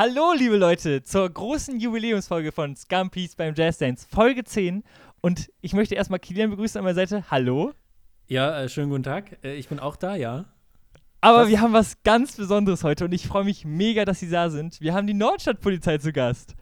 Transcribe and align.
Hallo, 0.00 0.32
liebe 0.32 0.56
Leute, 0.56 1.02
zur 1.02 1.28
großen 1.28 1.80
Jubiläumsfolge 1.80 2.52
von 2.52 2.76
Scumpies 2.76 3.34
beim 3.34 3.52
Jazz 3.56 3.78
Dance, 3.78 4.06
Folge 4.08 4.44
10. 4.44 4.84
Und 5.22 5.50
ich 5.60 5.72
möchte 5.72 5.96
erstmal 5.96 6.20
Kilian 6.20 6.50
begrüßen 6.50 6.78
an 6.78 6.84
meiner 6.84 6.94
Seite. 6.94 7.24
Hallo. 7.32 7.72
Ja, 8.28 8.60
äh, 8.60 8.68
schönen 8.68 8.90
guten 8.90 9.02
Tag. 9.02 9.38
Äh, 9.42 9.56
ich 9.56 9.66
bin 9.66 9.80
auch 9.80 9.96
da, 9.96 10.14
ja. 10.14 10.44
Aber 11.20 11.40
Was? 11.40 11.48
wir 11.48 11.60
haben 11.60 11.72
was 11.72 12.00
ganz 12.04 12.36
Besonderes 12.36 12.84
heute 12.84 13.06
und 13.06 13.12
ich 13.12 13.26
freue 13.26 13.42
mich 13.42 13.64
mega, 13.64 14.04
dass 14.04 14.20
Sie 14.20 14.30
da 14.30 14.50
sind. 14.50 14.80
Wir 14.80 14.94
haben 14.94 15.08
die 15.08 15.14
Nordstadtpolizei 15.14 15.98
zu 15.98 16.12
Gast. 16.12 16.54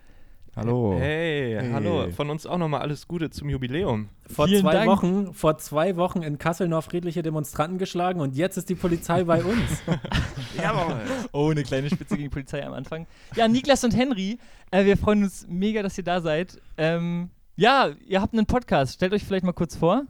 Hallo. 0.56 0.96
Hey, 0.98 1.54
Hey. 1.60 1.70
hallo. 1.72 2.10
Von 2.12 2.30
uns 2.30 2.46
auch 2.46 2.56
nochmal 2.56 2.80
alles 2.80 3.06
Gute 3.06 3.28
zum 3.28 3.50
Jubiläum. 3.50 4.08
Vor 4.26 4.48
Vielen 4.48 4.62
zwei 4.62 4.72
Dank. 4.72 4.88
Wochen, 4.90 5.34
vor 5.34 5.58
zwei 5.58 5.96
Wochen 5.96 6.22
in 6.22 6.38
Kassel 6.38 6.66
noch 6.66 6.82
friedliche 6.82 7.22
Demonstranten 7.22 7.76
geschlagen 7.76 8.20
und 8.20 8.34
jetzt 8.34 8.56
ist 8.56 8.70
die 8.70 8.74
Polizei 8.74 9.24
bei 9.24 9.44
uns. 9.44 9.82
Jawohl. 10.56 10.96
Oh, 11.32 11.50
eine 11.50 11.62
kleine 11.62 11.90
Spitze 11.90 12.16
gegen 12.16 12.30
die 12.30 12.32
Polizei 12.32 12.64
am 12.66 12.72
Anfang. 12.72 13.06
Ja, 13.34 13.46
Niklas 13.48 13.84
und 13.84 13.94
Henry, 13.94 14.38
äh, 14.70 14.86
wir 14.86 14.96
freuen 14.96 15.24
uns 15.24 15.46
mega, 15.46 15.82
dass 15.82 15.98
ihr 15.98 16.04
da 16.04 16.22
seid. 16.22 16.58
Ähm, 16.78 17.28
ja, 17.56 17.90
ihr 18.06 18.22
habt 18.22 18.32
einen 18.32 18.46
Podcast. 18.46 18.94
Stellt 18.94 19.12
euch 19.12 19.24
vielleicht 19.24 19.44
mal 19.44 19.52
kurz 19.52 19.76
vor. 19.76 20.04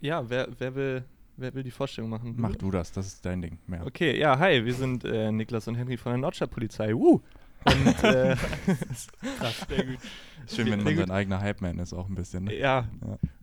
Ja, 0.00 0.28
wer, 0.28 0.48
wer, 0.58 0.74
will, 0.74 1.04
wer 1.36 1.54
will 1.54 1.62
die 1.62 1.70
Vorstellung 1.70 2.10
machen? 2.10 2.34
Mach 2.36 2.56
du 2.56 2.72
das, 2.72 2.90
das 2.90 3.06
ist 3.06 3.24
dein 3.24 3.40
Ding. 3.40 3.58
Mehr. 3.68 3.86
Okay, 3.86 4.18
ja, 4.18 4.36
hi, 4.36 4.64
wir 4.64 4.74
sind 4.74 5.04
äh, 5.04 5.30
Niklas 5.30 5.68
und 5.68 5.76
Henry 5.76 5.96
von 5.96 6.10
der 6.10 6.18
Nordstadtpolizei. 6.18 6.92
Woo! 6.94 7.20
Und 7.64 7.86
äh, 8.04 8.36
Sehr 9.68 9.84
gut. 9.84 9.98
Schön, 10.46 10.70
wenn 10.70 10.82
man 10.82 10.96
sein 10.96 11.10
eigener 11.10 11.40
Hype-Man 11.40 11.78
ist, 11.78 11.92
auch 11.92 12.08
ein 12.08 12.14
bisschen. 12.14 12.44
Ne? 12.44 12.58
ja, 12.58 12.88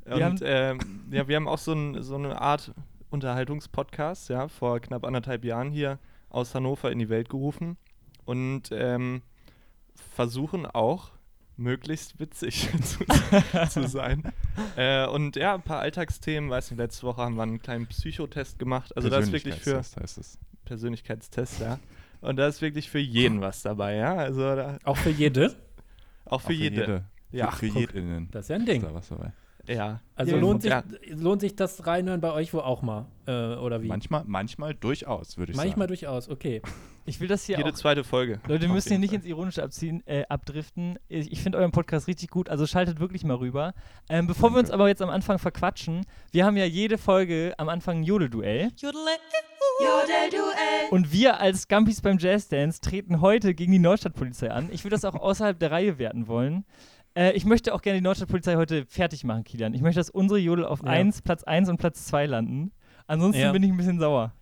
Wir 0.06 0.26
und 0.26 0.42
ähm, 0.44 0.80
ja, 1.12 1.28
wir 1.28 1.36
haben 1.36 1.48
auch 1.48 1.58
so, 1.58 1.74
ein, 1.74 2.02
so 2.02 2.16
eine 2.16 2.42
Art 2.42 2.74
Unterhaltungspodcast, 3.10 4.30
ja, 4.30 4.48
vor 4.48 4.80
knapp 4.80 5.04
anderthalb 5.04 5.46
Jahren 5.46 5.72
hier 5.72 6.00
aus 6.30 6.56
Hannover 6.56 6.92
in 6.92 7.00
die 7.00 7.10
Welt 7.10 7.30
gerufen 7.30 7.78
und 8.26 8.70
ähm, 8.72 9.22
versuchen 10.16 10.66
auch 10.66 11.12
möglichst 11.58 12.20
witzig 12.20 12.70
zu, 12.84 13.06
zu 13.70 13.88
sein. 13.88 14.24
Äh, 14.76 15.08
und 15.08 15.36
ja, 15.36 15.56
ein 15.56 15.62
paar 15.62 15.80
Alltagsthemen, 15.80 16.50
weiß 16.50 16.72
nicht, 16.72 16.80
letzte 16.80 17.04
Woche 17.04 17.22
haben 17.22 17.36
wir 17.36 17.44
einen 17.44 17.62
kleinen 17.62 17.88
Psychotest 17.88 18.60
gemacht. 18.60 18.96
Also 18.96 19.10
da 19.10 19.20
ist 19.20 19.32
wirklich 19.32 19.56
für 19.56 19.82
Persönlichkeitstest 19.82 20.02
heißt 20.02 20.18
es. 20.18 20.38
Persönlichkeitstest, 20.66 21.60
ja. 21.62 21.80
Und 22.22 22.38
da 22.38 22.48
ist 22.48 22.62
wirklich 22.62 22.90
für 22.90 23.00
jeden 23.00 23.42
was 23.42 23.62
dabei, 23.62 23.96
ja. 23.96 24.16
Also 24.16 24.42
da, 24.42 24.78
Auch 24.84 24.98
für 24.98 25.10
jede. 25.10 25.56
auch 26.26 26.42
für 26.42 26.54
jede. 26.54 27.06
Ja, 27.32 27.52
für 27.52 27.68
guck. 27.68 27.82
jedinnen. 27.82 28.30
Das 28.32 28.46
ist 28.46 28.50
ja 28.50 28.56
ein 28.56 28.66
Ding. 28.66 28.82
da 28.82 28.94
was 28.94 29.10
dabei. 29.10 29.34
Ja. 29.68 30.00
Also 30.16 30.36
Ja, 30.36 30.42
lohnt 30.42 30.62
sich, 30.62 30.72
ja. 30.72 30.84
lohnt 31.10 31.42
sich 31.42 31.56
das 31.56 31.86
Reinhören 31.86 32.22
bei 32.22 32.32
euch 32.32 32.54
wohl 32.54 32.62
auch 32.62 32.82
mal? 32.82 33.08
Äh, 33.28 33.56
oder 33.56 33.82
wie? 33.82 33.88
Manchmal, 33.88 34.24
manchmal 34.26 34.74
durchaus, 34.76 35.38
würde 35.38 35.52
ich 35.52 35.58
Manchmal 35.58 35.88
sagen. 35.88 35.88
durchaus, 35.88 36.30
okay. 36.30 36.62
Ich 37.08 37.20
will 37.20 37.28
das 37.28 37.46
hier 37.46 37.58
Jede 37.58 37.70
auch 37.70 37.76
zweite 37.76 38.04
Folge. 38.04 38.40
Leute, 38.48 38.64
wir 38.64 38.70
müssen 38.70 38.88
hier 38.90 38.98
jeden 38.98 39.02
nicht 39.02 39.14
ins 39.14 39.26
Ironische 39.26 39.62
abziehen, 39.62 40.02
äh, 40.08 40.24
abdriften. 40.28 40.98
Ich, 41.08 41.32
ich 41.32 41.40
finde 41.40 41.60
euren 41.60 41.72
Podcast 41.72 42.08
richtig 42.08 42.32
gut, 42.32 42.50
also 42.50 42.66
schaltet 42.66 43.00
wirklich 43.00 43.24
mal 43.24 43.36
rüber. 43.36 43.76
Ähm, 44.10 44.26
bevor 44.26 44.50
wir 44.54 44.58
uns 44.58 44.72
aber 44.72 44.88
jetzt 44.88 45.04
am 45.04 45.12
Anfang 45.12 45.38
verquatschen, 45.38 46.08
wir 46.32 46.46
haben 46.48 46.58
ja 46.58 46.66
jede 46.66 46.98
Folge 46.98 47.54
am 47.60 47.70
Anfang 47.70 47.98
ein 48.00 48.04
Jodelduell. 48.04 48.72
Und 50.92 51.12
wir 51.12 51.40
als 51.40 51.64
Scampis 51.64 52.02
beim 52.02 52.18
Jazz 52.18 52.48
Dance 52.48 52.80
treten 52.80 53.22
heute 53.22 53.54
gegen 53.54 53.72
die 53.72 53.80
Nordstadtpolizei 53.80 54.52
an. 54.52 54.70
Ich 54.72 54.84
würde 54.84 54.96
das 54.96 55.06
auch 55.06 55.16
außerhalb 55.16 55.58
der 55.60 55.72
Reihe 55.72 55.98
werten 55.98 56.28
wollen. 56.28 56.66
Äh, 57.16 57.32
ich 57.34 57.46
möchte 57.46 57.74
auch 57.74 57.82
gerne 57.82 58.00
die 58.00 58.04
Nordstadtpolizei 58.04 58.56
heute 58.56 58.86
fertig 58.86 59.24
machen, 59.24 59.44
Kilian. 59.44 59.74
Ich 59.74 59.82
möchte, 59.82 60.00
dass 60.00 60.10
unsere 60.10 60.40
Jodel 60.40 60.66
auf 60.66 60.82
Ja. 60.84 60.90
1, 60.90 61.22
Platz 61.22 61.44
1 61.44 61.70
und 61.70 61.78
Platz 61.78 62.06
2 62.06 62.26
landen. 62.28 62.72
Ansonsten 63.08 63.42
Ja. 63.42 63.52
bin 63.52 63.64
ich 63.64 63.70
ein 63.72 63.78
bisschen 63.78 64.00
sauer. 64.00 64.34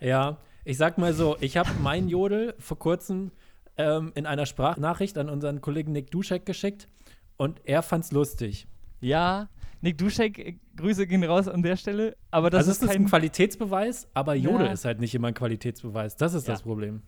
Ja, 0.00 0.38
ich 0.64 0.76
sag 0.76 0.98
mal 0.98 1.12
so, 1.12 1.36
ich 1.40 1.56
habe 1.56 1.70
meinen 1.82 2.08
Jodel 2.08 2.54
vor 2.58 2.78
kurzem 2.78 3.30
ähm, 3.76 4.12
in 4.14 4.26
einer 4.26 4.46
Sprachnachricht 4.46 5.18
an 5.18 5.28
unseren 5.28 5.60
Kollegen 5.60 5.92
Nick 5.92 6.10
Duschek 6.10 6.46
geschickt 6.46 6.88
und 7.36 7.60
er 7.64 7.82
fand's 7.82 8.12
lustig. 8.12 8.66
Ja, 9.00 9.48
Nick 9.84 9.98
Duschek, 9.98 10.38
äh, 10.38 10.56
Grüße 10.76 11.06
gehen 11.06 11.22
raus 11.24 11.46
an 11.46 11.62
der 11.62 11.76
Stelle, 11.76 12.16
aber 12.30 12.48
das 12.48 12.60
also 12.60 12.70
ist 12.70 12.82
ist 12.84 12.88
ein 12.88 12.96
kein. 13.02 13.06
Qualitätsbeweis, 13.06 14.08
aber 14.14 14.34
Jodel 14.34 14.68
Ja. 14.68 14.72
ist 14.72 14.86
halt 14.86 14.98
nicht 14.98 15.14
immer 15.14 15.28
ein 15.28 15.34
Qualitätsbeweis. 15.34 16.16
Das 16.16 16.32
ist 16.32 16.46
Ja. 16.48 16.54
das 16.54 16.62
Problem. 16.62 17.02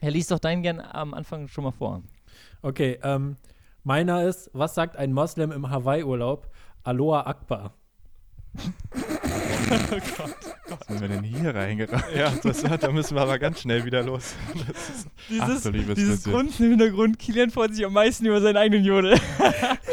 Er 0.00 0.10
liest 0.10 0.32
doch 0.32 0.40
deinen 0.40 0.62
gern 0.64 0.80
am 0.80 1.14
Anfang 1.14 1.46
schon 1.46 1.62
mal 1.62 1.70
vor. 1.70 2.02
Okay, 2.60 2.98
ähm, 3.04 3.36
meiner 3.84 4.24
ist, 4.24 4.50
was 4.52 4.74
sagt 4.74 4.96
ein 4.96 5.12
Moslem 5.12 5.52
im 5.52 5.70
Hawaii-Urlaub? 5.70 6.50
Aloha 6.82 7.20
Akbar. 7.26 7.74
Was 10.68 10.86
sind 10.88 11.00
wir 11.00 11.08
denn 11.08 11.22
hier 11.22 11.54
reingerannt? 11.54 12.04
Ja, 12.14 12.32
das, 12.42 12.62
da 12.62 12.90
müssen 12.90 13.14
wir 13.14 13.22
aber 13.22 13.38
ganz 13.38 13.60
schnell 13.60 13.84
wieder 13.84 14.02
los. 14.02 14.34
Das 14.68 14.88
ist, 14.90 15.08
Dieses, 15.30 15.66
Ach 15.66 15.72
liebes 15.72 15.94
dieses. 15.94 16.24
Grunzen 16.24 16.64
im 16.64 16.70
Hintergrund, 16.72 17.18
Kilian 17.18 17.50
freut 17.50 17.74
sich 17.74 17.86
am 17.86 17.92
meisten 17.94 18.26
über 18.26 18.40
seinen 18.40 18.56
eigenen 18.56 18.84
Jodel. 18.84 19.14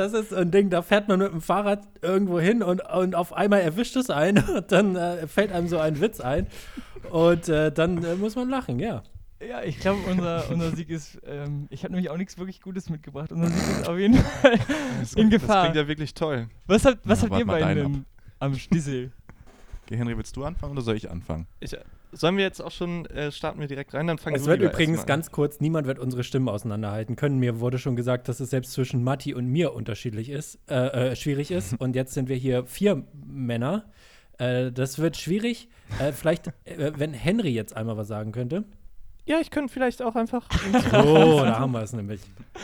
Das 0.00 0.14
ist 0.14 0.32
ein 0.32 0.50
Ding, 0.50 0.70
da 0.70 0.80
fährt 0.80 1.08
man 1.08 1.18
mit 1.18 1.30
dem 1.30 1.42
Fahrrad 1.42 1.86
irgendwo 2.00 2.40
hin 2.40 2.62
und, 2.62 2.80
und 2.90 3.14
auf 3.14 3.34
einmal 3.34 3.60
erwischt 3.60 3.96
es 3.96 4.08
einen 4.08 4.42
und 4.56 4.72
dann 4.72 4.96
äh, 4.96 5.26
fällt 5.26 5.52
einem 5.52 5.68
so 5.68 5.78
ein 5.78 6.00
Witz 6.00 6.20
ein 6.20 6.46
und 7.10 7.48
äh, 7.50 7.70
dann 7.70 8.02
äh, 8.02 8.14
muss 8.14 8.34
man 8.34 8.48
lachen, 8.48 8.78
ja. 8.78 9.02
Ja, 9.46 9.62
ich 9.62 9.78
glaube, 9.78 10.00
unser, 10.10 10.50
unser 10.50 10.70
Sieg 10.76 10.90
ist. 10.90 11.18
Ähm, 11.26 11.66
ich 11.70 11.82
habe 11.84 11.92
nämlich 11.94 12.10
auch 12.10 12.16
nichts 12.18 12.36
wirklich 12.38 12.60
Gutes 12.60 12.90
mitgebracht. 12.90 13.32
Unser 13.32 13.48
Sieg 13.48 13.78
ist 13.80 13.88
auf 13.88 13.98
jeden 13.98 14.14
Fall 14.42 14.52
in 15.16 15.30
das 15.30 15.40
Gefahr. 15.40 15.62
klingt 15.64 15.76
ja 15.76 15.88
wirklich 15.88 16.12
toll. 16.14 16.48
Was 16.66 16.84
habt, 16.84 16.98
was 17.04 17.22
Ja, 17.22 17.28
habt 17.30 17.38
ihr 17.38 17.46
beiden 17.46 18.04
am 18.38 18.54
Schlüssel? 18.56 19.12
Okay, 19.86 19.96
Henry, 19.96 20.16
willst 20.16 20.36
du 20.36 20.44
anfangen 20.44 20.72
oder 20.72 20.82
soll 20.82 20.96
ich 20.96 21.10
anfangen? 21.10 21.46
Ich, 21.60 21.74
sollen 22.12 22.36
wir 22.36 22.44
jetzt 22.44 22.60
auch 22.60 22.70
schon, 22.70 23.06
äh, 23.06 23.32
starten 23.32 23.60
wir 23.60 23.66
direkt 23.66 23.94
rein, 23.94 24.06
dann 24.06 24.18
fangen 24.18 24.36
Es 24.36 24.42
du 24.42 24.48
wird 24.48 24.60
lieber 24.60 24.72
übrigens 24.72 25.06
ganz 25.06 25.30
kurz, 25.30 25.60
niemand 25.60 25.86
wird 25.86 25.98
unsere 25.98 26.24
Stimmen 26.24 26.48
auseinanderhalten 26.48 27.16
können. 27.16 27.38
Mir 27.38 27.60
wurde 27.60 27.78
schon 27.78 27.96
gesagt, 27.96 28.28
dass 28.28 28.40
es 28.40 28.50
selbst 28.50 28.72
zwischen 28.72 29.02
Matti 29.02 29.34
und 29.34 29.46
mir 29.46 29.74
unterschiedlich 29.74 30.30
ist, 30.30 30.58
äh, 30.68 31.10
äh, 31.10 31.16
schwierig 31.16 31.50
ist. 31.50 31.74
Und 31.80 31.94
jetzt 31.94 32.14
sind 32.14 32.28
wir 32.28 32.36
hier 32.36 32.66
vier 32.66 33.04
Männer. 33.12 33.84
Äh, 34.38 34.72
das 34.72 34.98
wird 34.98 35.16
schwierig. 35.16 35.68
Äh, 35.98 36.12
vielleicht, 36.12 36.48
äh, 36.64 36.92
wenn 36.96 37.12
Henry 37.12 37.50
jetzt 37.50 37.76
einmal 37.76 37.96
was 37.96 38.08
sagen 38.08 38.32
könnte. 38.32 38.64
Ja, 39.26 39.38
ich 39.40 39.50
könnte 39.50 39.72
vielleicht 39.72 40.02
auch 40.02 40.16
einfach. 40.16 40.48
Oh, 40.92 41.40
da 41.44 41.58
haben 41.58 41.72
wir 41.72 41.82
es 41.82 41.92
nämlich. 41.92 42.20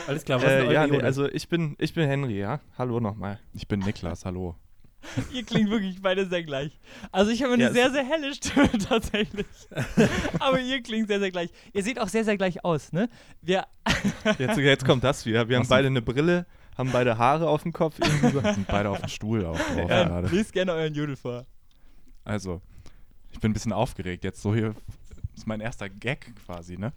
Alles 0.07 0.25
klar, 0.25 0.41
was 0.41 0.51
ist 0.51 0.69
äh, 0.69 0.73
ja, 0.73 0.87
nee, 0.87 1.01
also 1.01 1.27
ich 1.29 1.47
bin, 1.47 1.75
ich 1.79 1.93
bin 1.93 2.07
Henry, 2.07 2.39
ja. 2.39 2.59
Hallo 2.77 2.99
nochmal. 2.99 3.39
Ich 3.53 3.67
bin 3.67 3.79
Niklas, 3.79 4.25
hallo. 4.25 4.55
ihr 5.33 5.43
klingt 5.43 5.69
wirklich 5.69 6.01
beide 6.01 6.27
sehr 6.27 6.43
gleich. 6.43 6.77
Also, 7.11 7.31
ich 7.31 7.43
habe 7.43 7.53
eine 7.53 7.63
Ja, 7.63 7.69
es- 7.69 7.75
sehr, 7.75 7.91
sehr 7.91 8.05
helle 8.05 8.33
Stimme 8.33 8.69
tatsächlich. 8.89 9.45
aber 10.39 10.59
ihr 10.59 10.81
klingt 10.81 11.07
sehr, 11.07 11.19
sehr 11.19 11.31
gleich. 11.31 11.49
Ihr 11.73 11.83
seht 11.83 11.99
auch 11.99 12.07
sehr, 12.07 12.23
sehr 12.25 12.37
gleich 12.37 12.63
aus, 12.65 12.91
ne? 12.91 13.09
Wir. 13.41 13.65
Jetzt, 14.37 14.57
jetzt 14.57 14.85
kommt 14.85 15.03
das 15.03 15.25
wieder. 15.25 15.47
Wir 15.47 15.55
haben 15.57 15.63
Was 15.63 15.69
beide 15.69 15.87
eine 15.87 16.01
Brille, 16.01 16.45
haben 16.77 16.91
beide 16.91 17.17
Haare 17.17 17.47
auf 17.47 17.63
dem 17.63 17.73
Kopf. 17.73 17.95
Sind 18.03 18.67
beide 18.67 18.89
auf 18.89 18.99
dem 19.01 19.09
Stuhl 19.09 19.45
auch 19.45 19.57
drauf 19.57 19.77
Äh, 19.77 19.85
gerade. 20.05 20.27
lest 20.35 20.53
gerne 20.53 20.73
euren 20.73 20.93
Jodel 20.93 21.15
vor. 21.15 21.45
Also, 22.23 22.61
ich 23.31 23.39
bin 23.39 23.51
ein 23.51 23.53
bisschen 23.53 23.73
aufgeregt. 23.73 24.23
Jetzt 24.23 24.41
so 24.41 24.53
hier 24.53 24.75
ist 25.35 25.47
mein 25.47 25.61
erster 25.61 25.87
Gag 25.89 26.33
quasi, 26.45 26.77
ne? 26.77 26.91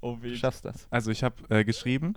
Oh, 0.00 0.16
Du 0.16 0.22
weh. 0.22 0.36
schaffst 0.36 0.64
das. 0.64 0.86
Also 0.90 1.10
ich 1.10 1.22
habe 1.24 1.36
äh, 1.48 1.64
geschrieben, 1.64 2.14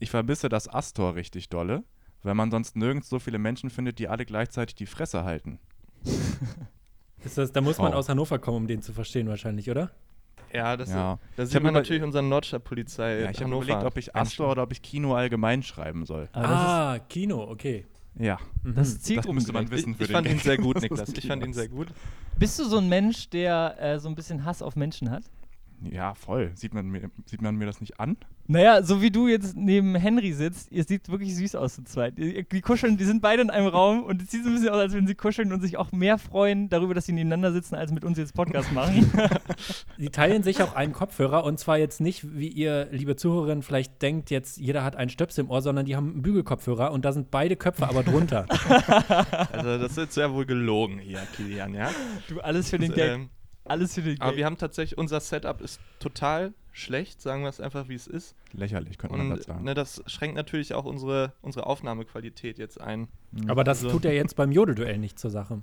ich 0.00 0.10
vermisse 0.10 0.48
das 0.48 0.68
Astor 0.68 1.14
richtig 1.14 1.48
dolle, 1.48 1.84
weil 2.24 2.34
man 2.34 2.50
sonst 2.50 2.74
nirgends 2.76 3.08
so 3.08 3.18
viele 3.20 3.38
Menschen 3.38 3.70
findet, 3.70 3.98
die 4.00 4.08
alle 4.08 4.24
gleichzeitig 4.26 4.74
die 4.74 4.86
Fresse 4.86 5.22
halten. 5.24 5.58
ist 7.24 7.38
das, 7.38 7.52
da 7.52 7.60
muss 7.60 7.78
man 7.78 7.92
Oh. 7.94 7.96
aus 7.96 8.08
Hannover 8.08 8.38
kommen, 8.38 8.58
um 8.58 8.66
den 8.66 8.82
zu 8.82 8.92
verstehen, 8.92 9.28
wahrscheinlich, 9.28 9.70
oder? 9.70 9.90
Ja, 10.52 10.76
das, 10.76 10.90
Ja. 10.90 11.18
da 11.36 11.42
Ich 11.42 11.48
sieht 11.50 11.62
man 11.62 11.70
über- 11.72 11.80
natürlich 11.80 12.02
unseren 12.02 12.28
Nordstadtpolizei. 12.28 13.20
Ja, 13.20 13.30
ich 13.30 13.40
habe 13.42 13.50
überlegt, 13.54 13.82
ob 13.84 13.96
ich 13.96 14.14
Astor 14.14 14.50
oder 14.52 14.62
ob 14.62 14.72
ich 14.72 14.82
Kino 14.82 15.14
allgemein 15.14 15.62
schreiben 15.62 16.06
soll. 16.06 16.28
Das 16.32 16.44
ah, 16.44 16.98
Kino, 17.08 17.42
okay. 17.42 17.86
Ja, 18.16 18.38
Mhm. 18.62 18.74
Das 18.76 18.88
ist 18.90 19.10
das 19.16 19.26
müsste 19.26 19.52
man 19.52 19.68
wissen 19.72 19.90
Ich, 19.92 19.96
für 19.96 20.02
ich 20.04 20.08
den 20.10 20.14
fand 20.14 20.28
ihn 20.28 20.38
sehr 20.38 20.56
gut, 20.58 20.76
Niklas. 20.82 21.08
ist 21.08 21.18
Ich 21.18 21.26
fand 21.26 21.44
ihn 21.44 21.52
sehr 21.52 21.68
gut. 21.68 21.88
Bist 22.38 22.58
du 22.60 22.64
so 22.64 22.78
ein 22.78 22.88
Mensch, 22.88 23.28
der 23.30 23.76
äh, 23.80 23.98
so 23.98 24.08
ein 24.08 24.14
bisschen 24.14 24.44
Hass 24.44 24.62
auf 24.62 24.76
Menschen 24.76 25.10
hat? 25.10 25.24
Ja, 25.92 26.14
voll. 26.14 26.52
Sieht 26.54 26.74
man, 26.74 26.88
mir, 26.88 27.10
sieht 27.26 27.42
man 27.42 27.56
mir 27.56 27.66
das 27.66 27.80
nicht 27.80 28.00
an? 28.00 28.16
Naja, 28.46 28.82
so 28.82 29.00
wie 29.00 29.10
du 29.10 29.26
jetzt 29.26 29.56
neben 29.56 29.94
Henry 29.94 30.32
sitzt, 30.34 30.70
ihr 30.70 30.84
seht 30.84 31.08
wirklich 31.08 31.34
süß 31.34 31.54
aus 31.54 31.76
zu 31.76 31.84
zweit. 31.84 32.18
Die, 32.18 32.46
die 32.46 32.60
kuscheln, 32.60 32.98
die 32.98 33.04
sind 33.04 33.22
beide 33.22 33.40
in 33.40 33.48
einem 33.48 33.68
Raum 33.68 34.02
und 34.02 34.20
es 34.20 34.30
sieht 34.30 34.42
so 34.44 34.50
ein 34.50 34.54
bisschen 34.54 34.68
aus, 34.68 34.80
als 34.80 34.92
wenn 34.92 35.06
sie 35.06 35.14
kuscheln 35.14 35.50
und 35.50 35.62
sich 35.62 35.78
auch 35.78 35.92
mehr 35.92 36.18
freuen 36.18 36.68
darüber, 36.68 36.92
dass 36.92 37.06
sie 37.06 37.12
nebeneinander 37.12 37.52
sitzen, 37.52 37.74
als 37.74 37.90
mit 37.90 38.04
uns 38.04 38.18
jetzt 38.18 38.34
Podcast 38.34 38.70
machen. 38.72 39.10
Die 39.98 40.10
teilen 40.10 40.42
sich 40.42 40.62
auch 40.62 40.74
einen 40.74 40.92
Kopfhörer 40.92 41.44
und 41.44 41.58
zwar 41.58 41.78
jetzt 41.78 42.02
nicht, 42.02 42.36
wie 42.36 42.48
ihr, 42.48 42.88
liebe 42.90 43.16
Zuhörerinnen, 43.16 43.62
vielleicht 43.62 44.02
denkt, 44.02 44.30
jetzt 44.30 44.58
jeder 44.58 44.84
hat 44.84 44.96
einen 44.96 45.10
Stöpsel 45.10 45.44
im 45.44 45.50
Ohr, 45.50 45.62
sondern 45.62 45.86
die 45.86 45.96
haben 45.96 46.12
einen 46.12 46.22
Bügelkopfhörer 46.22 46.92
und 46.92 47.04
da 47.06 47.12
sind 47.12 47.30
beide 47.30 47.56
Köpfe 47.56 47.88
aber 47.88 48.02
drunter. 48.02 48.46
Also, 49.54 49.78
das 49.78 49.92
ist 49.92 49.96
jetzt 49.96 50.16
ja 50.16 50.32
wohl 50.32 50.46
gelogen 50.46 50.98
hier, 50.98 51.20
Kilian, 51.36 51.74
ja? 51.74 51.90
du, 52.28 52.40
alles 52.40 52.70
für 52.70 52.78
den 52.78 52.92
Gag. 52.92 53.12
Ähm, 53.12 53.28
alles 53.64 53.94
für 53.94 54.02
den 54.02 54.14
Gag. 54.16 54.22
aber 54.22 54.36
wir 54.36 54.44
haben 54.46 54.58
tatsächlich, 54.58 54.98
unser 54.98 55.20
Setup 55.20 55.60
ist 55.60 55.80
total 55.98 56.52
schlecht, 56.72 57.20
sagen 57.22 57.42
wir 57.42 57.48
es 57.48 57.60
einfach, 57.60 57.88
wie 57.88 57.94
es 57.94 58.06
ist. 58.06 58.34
Lächerlich, 58.52 58.98
könnte 58.98 59.16
man 59.16 59.30
das 59.30 59.44
sagen. 59.44 59.64
ne, 59.64 59.74
das 59.74 60.02
schränkt 60.06 60.36
natürlich 60.36 60.74
auch 60.74 60.84
unsere, 60.84 61.32
unsere 61.40 61.66
Aufnahmequalität 61.66 62.58
jetzt 62.58 62.80
ein. 62.80 63.08
aber 63.48 63.64
das 63.64 63.78
Also- 63.78 63.90
tut 63.90 64.04
ja 64.04 64.10
jetzt 64.10 64.36
beim 64.36 64.52
Jodelduell 64.52 64.98
nicht 64.98 65.18
zur 65.18 65.30
Sache. 65.30 65.62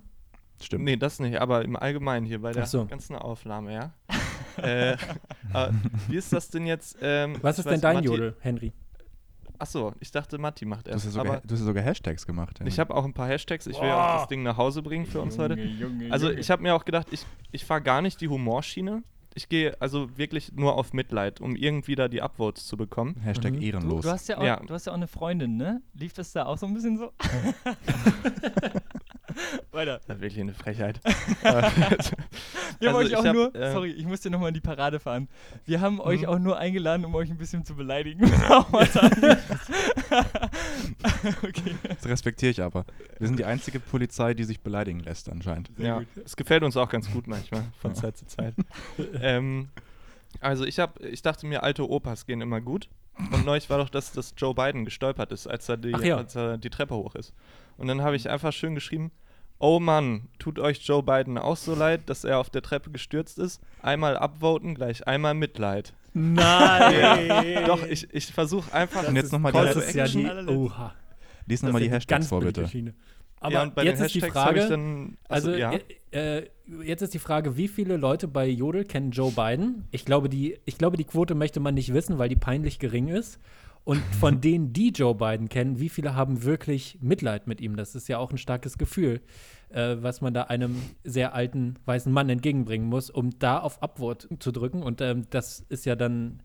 Stimmt. 0.62 0.84
Nee, 0.84 0.96
das 0.96 1.20
nicht, 1.20 1.40
aber 1.42 1.64
im 1.66 1.76
Allgemeinen 1.76 2.26
hier 2.26 2.40
bei 2.42 2.52
der 2.52 2.66
so. 2.68 2.86
ganzen 2.86 3.16
Aufnahme, 3.16 3.74
ja. 3.74 3.94
äh, 4.58 4.92
äh, 5.54 5.72
wie 6.08 6.18
ist 6.18 6.32
das 6.34 6.50
denn 6.50 6.68
jetzt? 6.68 6.98
Ähm, 7.02 7.38
Was 7.42 7.58
ist 7.60 7.68
denn 7.68 7.82
dein 7.82 8.04
Jodel, 8.04 8.36
Henry? 8.42 8.72
Achso, 9.62 9.94
ich 10.00 10.10
dachte, 10.12 10.38
Matti 10.40 10.66
macht 10.66 10.88
Du 10.88 10.92
hast, 10.92 11.04
ja 11.04 11.08
erst. 11.08 11.14
sogar, 11.16 11.34
aber 11.38 11.48
du 11.48 11.54
hast 11.54 11.60
ja 11.60 11.66
sogar 11.68 11.84
Hashtags 11.84 12.26
gemacht. 12.26 12.60
ich 12.66 12.80
habe 12.80 12.96
auch 12.96 13.06
ein 13.06 13.14
paar 13.14 13.28
Hashtags. 13.28 13.68
Ich 13.68 13.80
will 13.80 13.90
auch 13.92 14.20
das 14.20 14.28
Ding 14.28 14.42
nach 14.44 14.58
Hause 14.58 14.82
bringen 14.82 15.06
für 15.06 15.22
uns 15.22 15.38
heute. 15.38 15.56
Also 16.10 16.30
ich 16.32 16.50
habe 16.50 16.64
mir 16.64 16.74
auch 16.76 16.84
gedacht, 16.84 17.08
ich, 17.12 17.26
ich 17.52 17.64
fahre 17.64 17.82
gar 17.82 18.02
nicht 18.02 18.20
die 18.22 18.28
Humorschiene. 18.28 19.04
Ich 19.34 19.48
gehe 19.48 19.80
also 19.80 20.18
wirklich 20.18 20.52
nur 20.54 20.76
auf 20.76 20.92
Mitleid, 20.92 21.40
um 21.40 21.56
irgendwie 21.56 21.96
da 21.96 22.08
die 22.10 22.22
Upvotes 22.22 22.66
zu 22.68 22.76
bekommen. 22.76 23.16
Hashtag 23.24 23.54
Mhm. 23.54 23.60
Du, 23.60 23.66
ehrenlos. 23.66 24.04
du, 24.04 24.12
hast 24.12 24.28
ja 24.28 24.38
auch, 24.40 24.44
Ja. 24.44 24.58
du 24.58 24.74
hast 24.74 24.88
ja 24.88 24.92
auch 24.92 24.98
eine 24.98 25.08
Freundin, 25.08 25.56
ne? 25.56 25.82
Lief 25.94 26.12
das 26.14 26.34
da 26.34 26.48
auch 26.48 26.58
so 26.58 26.66
ein 26.66 26.74
bisschen 26.74 26.98
so? 26.98 27.14
Weiter. 29.74 30.00
Das 30.08 30.18
ist 30.18 30.22
wirklich 30.22 30.42
eine 30.42 30.54
Frechheit. 30.54 31.00
Wir 32.80 32.90
haben 32.90 32.96
Also 32.96 32.98
euch 32.98 33.16
auch 33.16 33.26
hab, 33.26 33.34
nur, 33.34 33.56
äh, 33.56 33.72
sorry, 33.72 33.92
ich 33.92 34.06
musste 34.06 34.30
nochmal 34.30 34.50
in 34.50 34.54
die 34.54 34.62
Parade 34.62 35.00
fahren. 35.00 35.28
Wir 35.66 35.82
haben 35.82 36.00
euch 36.02 36.22
Mhm. 36.22 36.28
auch 36.28 36.40
nur 36.40 36.58
eingeladen, 36.58 37.06
um 37.06 37.14
euch 37.16 37.30
ein 37.30 37.38
bisschen 37.38 37.64
zu 37.66 37.76
beleidigen. 37.76 38.26
Sagen. 38.92 39.38
okay. 41.44 41.76
Das 41.88 42.06
respektiere 42.08 42.52
ich 42.52 42.62
aber. 42.62 42.86
Wir 43.20 43.28
sind 43.28 43.38
die 43.40 43.46
einzige 43.46 43.80
Polizei, 43.80 44.34
die 44.34 44.44
sich 44.44 44.62
beleidigen 44.62 45.00
lässt 45.02 45.30
anscheinend. 45.30 45.70
ja, 45.78 46.02
es 46.26 46.36
gefällt 46.36 46.64
uns 46.64 46.76
auch 46.78 46.90
ganz 46.90 47.10
gut 47.12 47.28
manchmal, 47.28 47.64
von. 47.80 47.96
Zeit 47.96 48.18
zu 48.18 48.26
Zeit. 48.26 48.56
ähm, 49.22 49.70
also 50.40 50.66
ich, 50.66 50.80
hab, 50.80 51.00
ich 51.04 51.22
dachte 51.22 51.46
mir, 51.46 51.64
alte 51.64 51.88
Opas 51.90 52.26
gehen 52.26 52.42
immer 52.42 52.62
gut. 52.62 52.90
Und 53.32 53.46
neulich 53.46 53.70
war 53.70 53.78
doch 53.78 53.90
das, 53.90 54.14
dass 54.14 54.34
Joe 54.38 54.56
Biden 54.56 54.86
gestolpert 54.86 55.32
ist, 55.32 55.46
als 55.46 55.68
er 55.70 55.78
die, 55.78 55.90
ja. 55.90 56.18
als 56.18 56.36
er 56.36 56.58
die 56.58 56.70
Treppe 56.70 56.96
hoch 56.96 57.14
ist. 57.16 57.34
Und 57.78 57.88
dann 57.88 58.02
habe 58.02 58.16
ich 58.16 58.30
einfach 58.30 58.54
schön 58.54 58.74
geschrieben, 58.74 59.12
oh 59.62 59.80
Mann, 59.80 60.28
tut 60.40 60.60
euch 60.60 60.80
Joe 60.86 61.04
Biden 61.04 61.38
auch 61.38 61.56
so 61.56 61.76
leid, 61.76 62.10
dass 62.10 62.24
er 62.24 62.40
auf 62.40 62.50
der 62.50 62.62
Treppe 62.62 62.92
gestürzt 62.92 63.40
ist? 63.40 63.62
Einmal 63.82 64.18
upvoten, 64.18 64.76
gleich 64.76 65.08
einmal 65.08 65.34
Mitleid. 65.34 65.94
Nein! 66.14 67.64
Doch, 67.68 67.86
ich, 67.86 68.14
ich 68.14 68.26
versuche 68.34 68.74
einfach... 68.74 69.08
Und 69.08 69.16
jetzt 69.16 69.32
nochmal 69.32 69.52
das 69.52 69.74
to 69.74 69.80
ist 69.80 69.94
ja 69.94 70.06
die, 70.08 70.26
oha. 70.26 70.94
Lies 71.46 71.62
Das 71.62 71.68
nochmal 71.68 71.82
ist 71.82 71.86
die 71.86 71.90
eine 71.90 71.98
Hashtags 71.98 72.28
vor, 72.28 72.42
bitte. 72.42 72.68
Schiene. 72.68 72.94
Aber 73.40 73.54
ja, 73.54 73.64
und 73.64 73.76
bei 73.76 73.84
jetzt 73.84 74.00
den 74.00 74.06
ist 74.08 74.16
die 74.16 74.22
Hashtags 74.22 74.36
ich 74.36 74.64
Frage, 74.64 74.70
dann... 74.70 75.18
also 75.30 75.52
Achso, 75.52 75.60
ja. 75.60 75.74
äh, 76.12 76.40
äh, 76.40 76.50
jetzt 76.84 77.02
ist 77.02 77.14
die 77.14 77.20
Frage, 77.20 77.56
wie 77.56 77.68
viele 77.68 77.98
Leute 77.98 78.28
bei 78.28 78.48
Jodel 78.48 78.86
kennen 78.86 79.12
Joe 79.12 79.32
Biden? 79.32 79.88
Ich 79.92 80.06
glaube, 80.06 80.28
die, 80.28 80.60
ich 80.66 80.78
glaube, 80.78 80.98
die 80.98 81.06
Quote 81.06 81.36
möchte 81.36 81.60
man 81.60 81.76
nicht 81.76 81.94
wissen, 81.94 82.18
weil 82.18 82.30
die 82.30 82.36
peinlich 82.36 82.80
gering 82.80 83.08
ist. 83.08 83.40
Und 83.84 84.02
von 84.20 84.42
denen, 84.42 84.74
die 84.74 84.90
Joe 84.90 85.16
Biden 85.16 85.50
kennen, 85.50 85.80
wie 85.80 85.90
viele 85.90 86.16
haben 86.16 86.44
wirklich 86.44 86.98
Mitleid 87.02 87.48
mit 87.48 87.62
ihm? 87.62 87.76
Das 87.76 87.96
ist 87.96 88.08
ja 88.08 88.18
auch 88.18 88.32
ein 88.32 88.38
starkes 88.38 88.78
Gefühl, 88.78 89.22
äh, 89.70 89.98
was 90.00 90.22
man 90.22 90.34
da 90.34 90.44
einem 90.44 90.82
sehr 91.04 91.34
alten 91.34 91.76
weißen 91.86 92.12
Mann 92.12 92.30
entgegenbringen 92.30 92.88
muss, 92.88 93.10
um 93.10 93.38
da 93.40 93.60
auf 93.60 93.82
Upwort 93.82 94.28
zu 94.40 94.52
drücken. 94.52 94.84
Und 94.84 95.02
ähm, 95.02 95.26
das 95.30 95.62
ist 95.70 95.86
ja 95.86 95.96
dann, 95.96 96.44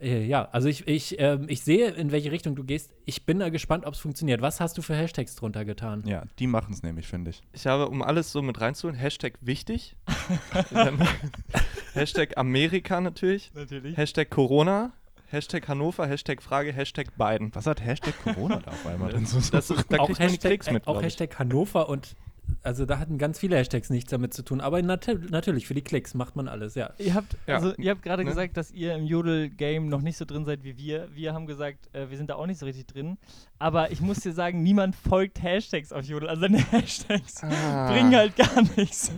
äh, 0.00 0.24
ja, 0.24 0.48
also 0.52 0.68
ich, 0.68 0.86
ich, 0.86 1.16
ähm, 1.18 1.46
ich 1.48 1.62
sehe, 1.62 1.90
in 1.90 2.12
welche 2.12 2.30
Richtung 2.30 2.54
du 2.54 2.64
gehst. 2.64 2.92
Ich 3.04 3.26
bin 3.26 3.40
da 3.40 3.48
gespannt, 3.48 3.84
ob 3.84 3.94
es 3.94 4.00
funktioniert. 4.00 4.40
Was 4.40 4.60
hast 4.60 4.78
du 4.78 4.82
für 4.82 4.94
Hashtags 4.94 5.34
drunter 5.34 5.64
getan? 5.64 6.04
Ja, 6.06 6.24
die 6.38 6.46
machen 6.46 6.72
es 6.72 6.82
nämlich, 6.82 7.08
finde 7.08 7.30
ich. 7.30 7.42
Ich 7.52 7.66
habe, 7.66 7.88
um 7.88 8.02
alles 8.02 8.30
so 8.30 8.42
mit 8.42 8.60
reinzuholen, 8.60 8.96
Hashtag 8.96 9.34
wichtig. 9.40 9.96
Hashtag 11.94 12.36
Amerika 12.36 13.00
natürlich. 13.00 13.50
Natürlich. 13.54 13.96
Hashtag 13.96 14.30
Corona. 14.30 14.92
Hashtag 15.26 15.68
Hannover. 15.68 16.06
Hashtag 16.06 16.42
Frage. 16.42 16.72
Hashtag 16.72 17.16
Biden. 17.16 17.54
Was 17.54 17.66
hat 17.66 17.84
Hashtag 17.84 18.14
Corona 18.22 18.60
da 18.64 18.70
auf 18.70 18.86
einmal 18.86 19.12
denn 19.12 19.26
so? 19.26 19.38
Das 19.50 19.70
ist, 19.70 19.86
da 19.92 19.98
auch 19.98 20.08
Hashtag, 20.18 20.40
Klicks 20.50 20.70
mit, 20.70 20.86
auch. 20.86 21.02
Hashtag 21.02 21.38
Hannover 21.38 21.88
und 21.88 22.14
also 22.62 22.86
da 22.86 23.00
hatten 23.00 23.18
ganz 23.18 23.40
viele 23.40 23.56
Hashtags 23.56 23.90
nichts 23.90 24.10
damit 24.12 24.32
zu 24.32 24.44
tun. 24.44 24.60
Aber 24.60 24.80
nat 24.80 25.08
natürlich, 25.30 25.66
für 25.66 25.74
die 25.74 25.82
Klicks 25.82 26.14
macht 26.14 26.36
man 26.36 26.46
alles, 26.46 26.76
ja. 26.76 26.90
Ihr 26.98 27.14
habt, 27.14 27.36
Ja. 27.48 27.56
also, 27.56 27.74
ihr 27.76 27.90
habt 27.90 28.02
gerade 28.04 28.22
Ne? 28.22 28.30
gesagt, 28.30 28.56
dass 28.56 28.70
ihr 28.70 28.94
im 28.94 29.04
Jodel-Game 29.04 29.88
noch 29.88 30.00
nicht 30.00 30.16
so 30.16 30.24
drin 30.24 30.44
seid 30.44 30.62
wie 30.62 30.76
wir. 30.78 31.08
Wir 31.12 31.34
haben 31.34 31.46
gesagt, 31.46 31.92
äh, 31.92 32.08
wir 32.08 32.16
sind 32.16 32.30
da 32.30 32.36
auch 32.36 32.46
nicht 32.46 32.58
so 32.60 32.66
richtig 32.66 32.86
drin. 32.86 33.18
Aber 33.58 33.90
ich 33.90 34.00
muss 34.00 34.20
dir 34.20 34.32
sagen, 34.32 34.62
niemand 34.62 34.94
folgt 34.94 35.42
Hashtags 35.42 35.92
auf 35.92 36.04
Jodel. 36.04 36.28
Also 36.28 36.42
deine 36.42 36.58
Hashtags 36.70 37.42
Ah. 37.42 37.90
bringen 37.90 38.14
halt 38.14 38.36
gar 38.36 38.62
nichts. 38.76 39.10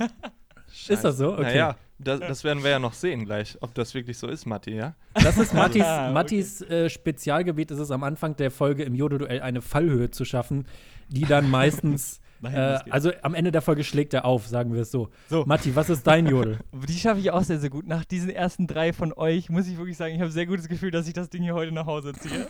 Ist 0.88 1.04
das 1.04 1.16
so? 1.18 1.32
Okay. 1.32 1.42
Naja, 1.42 1.76
das, 1.98 2.20
das 2.20 2.44
werden 2.44 2.62
wir 2.62 2.70
ja 2.70 2.78
noch 2.78 2.92
sehen 2.92 3.24
gleich, 3.24 3.56
ob 3.60 3.74
das 3.74 3.92
wirklich 3.94 4.18
so 4.18 4.28
ist, 4.28 4.46
Matti, 4.46 4.74
ja? 4.74 4.94
Das 5.14 5.36
ist 5.36 5.52
Mattis, 5.54 5.82
Ah, 5.82 6.04
okay. 6.04 6.14
Mattis 6.14 6.62
äh, 6.62 6.88
Spezialgebiet. 6.88 7.70
Es 7.72 7.80
ist 7.80 7.90
am 7.90 8.04
Anfang 8.04 8.36
der 8.36 8.50
Folge 8.50 8.84
im 8.84 8.94
Jodel-Duell 8.94 9.40
eine 9.40 9.60
Fallhöhe 9.62 10.10
zu 10.10 10.24
schaffen, 10.24 10.66
die 11.08 11.22
dann 11.24 11.50
meistens, 11.50 12.20
Nein, 12.40 12.54
äh, 12.54 12.78
also 12.90 13.10
am 13.22 13.34
Ende 13.34 13.50
der 13.50 13.62
Folge 13.62 13.82
schlägt 13.82 14.14
er 14.14 14.24
auf, 14.24 14.46
sagen 14.46 14.72
wir 14.72 14.82
es 14.82 14.92
so. 14.92 15.08
So. 15.28 15.44
Matti, 15.44 15.74
was 15.74 15.90
ist 15.90 16.06
dein 16.06 16.28
Jodel? 16.28 16.60
Die 16.88 16.92
schaffe 16.92 17.18
ich 17.18 17.32
auch 17.32 17.42
sehr, 17.42 17.58
sehr 17.58 17.70
gut. 17.70 17.88
Nach 17.88 18.04
diesen 18.04 18.30
ersten 18.30 18.68
drei 18.68 18.92
von 18.92 19.12
euch 19.12 19.50
muss 19.50 19.66
ich 19.66 19.76
wirklich 19.76 19.96
sagen, 19.96 20.14
ich 20.14 20.20
habe 20.20 20.30
ein 20.30 20.32
sehr 20.32 20.46
gutes 20.46 20.68
Gefühl, 20.68 20.92
dass 20.92 21.08
ich 21.08 21.14
das 21.14 21.30
Ding 21.30 21.42
hier 21.42 21.54
heute 21.54 21.72
nach 21.72 21.86
Hause 21.86 22.12
ziehe. 22.12 22.46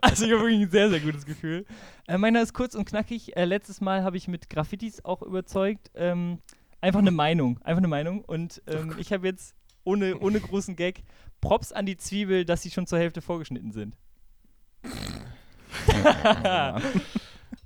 also 0.00 0.24
ich 0.24 0.32
habe 0.32 0.42
wirklich 0.42 0.62
ein 0.62 0.70
sehr, 0.70 0.90
sehr 0.90 0.98
gutes 0.98 1.24
Gefühl. 1.24 1.66
Äh, 2.08 2.18
meiner 2.18 2.42
ist 2.42 2.52
kurz 2.52 2.74
und 2.74 2.84
knackig. 2.84 3.36
Äh, 3.36 3.44
letztes 3.44 3.80
Mal 3.80 4.02
habe 4.02 4.16
ich 4.16 4.26
mit 4.26 4.50
Graffitis 4.50 5.04
auch 5.04 5.22
überzeugt. 5.22 5.92
Ähm, 5.94 6.38
einfach 6.84 7.00
eine 7.00 7.10
Meinung. 7.10 7.58
Einfach 7.62 7.78
eine 7.80 7.88
Meinung. 7.88 8.22
Und 8.24 8.62
ähm, 8.66 8.94
ich 8.98 9.12
habe 9.12 9.26
jetzt 9.26 9.54
ohne, 9.84 10.18
ohne 10.18 10.40
großen 10.40 10.76
Gag 10.76 11.02
Props 11.40 11.72
an 11.72 11.86
die 11.86 11.96
Zwiebel, 11.96 12.44
dass 12.44 12.62
sie 12.62 12.70
schon 12.70 12.86
zur 12.86 12.98
Hälfte 12.98 13.20
vorgeschnitten 13.22 13.72
sind. 13.72 13.96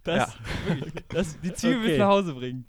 Das, 0.04 0.34
wirklich, 0.66 0.94
das, 1.08 1.38
die 1.40 1.52
Zwiebel 1.52 1.78
Okay. 1.80 1.88
mit 1.90 1.98
nach 1.98 2.08
Hause 2.08 2.34
bringen. 2.34 2.64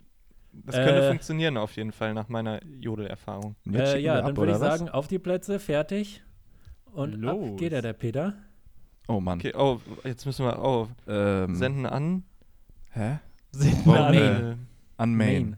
Das 0.52 0.74
könnte 0.74 1.02
Äh. 1.04 1.08
funktionieren 1.08 1.56
auf 1.56 1.74
jeden 1.76 1.92
Fall 1.92 2.12
nach 2.12 2.28
meiner 2.28 2.62
Jodel-Erfahrung. 2.66 3.54
Äh, 3.66 4.00
ja, 4.02 4.16
wir 4.16 4.22
dann 4.22 4.30
ab, 4.32 4.36
würde 4.36 4.52
ich 4.52 4.60
was? 4.60 4.78
sagen, 4.78 4.90
auf 4.90 5.06
die 5.08 5.18
Plätze, 5.18 5.58
fertig. 5.58 6.22
Und 6.92 7.24
ab 7.24 7.36
Los. 7.38 7.58
geht 7.58 7.72
er, 7.72 7.80
der 7.82 7.92
Peter. 7.94 8.34
Oh 9.08 9.20
Mann. 9.20 9.38
Okay, 9.38 9.54
oh, 9.56 9.80
jetzt 10.04 10.26
müssen 10.26 10.44
wir, 10.44 10.58
oh, 10.62 10.88
Ähm, 11.06 11.54
senden 11.54 11.86
an. 11.86 12.24
hä? 12.90 13.20
Sind 13.52 13.86
Oh, 13.86 13.92
alle- 13.92 14.42
Main. 14.42 14.66
An 14.98 15.14
Main. 15.14 15.56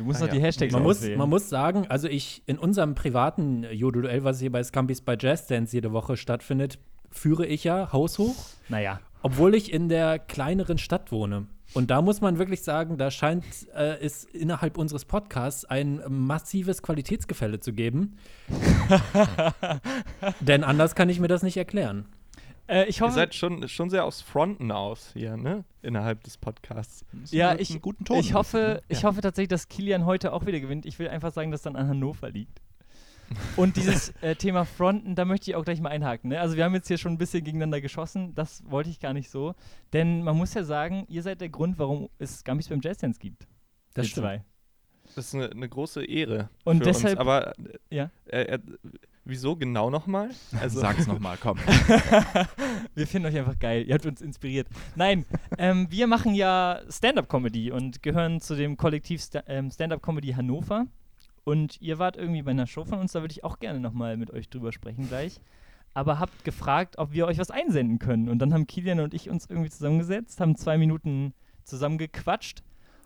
Du 0.00 0.06
musst 0.06 0.22
Ah, 0.22 0.24
noch 0.24 0.32
die 0.32 0.38
ja. 0.38 0.44
Hashtags 0.44 0.72
Man 0.72 0.82
muss, 0.82 1.06
man 1.06 1.28
muss 1.28 1.50
sagen, 1.50 1.84
also 1.90 2.08
ich 2.08 2.42
in 2.46 2.58
unserem 2.58 2.94
privaten 2.94 3.64
Jodel-Duell, 3.70 4.24
was 4.24 4.40
hier 4.40 4.50
bei 4.50 4.64
Scampis 4.64 5.02
bei 5.02 5.14
Jazz 5.20 5.46
Dance 5.46 5.76
jede 5.76 5.92
Woche 5.92 6.16
stattfindet, 6.16 6.78
führe 7.10 7.44
ich 7.44 7.64
ja 7.64 7.92
haushoch, 7.92 8.34
Naja. 8.70 8.98
obwohl 9.20 9.54
ich 9.54 9.70
in 9.70 9.90
der 9.90 10.18
kleineren 10.18 10.78
Stadt 10.78 11.12
wohne. 11.12 11.48
Und 11.74 11.90
da 11.90 12.00
muss 12.00 12.22
man 12.22 12.38
wirklich 12.38 12.62
sagen, 12.62 12.96
da 12.96 13.10
scheint 13.10 13.44
äh, 13.76 13.98
es 14.00 14.24
innerhalb 14.24 14.78
unseres 14.78 15.04
Podcasts 15.04 15.66
ein 15.66 16.00
massives 16.08 16.82
Qualitätsgefälle 16.82 17.60
zu 17.60 17.74
geben. 17.74 18.16
Denn 20.40 20.64
anders 20.64 20.94
kann 20.94 21.10
ich 21.10 21.20
mir 21.20 21.28
das 21.28 21.42
nicht 21.42 21.58
erklären. 21.58 22.06
Äh, 22.70 22.84
ich 22.86 22.98
Ihr 23.00 23.06
hoffe, 23.06 23.14
seid 23.14 23.34
schon, 23.34 23.66
schon 23.68 23.90
sehr 23.90 24.04
aufs 24.04 24.20
Fronten 24.22 24.70
aus 24.70 25.10
hier, 25.12 25.36
ne? 25.36 25.64
Innerhalb 25.82 26.22
des 26.24 26.38
Podcasts. 26.38 27.04
ja, 27.30 27.50
Einen 27.50 27.60
ich, 27.60 27.80
guten 27.80 28.04
Ton. 28.04 28.18
ich, 28.18 28.34
hoffe, 28.34 28.82
ich 28.88 29.02
Ja. 29.02 29.08
hoffe 29.08 29.20
tatsächlich, 29.20 29.48
dass 29.48 29.68
Kilian 29.68 30.06
heute 30.06 30.32
auch 30.32 30.46
wieder 30.46 30.60
gewinnt. 30.60 30.86
Ich 30.86 30.98
will 30.98 31.08
einfach 31.08 31.32
sagen, 31.32 31.50
dass 31.50 31.62
dann 31.62 31.74
an 31.76 31.88
Hannover 31.88 32.30
liegt. 32.30 32.60
Und 33.56 33.76
dieses 33.76 34.10
äh, 34.22 34.34
Thema 34.36 34.64
Fronten, 34.64 35.14
da 35.14 35.24
möchte 35.24 35.50
ich 35.50 35.56
auch 35.56 35.64
gleich 35.64 35.80
mal 35.80 35.88
einhaken. 35.90 36.30
Ne? 36.30 36.40
Also 36.40 36.56
wir 36.56 36.64
haben 36.64 36.74
jetzt 36.74 36.88
hier 36.88 36.98
schon 36.98 37.12
ein 37.12 37.18
bisschen 37.18 37.42
gegeneinander 37.44 37.80
geschossen. 37.80 38.34
Das 38.34 38.62
wollte 38.70 38.90
ich 38.90 39.00
gar 39.00 39.12
nicht 39.14 39.30
so. 39.30 39.54
Denn 39.92 40.22
man 40.22 40.36
muss 40.36 40.54
ja 40.54 40.64
sagen, 40.64 41.06
ihr 41.08 41.22
seid 41.22 41.40
der 41.40 41.48
Grund, 41.48 41.78
warum 41.78 42.08
es 42.18 42.44
Gambis 42.44 42.68
beim 42.68 42.80
Jazz 42.82 42.98
Dance 42.98 43.18
gibt. 43.20 43.46
Das 43.94 44.06
Ihr 44.06 44.10
stimmt. 44.10 44.24
zwei. 44.26 44.44
Das 45.14 45.26
ist 45.26 45.34
eine, 45.34 45.50
eine 45.50 45.68
große 45.68 46.04
Ehre. 46.04 46.50
Und 46.64 46.78
für 46.78 46.84
deshalb- 46.84 47.18
Uns. 47.18 47.20
Aber 47.20 47.56
äh, 47.58 47.78
Ja. 47.90 48.10
äh, 48.26 48.58
wieso 49.24 49.56
genau 49.56 49.90
nochmal? 49.90 50.30
Also, 50.60 50.80
Sag's 50.80 51.06
nochmal, 51.06 51.36
komm. 51.40 51.58
wir 52.94 53.06
finden 53.06 53.28
euch 53.28 53.36
einfach 53.36 53.58
geil. 53.58 53.84
Ihr 53.86 53.94
habt 53.94 54.06
uns 54.06 54.20
inspiriert. 54.20 54.68
Nein, 54.96 55.24
ähm, 55.58 55.86
wir 55.90 56.06
machen 56.06 56.34
ja 56.34 56.80
Stand-Up-Comedy 56.88 57.70
und 57.70 58.02
gehören 58.02 58.40
zu 58.40 58.54
dem 58.56 58.76
Kollektiv 58.76 59.22
Sta 59.22 59.42
ähm, 59.46 59.70
Stand-Up-Comedy 59.70 60.32
Hannover. 60.32 60.86
Und 61.44 61.80
ihr 61.80 61.98
wart 61.98 62.16
irgendwie 62.16 62.42
bei 62.42 62.50
einer 62.50 62.66
Show 62.66 62.84
von 62.84 62.98
uns, 62.98 63.12
da 63.12 63.20
würde 63.22 63.32
ich 63.32 63.44
auch 63.44 63.58
gerne 63.58 63.80
nochmal 63.80 64.16
mit 64.16 64.30
euch 64.30 64.48
drüber 64.48 64.72
sprechen 64.72 65.08
gleich. 65.08 65.40
Aber 65.94 66.18
habt 66.18 66.44
gefragt, 66.44 66.98
ob 66.98 67.12
wir 67.12 67.26
euch 67.26 67.38
was 67.38 67.50
einsenden 67.50 67.98
können. 67.98 68.28
Und 68.28 68.38
dann 68.38 68.52
haben 68.54 68.66
Kilian 68.66 69.00
und 69.00 69.14
ich 69.14 69.28
uns 69.28 69.46
irgendwie 69.48 69.70
zusammengesetzt, 69.70 70.40
haben 70.40 70.54
zwei 70.56 70.78
Minuten 70.78 71.34
zusammen 71.64 71.98
gequatscht. 71.98 72.62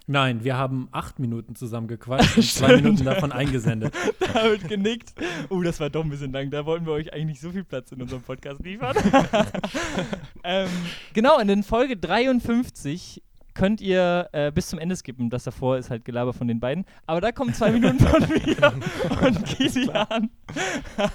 Nein, 0.06 0.44
wir 0.44 0.56
haben 0.58 0.88
acht 0.92 1.18
Minuten 1.18 1.54
zusammen 1.56 1.88
gequatscht 1.88 2.36
und 2.36 2.42
zwei. 2.50 2.76
Minuten 2.76 3.04
davon 3.04 3.32
eingesendet. 3.32 3.94
Da 4.34 4.44
wird 4.50 4.68
genickt. 4.68 5.14
Oh, 5.48 5.62
das 5.62 5.78
war 5.80 5.88
doch 5.90 6.02
ein 6.04 6.10
bisschen 6.10 6.32
lang. 6.32 6.50
Da 6.50 6.66
wollten 6.66 6.84
wir 6.86 6.92
euch 6.92 7.12
eigentlich 7.12 7.26
nicht 7.26 7.40
so 7.40 7.50
viel 7.52 7.62
Platz 7.64 7.92
in 7.92 8.02
unserem 8.02 8.20
Podcast 8.22 8.60
liefern. 8.64 8.96
ähm, 10.44 10.68
genau, 11.12 11.38
in 11.38 11.46
den 11.48 11.62
Folge 11.62 11.96
53 11.96 13.22
könnt 13.54 13.80
ihr 13.80 14.28
äh, 14.32 14.50
bis 14.50 14.68
zum 14.68 14.78
Ende 14.80 14.96
skippen. 14.96 15.30
Das 15.30 15.44
davor 15.44 15.78
ist 15.78 15.88
halt 15.88 16.04
Gelaber 16.04 16.32
von 16.32 16.48
den 16.48 16.58
beiden. 16.58 16.84
Aber 17.06 17.20
da 17.20 17.30
kommen 17.32 17.54
zwei 17.54 17.70
Minuten 17.70 18.00
von 18.00 18.20
mir 18.28 18.72
und 19.24 19.44
Kilian. 19.46 20.30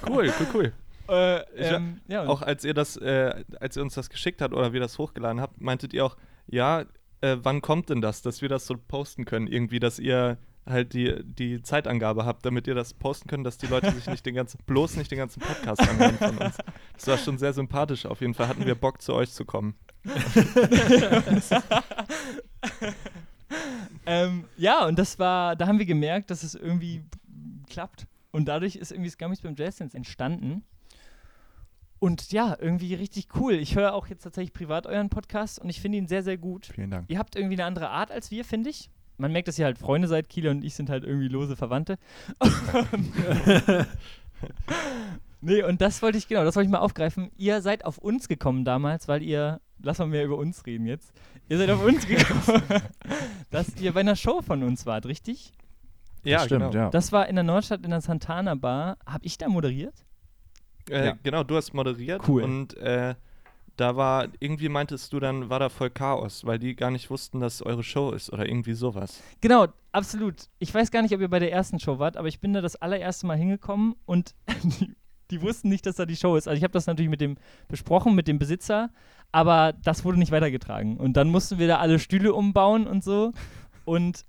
cool, 0.08 0.32
cool, 0.40 0.46
cool. 0.54 0.72
Äh, 1.08 1.40
Ich- 1.60 1.70
ähm, 1.72 2.00
ja, 2.08 2.22
und- 2.22 2.28
Auch 2.28 2.42
als 2.42 2.64
ihr 2.64 2.72
das, 2.74 2.96
äh, 2.96 3.44
als 3.60 3.76
ihr 3.76 3.82
uns 3.82 3.94
das 3.94 4.08
geschickt 4.08 4.40
habt 4.40 4.54
oder 4.54 4.72
wir 4.72 4.80
das 4.80 4.96
hochgeladen 4.98 5.40
habt, 5.42 5.60
meintet 5.60 5.92
ihr 5.92 6.04
auch, 6.06 6.16
ja, 6.46 6.84
äh, 7.20 7.36
wann 7.42 7.60
kommt 7.60 7.90
denn 7.90 8.00
das, 8.00 8.22
dass 8.22 8.42
wir 8.42 8.48
das 8.48 8.66
so 8.66 8.76
posten 8.76 9.24
können? 9.24 9.46
Irgendwie, 9.46 9.78
dass 9.78 9.98
ihr 9.98 10.38
halt 10.66 10.92
die, 10.92 11.22
die 11.24 11.62
Zeitangabe 11.62 12.24
habt, 12.24 12.44
damit 12.46 12.66
ihr 12.66 12.74
das 12.74 12.94
posten 12.94 13.28
könnt, 13.28 13.46
dass 13.46 13.58
die 13.58 13.66
Leute 13.66 13.92
sich 13.92 14.06
nicht 14.06 14.24
den 14.26 14.34
ganzen, 14.34 14.58
bloß 14.66 14.96
nicht 14.96 15.10
den 15.10 15.18
ganzen 15.18 15.40
Podcast 15.40 15.80
anhören 15.80 16.16
von 16.18 16.38
uns. 16.38 16.56
Das 16.94 17.06
war 17.06 17.18
schon 17.18 17.38
sehr 17.38 17.52
sympathisch. 17.52 18.06
Auf 18.06 18.20
jeden 18.20 18.34
Fall 18.34 18.48
hatten 18.48 18.66
wir 18.66 18.74
Bock, 18.74 19.00
zu 19.02 19.14
euch 19.14 19.30
zu 19.32 19.44
kommen. 19.44 19.74
ähm, 24.06 24.44
ja, 24.56 24.86
und 24.86 24.98
das 24.98 25.18
war, 25.18 25.56
da 25.56 25.66
haben 25.66 25.78
wir 25.78 25.86
gemerkt, 25.86 26.30
dass 26.30 26.42
es 26.42 26.54
irgendwie 26.54 27.04
klappt. 27.68 28.06
Und 28.30 28.46
dadurch 28.46 28.76
ist 28.76 28.92
irgendwie 28.92 29.10
Scummies 29.10 29.40
beim 29.40 29.56
Jazzdance 29.56 29.96
entstanden. 29.96 30.62
Und 32.00 32.32
ja, 32.32 32.56
irgendwie 32.58 32.94
richtig 32.94 33.28
cool. 33.36 33.52
Ich 33.52 33.76
höre 33.76 33.92
auch 33.92 34.06
jetzt 34.06 34.22
tatsächlich 34.22 34.54
privat 34.54 34.86
euren 34.86 35.10
Podcast 35.10 35.58
und 35.58 35.68
ich 35.68 35.82
finde 35.82 35.98
ihn 35.98 36.08
sehr, 36.08 36.22
sehr 36.22 36.38
gut. 36.38 36.66
Vielen 36.74 36.90
Dank. 36.90 37.04
Ihr 37.10 37.18
habt 37.18 37.36
irgendwie 37.36 37.56
eine 37.56 37.66
andere 37.66 37.90
Art 37.90 38.10
als 38.10 38.30
wir, 38.30 38.42
finde 38.44 38.70
ich. 38.70 38.88
Man 39.18 39.32
merkt, 39.32 39.48
dass 39.48 39.58
ihr 39.58 39.66
halt 39.66 39.76
Freunde 39.76 40.08
seid, 40.08 40.30
Kiele 40.30 40.50
und 40.50 40.64
ich 40.64 40.74
sind 40.74 40.88
halt 40.88 41.04
irgendwie 41.04 41.28
lose 41.28 41.56
Verwandte. 41.56 41.98
nee, 45.42 45.62
und 45.62 45.82
das 45.82 46.00
wollte 46.00 46.16
ich, 46.16 46.26
genau, 46.26 46.42
das 46.42 46.56
wollte 46.56 46.68
ich 46.68 46.72
mal 46.72 46.78
aufgreifen. 46.78 47.30
Ihr 47.36 47.60
seid 47.60 47.84
auf 47.84 47.98
uns 47.98 48.28
gekommen 48.28 48.64
damals, 48.64 49.06
weil 49.06 49.22
ihr, 49.22 49.60
lass 49.82 49.98
mal 49.98 50.06
mehr 50.06 50.24
über 50.24 50.38
uns 50.38 50.64
reden 50.64 50.86
jetzt. 50.86 51.12
Ihr 51.50 51.58
seid 51.58 51.68
auf 51.68 51.84
uns 51.84 52.06
gekommen, 52.06 52.62
dass 53.50 53.78
ihr 53.78 53.92
bei 53.92 54.00
einer 54.00 54.16
Show 54.16 54.40
von 54.40 54.62
uns 54.62 54.86
wart, 54.86 55.04
richtig? 55.04 55.52
das 56.24 56.46
stimmt, 56.46 56.72
ja. 56.72 56.88
Das 56.88 57.12
war 57.12 57.28
in 57.28 57.34
der 57.34 57.44
Nordstadt 57.44 57.84
in 57.84 57.90
der 57.90 58.00
Santana 58.00 58.54
Bar. 58.54 58.96
Hab 59.04 59.22
ich 59.22 59.36
da 59.36 59.50
moderiert? 59.50 60.06
Äh, 60.90 61.06
Ja. 61.06 61.18
Genau, 61.22 61.42
du 61.44 61.56
hast 61.56 61.72
moderiert. 61.74 62.22
Cool. 62.28 62.42
Und 62.42 62.76
äh, 62.78 63.14
da 63.76 63.96
war, 63.96 64.28
irgendwie 64.40 64.68
meintest 64.68 65.12
du 65.12 65.20
dann, 65.20 65.48
war 65.48 65.58
da 65.58 65.68
voll 65.70 65.90
Chaos, 65.90 66.44
weil 66.44 66.58
die 66.58 66.76
gar 66.76 66.90
nicht 66.90 67.08
wussten, 67.10 67.40
dass 67.40 67.62
eure 67.62 67.82
Show 67.82 68.10
ist 68.12 68.30
oder 68.32 68.46
irgendwie 68.46 68.74
sowas. 68.74 69.22
Genau, 69.40 69.68
absolut. 69.92 70.48
Ich 70.58 70.74
weiß 70.74 70.90
gar 70.90 71.00
nicht, 71.02 71.14
ob 71.14 71.20
ihr 71.20 71.28
bei 71.30 71.38
der 71.38 71.50
ersten 71.52 71.80
Show 71.80 71.98
wart, 71.98 72.16
aber 72.16 72.28
ich 72.28 72.40
bin 72.40 72.52
da 72.52 72.60
das 72.60 72.76
allererste 72.76 73.26
Mal 73.26 73.38
hingekommen 73.38 73.94
und 74.04 74.34
die, 74.80 74.94
die 75.30 75.40
wussten 75.40 75.68
nicht, 75.70 75.86
dass 75.86 75.96
da 75.96 76.04
die 76.04 76.16
Show 76.16 76.36
ist. 76.36 76.46
Also 76.46 76.58
ich 76.58 76.62
habe 76.64 76.72
das 76.72 76.86
natürlich 76.86 77.10
mit 77.10 77.20
dem 77.22 77.36
besprochen, 77.68 78.14
mit 78.14 78.28
dem 78.28 78.38
Besitzer, 78.38 78.90
aber 79.32 79.72
das 79.84 80.04
wurde 80.04 80.18
nicht 80.18 80.32
weitergetragen. 80.32 80.98
Und 80.98 81.14
dann 81.16 81.28
mussten 81.28 81.58
wir 81.58 81.68
da 81.68 81.78
alle 81.78 81.98
Stühle 81.98 82.34
umbauen 82.34 82.86
und 82.86 83.02
so. 83.02 83.32
Und 83.84 84.24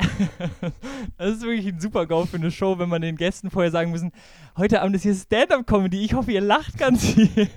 das 1.17 1.36
ist 1.36 1.41
wirklich 1.41 1.67
ein 1.67 1.79
super 1.79 2.05
Go 2.05 2.25
für 2.25 2.38
eine 2.38 2.51
Show, 2.51 2.79
wenn 2.79 2.89
man 2.89 3.01
den 3.01 3.15
Gästen 3.15 3.50
vorher 3.50 3.72
sagen 3.72 3.91
müssen, 3.91 4.12
heute 4.58 4.81
Abend 4.81 4.96
ist 4.96 5.03
hier 5.03 5.13
Stand-Up-Comedy, 5.13 6.03
ich 6.03 6.13
hoffe, 6.13 6.31
ihr 6.31 6.41
lacht 6.41 6.77
ganz 6.77 7.05
viel. 7.05 7.50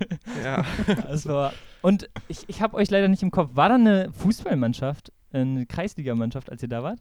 Ja. 0.43 0.65
War, 1.25 1.53
und 1.81 2.09
ich, 2.27 2.39
ich 2.47 2.61
habe 2.61 2.75
euch 2.75 2.89
leider 2.89 3.07
nicht 3.07 3.23
im 3.23 3.31
Kopf. 3.31 3.51
War 3.53 3.69
da 3.69 3.75
eine 3.75 4.11
Fußballmannschaft, 4.11 5.11
eine 5.31 5.65
Kreisligamannschaft, 5.65 6.51
als 6.51 6.61
ihr 6.61 6.69
da 6.69 6.83
wart? 6.83 6.99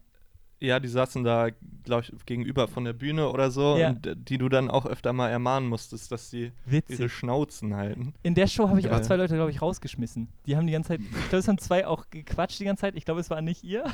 Ja, 0.64 0.80
die 0.80 0.88
saßen 0.88 1.22
da, 1.24 1.48
glaube 1.84 2.02
ich, 2.04 2.12
gegenüber 2.26 2.66
von 2.68 2.84
der 2.84 2.92
Bühne 2.92 3.28
oder 3.28 3.50
so, 3.50 3.76
Ja. 3.76 3.90
und 3.90 4.06
äh, 4.06 4.16
die 4.16 4.38
du 4.38 4.48
dann 4.48 4.70
auch 4.70 4.86
öfter 4.86 5.12
mal 5.12 5.28
ermahnen 5.28 5.68
musstest, 5.68 6.10
dass 6.10 6.30
sie 6.30 6.44
ihre 6.44 6.52
Witzig. 6.66 7.12
Schnauzen 7.12 7.74
halten. 7.76 8.14
In 8.22 8.34
der 8.34 8.46
Show 8.46 8.68
habe 8.68 8.80
ich 8.80 8.86
Ja. 8.86 8.96
auch 8.96 9.02
zwei 9.02 9.16
Leute, 9.16 9.34
glaube 9.34 9.50
ich, 9.50 9.60
rausgeschmissen. 9.62 10.28
Die 10.46 10.56
haben 10.56 10.66
die 10.66 10.72
ganze 10.72 10.88
Zeit, 10.88 11.00
ich 11.00 11.28
glaube, 11.28 11.36
es 11.38 11.48
haben 11.48 11.58
zwei 11.58 11.86
auch 11.86 12.06
gequatscht 12.10 12.58
die 12.60 12.64
ganze 12.64 12.82
Zeit. 12.82 12.94
Ich 12.96 13.04
glaube, 13.04 13.20
es 13.20 13.30
war 13.30 13.40
nicht 13.42 13.62
ihr. 13.64 13.84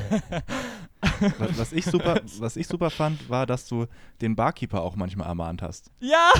Was, 1.39 1.59
was, 1.59 1.73
ich 1.73 1.85
super, 1.85 2.21
was 2.39 2.57
ich 2.57 2.67
super 2.67 2.91
fand, 2.91 3.29
war, 3.29 3.45
dass 3.47 3.67
du 3.67 3.87
den 4.21 4.37
Barkeeper 4.37 4.83
auch 4.83 4.97
manchmal 4.97 5.27
ermahnt 5.29 5.61
hast. 5.63 5.91
ja! 6.01 6.31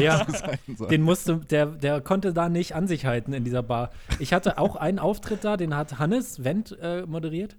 Ja, 0.00 0.26
soll. 0.76 0.88
den 0.88 1.02
musste, 1.02 1.36
der, 1.38 1.66
der 1.66 2.00
konnte 2.00 2.32
da 2.32 2.48
nicht 2.48 2.74
an 2.74 2.86
sich 2.86 3.04
halten 3.06 3.32
in 3.32 3.44
dieser 3.44 3.62
Bar. 3.62 3.90
Ich 4.18 4.32
hatte 4.32 4.58
auch 4.58 4.76
einen 4.76 4.98
Auftritt 4.98 5.44
da, 5.44 5.56
den 5.56 5.74
hat 5.76 5.98
Hannes 5.98 6.44
Wendt 6.44 6.76
äh, 6.80 7.02
moderiert. 7.06 7.56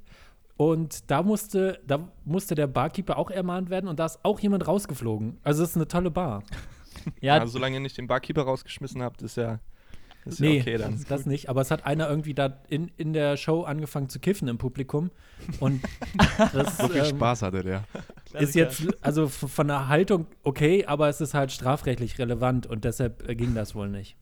Und 0.59 1.09
da 1.09 1.23
musste, 1.23 1.79
da 1.87 2.09
musste 2.25 2.53
der 2.53 2.67
Barkeeper 2.67 3.17
auch 3.17 3.31
ermahnt 3.31 3.69
werden 3.69 3.87
und 3.87 3.97
da 3.97 4.05
ist 4.07 4.19
auch 4.23 4.41
jemand 4.41 4.67
rausgeflogen. 4.67 5.37
Also 5.41 5.63
es 5.63 5.69
ist 5.69 5.75
eine 5.77 5.87
tolle 5.87 6.11
Bar. 6.11 6.43
Ja, 7.21 7.37
Ja, 7.37 7.47
solange 7.47 7.77
ihr 7.77 7.79
nicht 7.79 7.97
den 7.97 8.07
Barkeeper 8.07 8.41
rausgeschmissen 8.41 9.01
habt, 9.01 9.21
ist 9.21 9.37
ja, 9.37 9.59
ist 10.25 10.41
nee, 10.41 10.55
ja 10.55 10.61
okay 10.61 10.77
dann. 10.77 10.91
das, 10.95 11.05
das 11.05 11.25
nicht. 11.25 11.47
Aber 11.47 11.61
es 11.61 11.71
hat 11.71 11.85
einer 11.85 12.09
irgendwie 12.09 12.33
da 12.33 12.59
in, 12.67 12.91
in 12.97 13.13
der 13.13 13.37
Show 13.37 13.61
angefangen 13.63 14.09
zu 14.09 14.19
kiffen 14.19 14.49
im 14.49 14.57
Publikum. 14.57 15.11
Und 15.61 15.81
das 16.51 16.77
So 16.77 16.89
viel 16.89 16.97
ähm, 17.03 17.05
Spaß 17.05 17.43
hatte 17.43 17.63
der. 17.63 17.85
ist 18.37 18.53
jetzt, 18.53 18.85
also 19.01 19.29
von 19.29 19.67
der 19.69 19.87
Haltung 19.87 20.25
okay, 20.43 20.85
aber 20.85 21.07
es 21.07 21.21
ist 21.21 21.33
halt 21.33 21.53
strafrechtlich 21.53 22.19
relevant 22.19 22.67
und 22.67 22.83
deshalb 22.83 23.29
äh, 23.29 23.35
ging 23.35 23.55
das 23.55 23.75
wohl 23.75 23.87
nicht. 23.87 24.17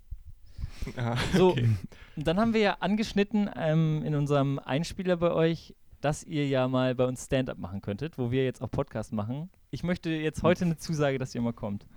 Ja, 0.95 1.15
So, 1.33 1.49
okay. 1.51 1.69
und 2.15 2.27
dann 2.27 2.37
haben 2.39 2.53
wir 2.53 2.61
ja 2.61 2.77
angeschnitten 2.81 3.49
ähm, 3.55 4.03
in 4.05 4.13
unserem 4.13 4.59
Einspieler 4.59 5.17
bei 5.17 5.31
euch, 5.31 5.73
dass 6.01 6.23
ihr 6.23 6.47
ja 6.47 6.67
mal 6.67 6.95
bei 6.95 7.05
uns 7.05 7.25
Stand-up 7.25 7.57
machen 7.57 7.81
könntet, 7.81 8.17
wo 8.17 8.31
wir 8.31 8.43
jetzt 8.43 8.61
auch 8.61 8.69
Podcast 8.69 9.13
machen. 9.13 9.49
Ich 9.71 9.83
möchte 9.83 10.09
jetzt 10.09 10.43
heute 10.43 10.65
eine 10.65 10.77
Zusage, 10.77 11.17
dass 11.17 11.33
ihr 11.35 11.41
mal 11.41 11.53
kommt. 11.53 11.85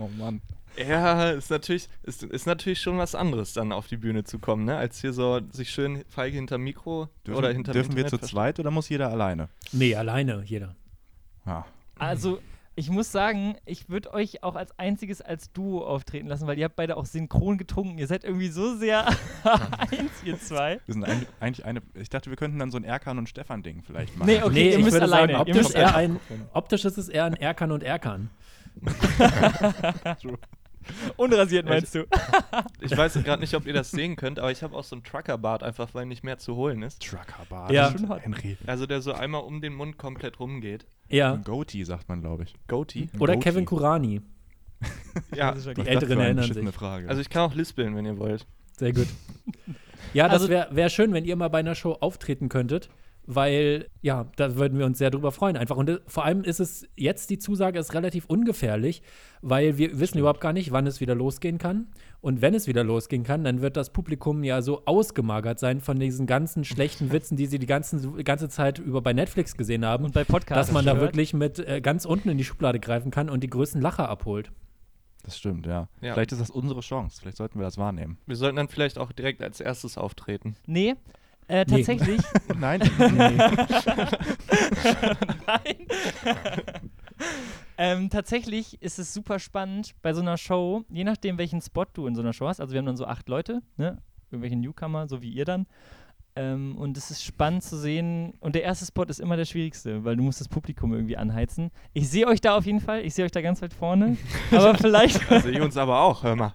Oh 0.00 0.08
Mann. 0.18 0.42
Ja, 0.76 1.30
ist 1.30 1.50
natürlich, 1.50 1.88
ist, 2.02 2.24
ist 2.24 2.46
natürlich 2.46 2.80
schon 2.80 2.98
was 2.98 3.14
anderes, 3.14 3.52
dann 3.52 3.70
auf 3.70 3.86
die 3.86 3.96
Bühne 3.96 4.24
zu 4.24 4.38
kommen, 4.40 4.64
ne? 4.64 4.76
Als 4.76 5.00
hier 5.00 5.12
so 5.12 5.40
sich 5.52 5.70
schön 5.70 6.04
feige 6.08 6.36
hinterm 6.36 6.62
Mikro 6.62 7.08
Dürfen, 7.24 7.38
oder 7.38 7.52
hinterm 7.52 7.74
dürfen 7.74 7.96
wir 7.96 8.04
Internet 8.04 8.22
zu 8.24 8.28
zweit 8.28 8.58
oder 8.58 8.70
muss 8.70 8.88
jeder 8.88 9.10
alleine? 9.10 9.48
Nee, 9.72 9.94
alleine, 9.94 10.42
jeder. 10.44 10.74
Ja. 11.46 11.66
Also, 11.98 12.40
ich 12.76 12.88
muss 12.88 13.12
sagen, 13.12 13.56
ich 13.66 13.88
würde 13.88 14.12
euch 14.14 14.42
auch 14.42 14.54
als 14.54 14.78
einziges 14.78 15.20
als 15.20 15.52
Duo 15.52 15.84
auftreten 15.84 16.28
lassen, 16.28 16.46
weil 16.46 16.58
ihr 16.58 16.64
habt 16.64 16.76
beide 16.76 16.96
auch 16.96 17.04
synchron 17.04 17.58
getrunken. 17.58 17.98
Ihr 17.98 18.06
seid 18.06 18.24
irgendwie 18.24 18.48
so 18.48 18.76
sehr 18.76 19.06
eins, 19.78 20.10
ihr 20.24 20.38
zwei. 20.38 20.80
Wir 20.86 20.94
sind 20.94 21.04
ein, 21.04 21.26
eigentlich 21.40 21.64
eine. 21.66 21.82
Ich 21.94 22.08
dachte, 22.08 22.30
wir 22.30 22.36
könnten 22.36 22.58
dann 22.58 22.70
so 22.70 22.78
ein 22.78 22.84
Erkan 22.84 23.18
und 23.18 23.28
Stefan-Ding 23.28 23.82
vielleicht 23.82 24.16
machen. 24.16 24.28
Nee, 24.28 24.42
okay, 24.42 24.52
nee, 24.52 24.70
ihr 24.70 24.78
ich 24.78 24.84
müsst 24.84 24.92
würde 24.94 25.06
alleine. 25.06 25.32
sagen, 25.34 25.46
ihr 25.48 25.52
optisch, 25.52 25.56
müsst 25.56 25.74
eher 25.74 25.94
alleine. 25.94 26.20
ein, 26.30 26.48
optisch 26.54 26.84
ist 26.84 26.96
es 26.98 27.08
eher 27.08 27.24
ein 27.24 27.34
Erkan 27.34 27.72
und 27.72 27.82
Erkan. 27.82 28.30
Unrasiert 31.16 31.66
meinst 31.68 31.94
du? 31.94 32.04
Ich 32.80 32.96
weiß 32.96 33.14
gerade 33.24 33.40
nicht, 33.40 33.54
ob 33.54 33.66
ihr 33.66 33.72
das 33.74 33.90
sehen 33.90 34.16
könnt, 34.16 34.38
aber 34.38 34.50
ich 34.50 34.62
habe 34.62 34.74
auch 34.76 34.84
so 34.84 34.96
einen 34.96 35.04
Truckerbart, 35.04 35.62
einfach 35.62 35.92
weil 35.94 36.06
nicht 36.06 36.24
mehr 36.24 36.38
zu 36.38 36.56
holen 36.56 36.82
ist. 36.82 37.02
Truckerbar. 37.06 37.70
Ja. 37.72 37.92
Henry. 38.20 38.56
Also 38.66 38.86
der 38.86 39.00
so 39.02 39.12
einmal 39.12 39.42
um 39.42 39.60
den 39.60 39.74
Mund 39.74 39.98
komplett 39.98 40.40
rumgeht. 40.40 40.86
Ja. 41.08 41.34
Ein 41.34 41.44
Goatee, 41.44 41.84
sagt 41.84 42.08
man, 42.08 42.20
glaube 42.20 42.44
ich. 42.44 42.54
Goatee. 42.68 43.08
Oder 43.18 43.34
Goatee. 43.34 43.50
Kevin 43.50 43.64
Kurani. 43.66 44.20
Ja, 45.34 45.50
Das 45.50 45.60
ist 45.60 45.66
ja 45.66 45.74
Die 45.74 45.86
Älteren 45.86 46.18
erinnern 46.20 46.52
sich. 46.52 46.68
Frage. 46.74 47.08
also 47.08 47.20
ich 47.20 47.28
kann 47.28 47.42
auch 47.42 47.54
lispeln, 47.54 47.94
wenn 47.96 48.06
ihr 48.06 48.18
wollt. 48.18 48.46
Sehr 48.78 48.92
gut. 48.92 49.08
Ja, 50.14 50.24
das 50.24 50.34
Also- 50.42 50.48
wäre 50.48 50.68
wär 50.74 50.88
schön, 50.88 51.12
wenn 51.12 51.24
ihr 51.24 51.36
mal 51.36 51.48
bei 51.48 51.58
einer 51.58 51.74
Show 51.74 51.92
auftreten 52.00 52.48
könntet, 52.48 52.88
weil, 53.32 53.86
ja, 54.02 54.26
da 54.34 54.56
würden 54.56 54.76
wir 54.76 54.86
uns 54.86 54.98
sehr 54.98 55.10
drüber 55.10 55.30
freuen. 55.30 55.56
Einfach. 55.56 55.76
Und 55.76 55.88
äh, 55.88 55.98
vor 56.08 56.24
allem 56.24 56.42
ist 56.42 56.58
es 56.58 56.84
jetzt, 56.96 57.30
die 57.30 57.38
Zusage 57.38 57.78
ist 57.78 57.94
relativ 57.94 58.24
ungefährlich, 58.26 59.02
weil 59.40 59.78
wir 59.78 60.00
wissen 60.00 60.18
überhaupt 60.18 60.40
gar 60.40 60.52
nicht, 60.52 60.72
wann 60.72 60.86
es 60.88 61.00
wieder 61.00 61.14
losgehen 61.14 61.58
kann. 61.58 61.86
Und 62.20 62.42
wenn 62.42 62.54
es 62.54 62.66
wieder 62.66 62.82
losgehen 62.82 63.22
kann, 63.22 63.44
dann 63.44 63.60
wird 63.62 63.76
das 63.76 63.90
Publikum 63.90 64.42
ja 64.42 64.62
so 64.62 64.82
ausgemagert 64.84 65.60
sein 65.60 65.80
von 65.80 65.98
diesen 66.00 66.26
ganzen 66.26 66.64
schlechten 66.64 67.12
Witzen, 67.12 67.36
die 67.36 67.46
sie 67.46 67.60
die 67.60 67.66
ganzen, 67.66 68.24
ganze 68.24 68.48
Zeit 68.48 68.80
über 68.80 69.00
bei 69.00 69.12
Netflix 69.12 69.56
gesehen 69.56 69.84
haben, 69.86 70.04
Und 70.06 70.12
bei 70.14 70.24
Podcasts. 70.24 70.66
dass 70.66 70.72
man 70.72 70.84
da 70.84 71.00
wirklich 71.00 71.32
mit 71.32 71.60
äh, 71.60 71.80
ganz 71.80 72.04
unten 72.04 72.30
in 72.30 72.36
die 72.36 72.44
Schublade 72.44 72.80
greifen 72.80 73.12
kann 73.12 73.30
und 73.30 73.44
die 73.44 73.48
größten 73.50 73.80
Lacher 73.80 74.08
abholt. 74.08 74.50
das 75.22 75.38
stimmt, 75.38 75.66
ja. 75.66 75.88
Ja. 76.00 76.14
Vielleicht 76.14 76.32
ist 76.32 76.40
das 76.40 76.50
unsere 76.50 76.80
Chance. 76.80 77.20
Vielleicht 77.20 77.36
sollten 77.36 77.60
wir 77.60 77.64
das 77.64 77.78
wahrnehmen. 77.78 78.18
Wir 78.26 78.36
sollten 78.36 78.56
dann 78.56 78.68
vielleicht 78.68 78.98
auch 78.98 79.12
direkt 79.12 79.40
als 79.40 79.60
erstes 79.60 79.96
auftreten. 79.96 80.56
Nee, 80.66 80.96
äh, 81.50 81.64
Nee. 81.68 81.76
tatsächlich. 81.76 82.20
Nein. 82.58 82.80
Nein. 85.46 85.76
ähm, 87.78 88.10
tatsächlich 88.10 88.80
ist 88.82 88.98
es 88.98 89.12
super 89.12 89.38
spannend 89.38 89.94
bei 90.02 90.12
so 90.12 90.20
einer 90.20 90.36
Show, 90.36 90.84
je 90.88 91.04
nachdem, 91.04 91.38
welchen 91.38 91.60
Spot 91.60 91.86
du 91.92 92.06
in 92.06 92.14
so 92.14 92.22
einer 92.22 92.32
Show 92.32 92.46
hast. 92.48 92.60
Also, 92.60 92.72
wir 92.72 92.78
haben 92.78 92.86
dann 92.86 92.96
so 92.96 93.06
acht 93.06 93.28
Leute, 93.28 93.62
ne? 93.76 93.98
Irgendwelche 94.30 94.56
Newcomer, 94.56 95.08
so 95.08 95.22
wie 95.22 95.30
ihr 95.30 95.44
dann. 95.44 95.66
Ähm, 96.36 96.76
und 96.78 96.96
es 96.96 97.10
ist 97.10 97.24
spannend 97.24 97.64
zu 97.64 97.76
sehen. 97.76 98.34
Und 98.38 98.54
der 98.54 98.62
erste 98.62 98.86
Spot 98.86 99.02
ist 99.02 99.18
immer 99.18 99.36
der 99.36 99.44
schwierigste, 99.44 100.04
weil 100.04 100.14
du 100.14 100.22
musst 100.22 100.40
das 100.40 100.48
Publikum 100.48 100.92
irgendwie 100.94 101.16
anheizen. 101.16 101.72
Ich 101.92 102.08
sehe 102.08 102.28
euch 102.28 102.40
da 102.40 102.56
auf 102.56 102.64
jeden 102.64 102.78
Fall. 102.80 103.04
Ich 103.04 103.14
sehe 103.14 103.24
euch 103.24 103.32
da 103.32 103.40
ganz 103.42 103.60
weit 103.60 103.74
vorne. 103.74 104.16
aber 104.52 104.76
vielleicht, 104.76 105.28
Also 105.30 105.48
ihr 105.48 105.64
uns 105.64 105.76
aber 105.76 106.00
auch, 106.00 106.22
hör 106.22 106.36
mal. 106.36 106.54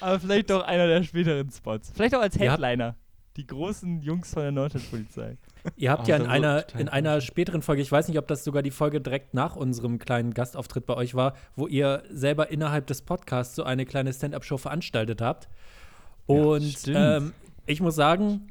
aber 0.00 0.18
vielleicht 0.18 0.50
doch 0.50 0.64
einer 0.64 0.88
der 0.88 1.04
späteren 1.04 1.48
Spots. 1.52 1.92
Vielleicht 1.94 2.16
auch 2.16 2.20
als 2.20 2.36
Headliner. 2.36 2.96
Die 3.38 3.46
großen 3.46 4.02
Jungs 4.02 4.32
von 4.34 4.42
der 4.42 4.52
Nordstadtpolizei. 4.52 5.36
Ihr 5.76 5.92
habt 5.92 6.04
Ah, 6.04 6.08
ja 6.08 6.16
in 6.16 6.22
das 6.24 6.30
einer, 6.32 6.64
in 6.78 6.88
einer 6.88 7.20
späteren 7.20 7.62
Folge, 7.62 7.82
ich 7.82 7.90
weiß 7.92 8.08
nicht, 8.08 8.18
ob 8.18 8.26
das 8.26 8.42
sogar 8.42 8.62
die 8.62 8.70
Folge 8.72 9.00
direkt 9.00 9.32
nach 9.32 9.54
unserem 9.54 9.98
kleinen 10.00 10.34
Gastauftritt 10.34 10.86
bei 10.86 10.94
euch 10.94 11.14
war, 11.14 11.34
wo 11.54 11.66
ihr 11.68 12.02
selber 12.10 12.50
innerhalb 12.50 12.86
des 12.88 13.02
Podcasts 13.02 13.54
so 13.54 13.62
eine 13.62 13.86
kleine 13.86 14.12
Stand-up-Show 14.12 14.56
veranstaltet 14.58 15.20
habt. 15.22 15.48
Und 16.26 16.62
stimmt. 16.64 16.96
ähm, 16.98 17.32
ich 17.66 17.80
muss 17.80 17.94
sagen, 17.94 18.48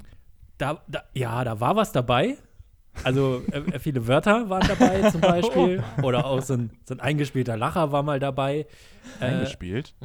da, 0.57 0.81
da, 0.87 1.03
ja, 1.13 1.43
da 1.43 1.59
war 1.59 1.75
was 1.75 1.91
dabei. 1.91 2.37
Also 3.03 3.43
äh, 3.51 3.79
viele 3.79 4.07
Wörter 4.07 4.49
waren 4.49 4.67
dabei 4.67 5.09
zum 5.11 5.21
Beispiel. 5.21 5.83
Oder 6.01 6.25
auch 6.25 6.41
so 6.41 6.53
ein, 6.53 6.71
so 6.85 6.93
ein 6.95 6.99
eingespielter 7.01 7.57
Lacher 7.57 7.91
war 7.91 8.03
mal 8.03 8.19
dabei. 8.19 8.65
Äh, 9.19 9.25
Eingespielt. 9.25 9.93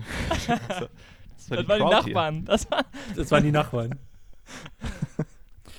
Das 1.48 1.48
Das 1.48 1.58
die 1.60 1.68
waren 1.68 1.78
die 1.78 1.82
Crowd 1.82 2.04
hier. 2.04 2.14
Nachbarn. 2.14 2.44
Das 2.44 2.70
war 2.70 2.84
das 3.16 3.30
waren 3.30 3.42
die 3.44 3.50
Nachbarn. 3.52 3.98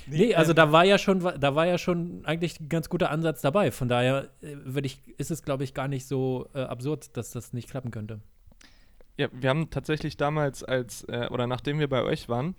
Nee, 0.06 0.36
also 0.36 0.52
ähm, 0.52 0.56
da 0.58 0.72
war 0.72 0.84
ja 0.84 0.98
schon, 0.98 1.20
da 1.22 1.56
war 1.56 1.66
ja 1.66 1.78
schon 1.78 2.26
eigentlich 2.26 2.60
ein 2.60 2.70
ganz 2.70 2.90
guter 2.90 3.10
Ansatz 3.10 3.42
dabei. 3.42 3.72
Von 3.72 3.88
daher 3.88 4.30
äh, 4.42 4.56
würde 4.64 4.86
ich, 4.86 5.00
ist 5.18 5.32
es, 5.32 5.44
glaube 5.44 5.64
ich, 5.64 5.74
gar 5.74 5.88
nicht 5.88 6.08
so 6.08 6.50
äh, 6.54 6.60
absurd, 6.60 7.16
dass 7.16 7.32
das 7.32 7.54
nicht 7.54 7.70
klappen 7.70 7.92
könnte. 7.92 8.20
Ja, 9.18 9.28
wir 9.32 9.50
haben 9.50 9.70
tatsächlich 9.70 10.18
damals 10.18 10.64
als, 10.64 11.04
äh, 11.06 11.28
oder 11.32 11.48
nachdem 11.48 11.80
wir 11.80 11.88
bei 11.88 12.04
euch 12.04 12.30
waren, 12.30 12.56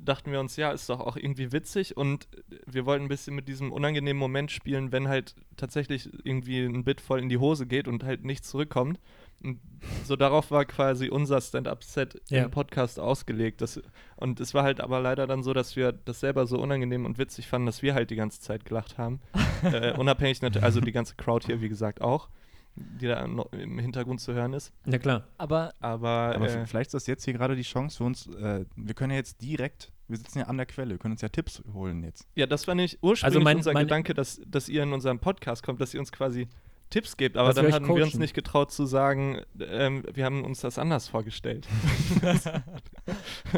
dachten 0.00 0.32
wir 0.32 0.40
uns, 0.40 0.56
ja, 0.56 0.70
ist 0.70 0.88
doch 0.88 1.00
auch 1.00 1.16
irgendwie 1.16 1.52
witzig 1.52 1.96
und 1.96 2.28
wir 2.66 2.86
wollten 2.86 3.06
ein 3.06 3.08
bisschen 3.08 3.34
mit 3.34 3.48
diesem 3.48 3.72
unangenehmen 3.72 4.18
Moment 4.18 4.50
spielen, 4.50 4.92
wenn 4.92 5.08
halt 5.08 5.34
tatsächlich 5.56 6.08
irgendwie 6.24 6.64
ein 6.64 6.84
Bit 6.84 7.00
voll 7.00 7.20
in 7.20 7.28
die 7.28 7.38
Hose 7.38 7.66
geht 7.66 7.88
und 7.88 8.04
halt 8.04 8.24
nichts 8.24 8.48
zurückkommt. 8.48 9.00
Und 9.42 9.60
so 10.04 10.14
darauf 10.16 10.50
war 10.50 10.64
quasi 10.64 11.08
unser 11.08 11.40
Stand-Up-Set 11.40 12.20
Ja. 12.28 12.44
im 12.44 12.50
Podcast 12.50 13.00
ausgelegt. 13.00 13.60
Das, 13.60 13.80
und 14.16 14.38
es 14.40 14.54
war 14.54 14.62
halt 14.62 14.80
aber 14.80 15.00
leider 15.00 15.26
dann 15.26 15.42
so, 15.42 15.52
dass 15.52 15.74
wir 15.76 15.92
das 15.92 16.20
selber 16.20 16.46
so 16.46 16.60
unangenehm 16.60 17.04
und 17.06 17.18
witzig 17.18 17.48
fanden, 17.48 17.66
dass 17.66 17.82
wir 17.82 17.94
halt 17.94 18.10
die 18.10 18.16
ganze 18.16 18.40
Zeit 18.40 18.64
gelacht 18.64 18.98
haben. 18.98 19.20
äh, 19.64 19.92
unabhängig 19.98 20.40
natürlich, 20.42 20.64
also 20.64 20.80
die 20.80 20.92
ganze 20.92 21.14
Crowd 21.16 21.46
hier, 21.46 21.60
wie 21.60 21.68
gesagt, 21.68 22.00
auch, 22.00 22.28
die 22.76 23.06
da 23.06 23.26
noch 23.26 23.52
im 23.52 23.78
Hintergrund 23.78 24.20
zu 24.20 24.32
hören 24.32 24.52
ist. 24.54 24.72
Ja, 24.86 24.98
klar. 24.98 25.24
Aber 25.38 25.74
Aber, 25.80 26.32
Aber 26.36 26.48
äh, 26.48 26.66
vielleicht 26.66 26.88
ist 26.88 26.94
das 26.94 27.06
jetzt 27.06 27.24
hier 27.24 27.34
gerade 27.34 27.56
die 27.56 27.62
Chance 27.62 27.98
für 27.98 28.04
uns. 28.04 28.28
Äh, 28.28 28.64
wir 28.76 28.94
können 28.94 29.10
ja 29.10 29.16
jetzt 29.18 29.42
direkt, 29.42 29.92
wir 30.08 30.16
sitzen 30.16 30.38
ja 30.38 30.44
an 30.46 30.56
der 30.56 30.66
Quelle, 30.66 30.90
wir 30.90 30.98
können 30.98 31.12
uns 31.12 31.20
ja 31.22 31.28
Tipps 31.28 31.62
holen 31.74 32.02
jetzt. 32.04 32.26
Ja, 32.34 32.46
das 32.46 32.66
war 32.68 32.74
nicht 32.74 32.98
ursprünglich 33.02 33.24
Also 33.24 33.40
mein- 33.40 33.56
unser 33.58 33.72
mein- 33.72 33.86
Gedanke, 33.86 34.14
dass, 34.14 34.40
dass 34.46 34.68
ihr 34.68 34.84
in 34.84 34.92
unserem 34.92 35.18
Podcast 35.18 35.62
kommt, 35.64 35.80
dass 35.80 35.92
ihr 35.92 36.00
uns 36.00 36.12
quasi 36.12 36.48
Tipps 36.92 37.16
gebt. 37.16 37.36
Aber 37.36 37.52
dann 37.54 37.72
hatten 37.72 37.86
wir 37.88 37.94
uns 37.94 38.12
coachen. 38.12 38.20
nicht 38.20 38.34
getraut 38.34 38.70
zu 38.70 38.86
sagen, 38.86 39.40
ähm, 39.60 40.04
wir 40.12 40.24
haben 40.24 40.44
uns 40.44 40.60
das 40.60 40.78
anders 40.78 41.08
vorgestellt. 41.08 41.66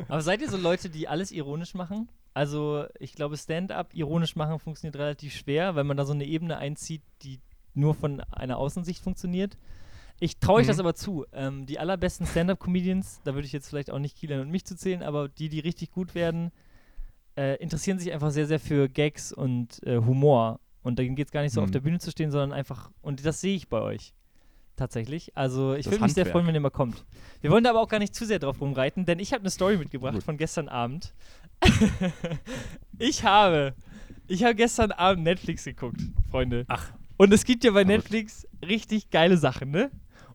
Aber 0.08 0.22
seid 0.22 0.40
ihr 0.40 0.48
so 0.50 0.56
Leute, 0.56 0.88
die 0.88 1.08
alles 1.08 1.32
ironisch 1.32 1.74
machen? 1.74 2.08
Also, 2.32 2.84
ich 2.98 3.14
glaube, 3.14 3.36
Stand-up 3.36 3.94
ironisch 3.94 4.34
machen 4.36 4.58
funktioniert 4.58 4.96
relativ 4.96 5.34
schwer, 5.34 5.74
weil 5.74 5.84
man 5.84 5.96
da 5.96 6.04
so 6.04 6.12
eine 6.12 6.24
Ebene 6.24 6.58
einzieht, 6.58 7.02
die 7.22 7.40
nur 7.74 7.94
von 7.94 8.20
einer 8.30 8.58
Außensicht 8.58 9.02
funktioniert. 9.02 9.56
Ich 10.20 10.38
traue 10.38 10.56
euch 10.60 10.64
Mhm. 10.66 10.68
das 10.68 10.78
aber 10.78 10.94
zu. 10.94 11.26
Ähm, 11.32 11.66
die 11.66 11.78
allerbesten 11.78 12.26
Stand-up-Comedians, 12.26 13.20
da 13.24 13.34
würde 13.34 13.46
ich 13.46 13.52
jetzt 13.52 13.68
vielleicht 13.68 13.90
auch 13.90 13.98
nicht 13.98 14.16
Kilian 14.16 14.40
und 14.40 14.50
mich 14.50 14.64
zu 14.64 14.76
zählen, 14.76 15.02
aber 15.02 15.28
die, 15.28 15.48
die 15.48 15.60
richtig 15.60 15.90
gut 15.90 16.14
werden, 16.14 16.50
äh, 17.36 17.56
interessieren 17.56 17.98
sich 17.98 18.12
einfach 18.12 18.30
sehr, 18.30 18.46
sehr 18.46 18.60
für 18.60 18.88
Gags 18.88 19.32
und 19.32 19.82
äh, 19.84 19.96
Humor. 19.98 20.60
Und 20.84 20.98
da 21.00 21.02
geht 21.04 21.26
es 21.26 21.32
gar 21.32 21.42
nicht 21.42 21.52
so 21.52 21.60
auf 21.62 21.66
Mhm. 21.68 21.72
der 21.72 21.80
Bühne 21.80 21.98
zu 21.98 22.12
stehen, 22.12 22.30
sondern 22.30 22.52
einfach, 22.52 22.90
und 23.02 23.24
das 23.26 23.40
sehe 23.40 23.56
ich 23.56 23.68
bei 23.68 23.80
euch. 23.80 24.14
Tatsächlich. 24.76 25.36
Also 25.36 25.74
ich 25.74 25.86
würde 25.86 26.02
mich 26.02 26.14
sehr 26.14 26.26
freuen, 26.26 26.46
wenn 26.46 26.54
ihr 26.54 26.60
mal 26.60 26.70
kommt. 26.70 27.04
Wir 27.40 27.50
wollen 27.50 27.62
da 27.64 27.70
aber 27.70 27.80
auch 27.80 27.88
gar 27.88 27.98
nicht 28.00 28.14
zu 28.14 28.24
sehr 28.26 28.38
drauf 28.40 28.60
rumreiten, 28.60 29.04
denn 29.04 29.18
ich 29.18 29.32
habe 29.32 29.40
eine 29.42 29.50
Story 29.50 29.76
mitgebracht 29.76 30.14
Gut. 30.14 30.22
von 30.24 30.36
gestern 30.36 30.68
Abend. 30.68 31.14
ich 32.98 33.24
habe, 33.24 33.74
ich 34.26 34.44
habe 34.44 34.54
gestern 34.54 34.92
Abend 34.92 35.24
Netflix 35.24 35.64
geguckt, 35.64 36.00
Freunde. 36.30 36.64
Ach. 36.68 36.90
Und 37.16 37.32
es 37.32 37.44
gibt 37.44 37.64
ja 37.64 37.70
bei. 37.70 37.84
Netflix 37.84 38.46
richtig 38.66 39.10
geile 39.10 39.36
Sachen, 39.36 39.70
ne? 39.70 39.90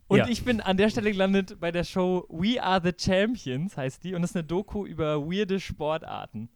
Und 0.08 0.20
Ja. 0.20 0.28
ich 0.28 0.44
bin 0.44 0.62
an 0.62 0.78
der 0.78 0.90
Stelle 0.90 1.12
gelandet 1.12 1.60
bei 1.60 1.72
der 1.72 1.84
Show 1.84 2.26
We 2.30 2.62
Are 2.64 2.82
the 2.84 2.94
Champions, 2.98 3.78
heißt 3.78 4.04
die. 4.04 4.16
Und 4.16 4.22
das 4.22 4.32
ist 4.32 4.38
eine 4.38 4.46
Doku 4.46 4.86
über 4.86 5.22
weirde 5.30 5.60
Sportarten. 5.60 6.50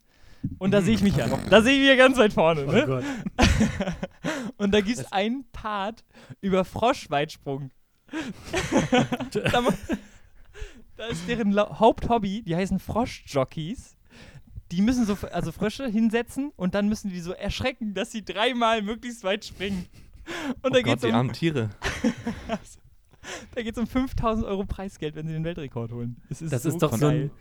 Und 0.57 0.71
da 0.71 0.81
sehe 0.81 0.95
ich 0.95 1.01
mich 1.01 1.15
ja. 1.15 1.27
Da 1.49 1.61
sehe 1.61 1.73
ich 1.73 1.79
mich 1.79 1.89
ja 1.89 1.95
ganz 1.95 2.17
weit 2.17 2.33
vorne, 2.33 2.65
Oh 2.67 2.71
ne? 2.71 2.85
Gott. 2.85 3.03
Und 4.57 4.73
da 4.73 4.81
gibt 4.81 4.97
es 4.99 5.11
einen 5.11 5.45
Part 5.51 6.03
über 6.41 6.63
Froschweitsprung. 6.65 7.71
da, 10.95 11.05
ist 11.07 11.27
deren 11.27 11.55
Haupthobby, 11.57 12.43
die 12.43 12.55
heißen 12.55 12.79
Froschjockeys. 12.79 13.97
Die 14.71 14.81
müssen 14.81 15.05
so, 15.05 15.17
also 15.31 15.51
Frösche 15.51 15.87
hinsetzen 15.87 16.51
und 16.55 16.73
dann 16.73 16.87
müssen 16.89 17.09
die 17.11 17.19
so 17.19 17.31
erschrecken, 17.33 17.93
dass 17.93 18.11
sie 18.11 18.23
dreimal 18.25 18.81
möglichst 18.81 19.23
weit 19.23 19.45
springen. 19.45 19.85
Und 20.61 20.67
oh 20.67 20.69
da 20.69 20.81
geht 20.81 20.95
es 20.95 21.01
die 21.01 21.09
um, 21.09 21.15
armen 21.15 21.33
Tiere. 21.33 21.69
da 23.55 23.61
geht's 23.61 23.77
um 23.77 23.85
5000 23.85 24.45
Euro 24.47 24.65
Preisgeld, 24.65 25.15
wenn 25.15 25.27
sie 25.27 25.33
den 25.33 25.43
Weltrekord 25.43 25.91
holen. 25.91 26.21
Es 26.29 26.41
ist 26.41 26.51
Das 26.53 26.63
so 26.63 26.69
ist 26.69 26.81
doch 26.81 26.93
so 26.93 27.07
geil. 27.07 27.23
ein, 27.25 27.31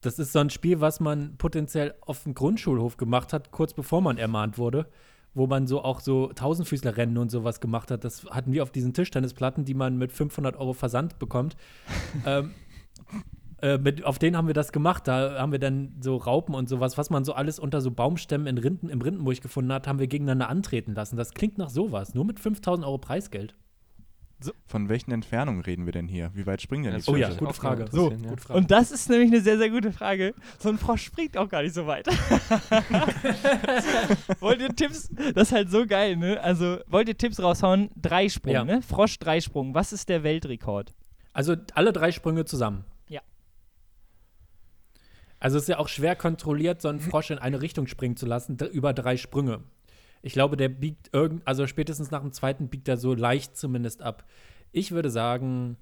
das 0.00 0.18
ist 0.18 0.32
so 0.32 0.38
ein 0.38 0.50
Spiel, 0.50 0.80
was 0.80 1.00
man 1.00 1.36
potenziell 1.36 1.94
auf 2.00 2.22
dem 2.24 2.34
Grundschulhof 2.34 2.96
gemacht 2.96 3.32
hat, 3.32 3.50
kurz 3.50 3.74
bevor 3.74 4.00
man 4.00 4.18
ermahnt 4.18 4.56
wurde, 4.58 4.86
wo 5.34 5.46
man 5.46 5.66
so 5.66 5.82
auch 5.82 6.00
so 6.00 6.28
Tausendfüßlerrennen 6.28 7.18
und 7.18 7.30
sowas 7.30 7.60
gemacht 7.60 7.90
hat. 7.90 8.04
Das 8.04 8.24
hatten 8.26 8.52
wir 8.52 8.62
auf 8.62 8.70
diesen 8.70 8.94
Tischtennisplatten, 8.94 9.64
die 9.64 9.74
man 9.74 9.96
mit 9.96 10.12
500 10.12 10.56
Euro 10.56 10.72
Versand 10.72 11.18
bekommt. 11.18 11.56
ähm, 12.26 12.52
äh, 13.62 13.76
mit, 13.76 14.04
auf 14.04 14.18
denen 14.18 14.36
haben 14.36 14.46
wir 14.46 14.54
das 14.54 14.72
gemacht. 14.72 15.06
Da 15.06 15.38
haben 15.38 15.52
wir 15.52 15.58
dann 15.58 15.96
so 16.00 16.16
Raupen 16.16 16.54
und 16.54 16.68
sowas, 16.68 16.96
was 16.96 17.10
man 17.10 17.24
so 17.24 17.34
alles 17.34 17.58
unter 17.58 17.80
so 17.80 17.90
Baumstämmen 17.90 18.46
in 18.46 18.58
Rinden, 18.58 18.88
im 18.88 19.02
Rindenburg 19.02 19.42
gefunden 19.42 19.72
hat, 19.72 19.86
haben 19.86 19.98
wir 19.98 20.06
gegeneinander 20.06 20.48
antreten 20.48 20.94
lassen. 20.94 21.16
Das 21.16 21.34
klingt 21.34 21.58
nach 21.58 21.70
sowas, 21.70 22.14
nur 22.14 22.24
mit 22.24 22.40
5000 22.40 22.86
Euro 22.86 22.98
Preisgeld. 22.98 23.54
Von 24.66 24.88
welchen 24.88 25.12
Entfernungen 25.12 25.60
reden 25.62 25.86
wir 25.86 25.92
denn 25.92 26.08
hier? 26.08 26.30
Wie 26.34 26.46
weit 26.46 26.62
springen 26.62 26.84
denn 26.84 26.92
die 26.94 26.98
Das 26.98 27.08
Oh 27.08 27.16
ja, 27.16 27.32
gute 27.34 27.54
Frage. 27.54 27.86
So, 27.90 28.10
ja. 28.10 28.16
gute 28.16 28.42
Frage. 28.42 28.58
Und 28.58 28.70
das 28.70 28.90
ist 28.90 29.08
nämlich 29.10 29.30
eine 29.30 29.40
sehr, 29.40 29.58
sehr 29.58 29.70
gute 29.70 29.92
Frage. 29.92 30.34
So 30.58 30.68
ein 30.68 30.78
Frosch 30.78 31.02
springt 31.04 31.36
auch 31.36 31.48
gar 31.48 31.62
nicht 31.62 31.74
so 31.74 31.86
weit. 31.86 32.06
wollt 34.40 34.60
ihr 34.60 34.74
Tipps? 34.74 35.10
Das 35.34 35.48
ist 35.48 35.52
halt 35.52 35.70
so 35.70 35.86
geil, 35.86 36.16
ne? 36.16 36.40
Also, 36.40 36.78
wollt 36.86 37.08
ihr 37.08 37.16
Tipps 37.18 37.42
raushauen? 37.42 37.90
Dreisprung, 38.00 38.52
Ja. 38.52 38.64
ne? 38.64 38.82
Frosch 38.82 39.18
Dreisprung. 39.18 39.74
Was 39.74 39.92
ist 39.92 40.08
der 40.08 40.22
Weltrekord? 40.22 40.94
Also 41.32 41.56
alle 41.74 41.92
drei 41.92 42.12
Sprünge 42.12 42.44
zusammen. 42.44 42.84
Ja. 43.08 43.20
Also 45.38 45.56
es 45.56 45.64
ist 45.64 45.68
ja 45.68 45.78
auch 45.78 45.88
schwer 45.88 46.16
kontrolliert, 46.16 46.82
so 46.82 46.88
einen 46.88 47.00
Frosch 47.00 47.30
in 47.30 47.38
eine 47.38 47.62
Richtung 47.62 47.86
springen 47.86 48.16
zu 48.16 48.26
lassen, 48.26 48.58
über 48.72 48.92
drei 48.92 49.16
Sprünge. 49.16 49.60
Ich 50.22 50.32
glaube, 50.34 50.56
der 50.56 50.68
biegt 50.68 51.10
irgend, 51.12 51.46
also 51.46 51.66
spätestens 51.66 52.10
nach 52.10 52.20
dem 52.20 52.32
zweiten 52.32 52.68
biegt 52.68 52.88
er 52.88 52.96
so 52.96 53.14
leicht 53.14 53.56
zumindest 53.56 54.02
ab. 54.02 54.24
Ich 54.72 54.90
würde 54.92 55.10
sagen, 55.10 55.76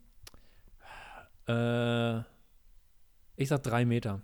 äh, 1.48 2.18
ich 3.36 3.48
sag 3.48 3.62
drei 3.62 3.84
Meter. 3.84 4.20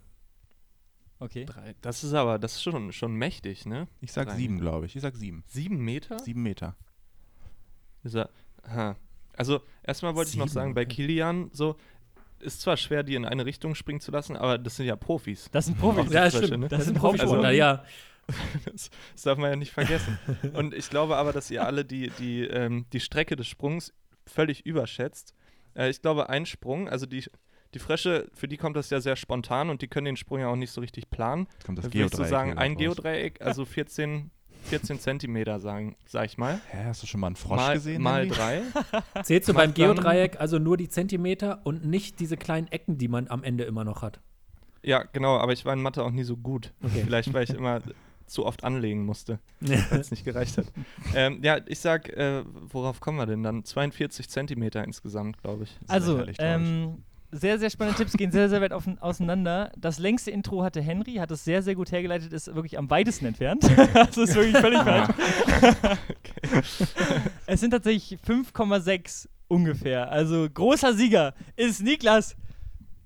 Okay. 1.19 1.45
Drei. 1.47 1.75
Das 1.81 2.05
ist 2.05 2.13
aber, 2.13 2.39
das 2.39 2.55
ist 2.55 2.63
schon, 2.63 2.93
schon 2.93 3.15
mächtig, 3.15 3.67
ne? 3.67 3.89
Ich 4.01 4.13
sag 4.13 4.29
Drei 4.29 4.37
sieben, 4.37 4.59
glaube 4.61 4.87
ich. 4.87 4.97
Ich 4.97 5.03
sag 5.03 5.17
sieben. 5.17 5.45
Sieben 5.47 5.79
Meter? 5.79 6.19
Sieben 6.19 6.43
Meter. 6.43 6.77
Ist 8.03 8.15
er, 8.17 8.31
ha. 8.69 8.97
Also, 9.37 9.63
erstmal 9.83 10.15
wollte 10.15 10.31
ich 10.31 10.37
noch 10.37 10.49
sagen, 10.49 10.75
bei. 10.75 10.85
Kilian, 10.85 11.51
so, 11.53 11.77
ist 12.41 12.61
zwar 12.61 12.77
schwer, 12.77 13.03
die 13.03 13.15
in 13.15 13.25
eine 13.25 13.47
Richtung 13.47 13.75
springen 13.75 14.01
zu 14.01 14.11
lassen, 14.13 14.37
aber 14.37 14.59
das 14.59 14.77
sind 14.77 14.87
ja 14.87 14.97
Profis. 14.97 15.49
Das 15.51 15.67
sind 15.67 15.79
Profis. 15.79 16.13
Ja, 16.13 16.31
stimmt. 16.31 16.51
ne? 16.61 16.69
Das 16.69 16.79
Das 16.81 16.87
sind 16.87 16.99
Profisportler, 16.99 17.49
Also- 17.49 17.59
ja. 17.59 17.85
Das, 18.65 18.91
das 19.13 19.23
darf 19.23 19.39
man 19.39 19.51
ja 19.51 19.57
nicht 19.57 19.73
vergessen. 19.73 20.19
Und 20.55 20.75
ich 20.75 20.89
glaube 20.91 21.17
aber, 21.17 21.33
dass 21.33 21.51
ihr 21.51 21.65
alle 21.67 21.85
die, 21.85 22.11
die, 22.19 22.43
ähm, 22.45 22.87
die 22.93 23.01
Strecke 23.01 23.37
des 23.37 23.47
Sprungs 23.47 23.93
völlig 24.27 24.65
überschätzt. 24.67 25.35
Äh, 25.77 25.91
ich 25.91 26.01
glaube, 26.03 26.29
ein 26.29 26.47
Sprung, 26.47 26.89
also 26.89 27.07
die, 27.07 27.25
die 27.75 27.79
Frösche, 27.79 28.29
für 28.33 28.49
die 28.49 28.57
kommt 28.57 28.77
das 28.77 28.91
ja 28.91 29.01
sehr 29.01 29.17
spontan 29.17 29.69
und 29.71 29.83
die 29.83 29.89
können 29.89 30.07
den 30.07 30.17
Sprung 30.17 30.41
ja 30.41 30.49
auch 30.49 30.57
nicht 30.57 30.71
so 30.71 30.81
richtig 30.81 31.11
planen. 31.11 31.47
Jetzt 31.53 31.65
kommt 31.65 31.79
das 31.79 31.85
Da 31.87 31.93
würde 31.93 32.07
ich 32.07 32.11
so 32.13 32.17
Geodreieck. 32.19 32.31
sagen, 32.31 32.59
ein 32.59 32.73
raus. 32.73 32.79
Geodreieck, 32.81 33.43
also 33.43 33.65
14, 33.67 34.31
14 34.65 34.99
Zentimeter, 35.01 35.61
sagen, 35.61 35.97
sag 36.07 36.27
ich 36.27 36.39
mal. 36.39 36.61
Hä, 36.71 36.85
hast 36.87 37.03
du 37.03 37.07
schon 37.07 37.21
mal 37.21 37.27
einen 37.29 37.37
Frosch 37.37 37.57
mal, 37.57 37.75
gesehen? 37.75 38.01
mal 38.03 38.23
Henry? 38.23 38.35
drei. 38.37 38.63
Zählst 39.23 39.49
du 39.49 39.55
beim 39.55 39.75
Geodreieck 39.75 40.41
also 40.41 40.59
nur 40.59 40.77
die 40.77 40.89
Zentimeter 40.89 41.61
und 41.65 41.85
nicht 41.85 42.21
diese 42.21 42.37
kleinen 42.37 42.69
Ecken, 42.69 42.97
die 42.97 43.09
man 43.09 43.29
am 43.29 43.43
Ende 43.45 43.65
immer 43.65 43.85
noch 43.85 44.03
hat? 44.03 44.21
Ja, 44.83 45.03
genau, 45.03 45.39
aber 45.39 45.53
ich 45.53 45.65
war 45.65 45.73
in 45.73 45.81
Mathe 45.83 46.05
auch 46.05 46.11
nie 46.11 46.25
so 46.25 46.37
gut. 46.37 46.73
Okay. 46.83 47.03
Vielleicht, 47.05 47.33
weil 47.33 47.45
ich 47.45 47.51
immer 47.51 47.81
zu 48.27 48.47
oft 48.47 48.65
anlegen 48.65 49.05
musste, 49.05 49.39
weil 49.61 50.01
es 50.01 50.11
nicht 50.11 50.25
gereicht 50.25 50.59
hat. 50.59 50.67
ähm, 51.15 51.41
ja, 51.43 51.59
ich 51.67 51.79
sag, 51.79 52.09
äh, 52.11 52.43
worauf 52.45 53.01
kommen 53.01 53.19
wir 53.19 53.27
denn 53.27 53.43
dann? 53.43 53.65
42 53.65 54.29
Zentimeter 54.29 54.85
insgesamt, 54.85 55.41
glaube 55.43 55.65
ich. 55.65 55.79
Also, 55.89 56.25
ähm, 56.39 57.03
sehr, 57.35 57.59
sehr 57.59 57.69
spannende 57.69 57.99
Tipps 57.99 58.13
gehen 58.13 58.31
sehr, 58.31 58.49
sehr 58.49 58.61
weit 58.61 58.73
auf, 58.73 58.85
auseinander. 59.01 59.73
Das 59.77 59.99
längste 59.99 60.31
Intro 60.31 60.63
hatte 60.63 60.81
Henry, 60.81 61.15
hat 61.15 61.31
es 61.33 61.45
sehr, 61.45 61.63
sehr 61.63 61.75
gut 61.75 61.91
hergeleitet, 61.91 62.33
ist 62.33 62.55
wirklich 62.55 62.79
am 62.79 62.89
weitesten 62.91 63.27
entfernt. 63.27 63.65
das 63.95 64.17
ist 64.17 64.35
wirklich 64.35 64.57
völlig 64.57 64.81
falsch. 64.81 65.11
es 67.47 67.61
sind 67.61 67.73
tatsächlich 67.73 68.21
5,6 68.21 69.29
ungefähr. 69.49 70.11
Also 70.11 70.49
großer 70.49 70.95
Sieger 70.95 71.35
ist 71.57 71.83
Niklas 71.83 72.37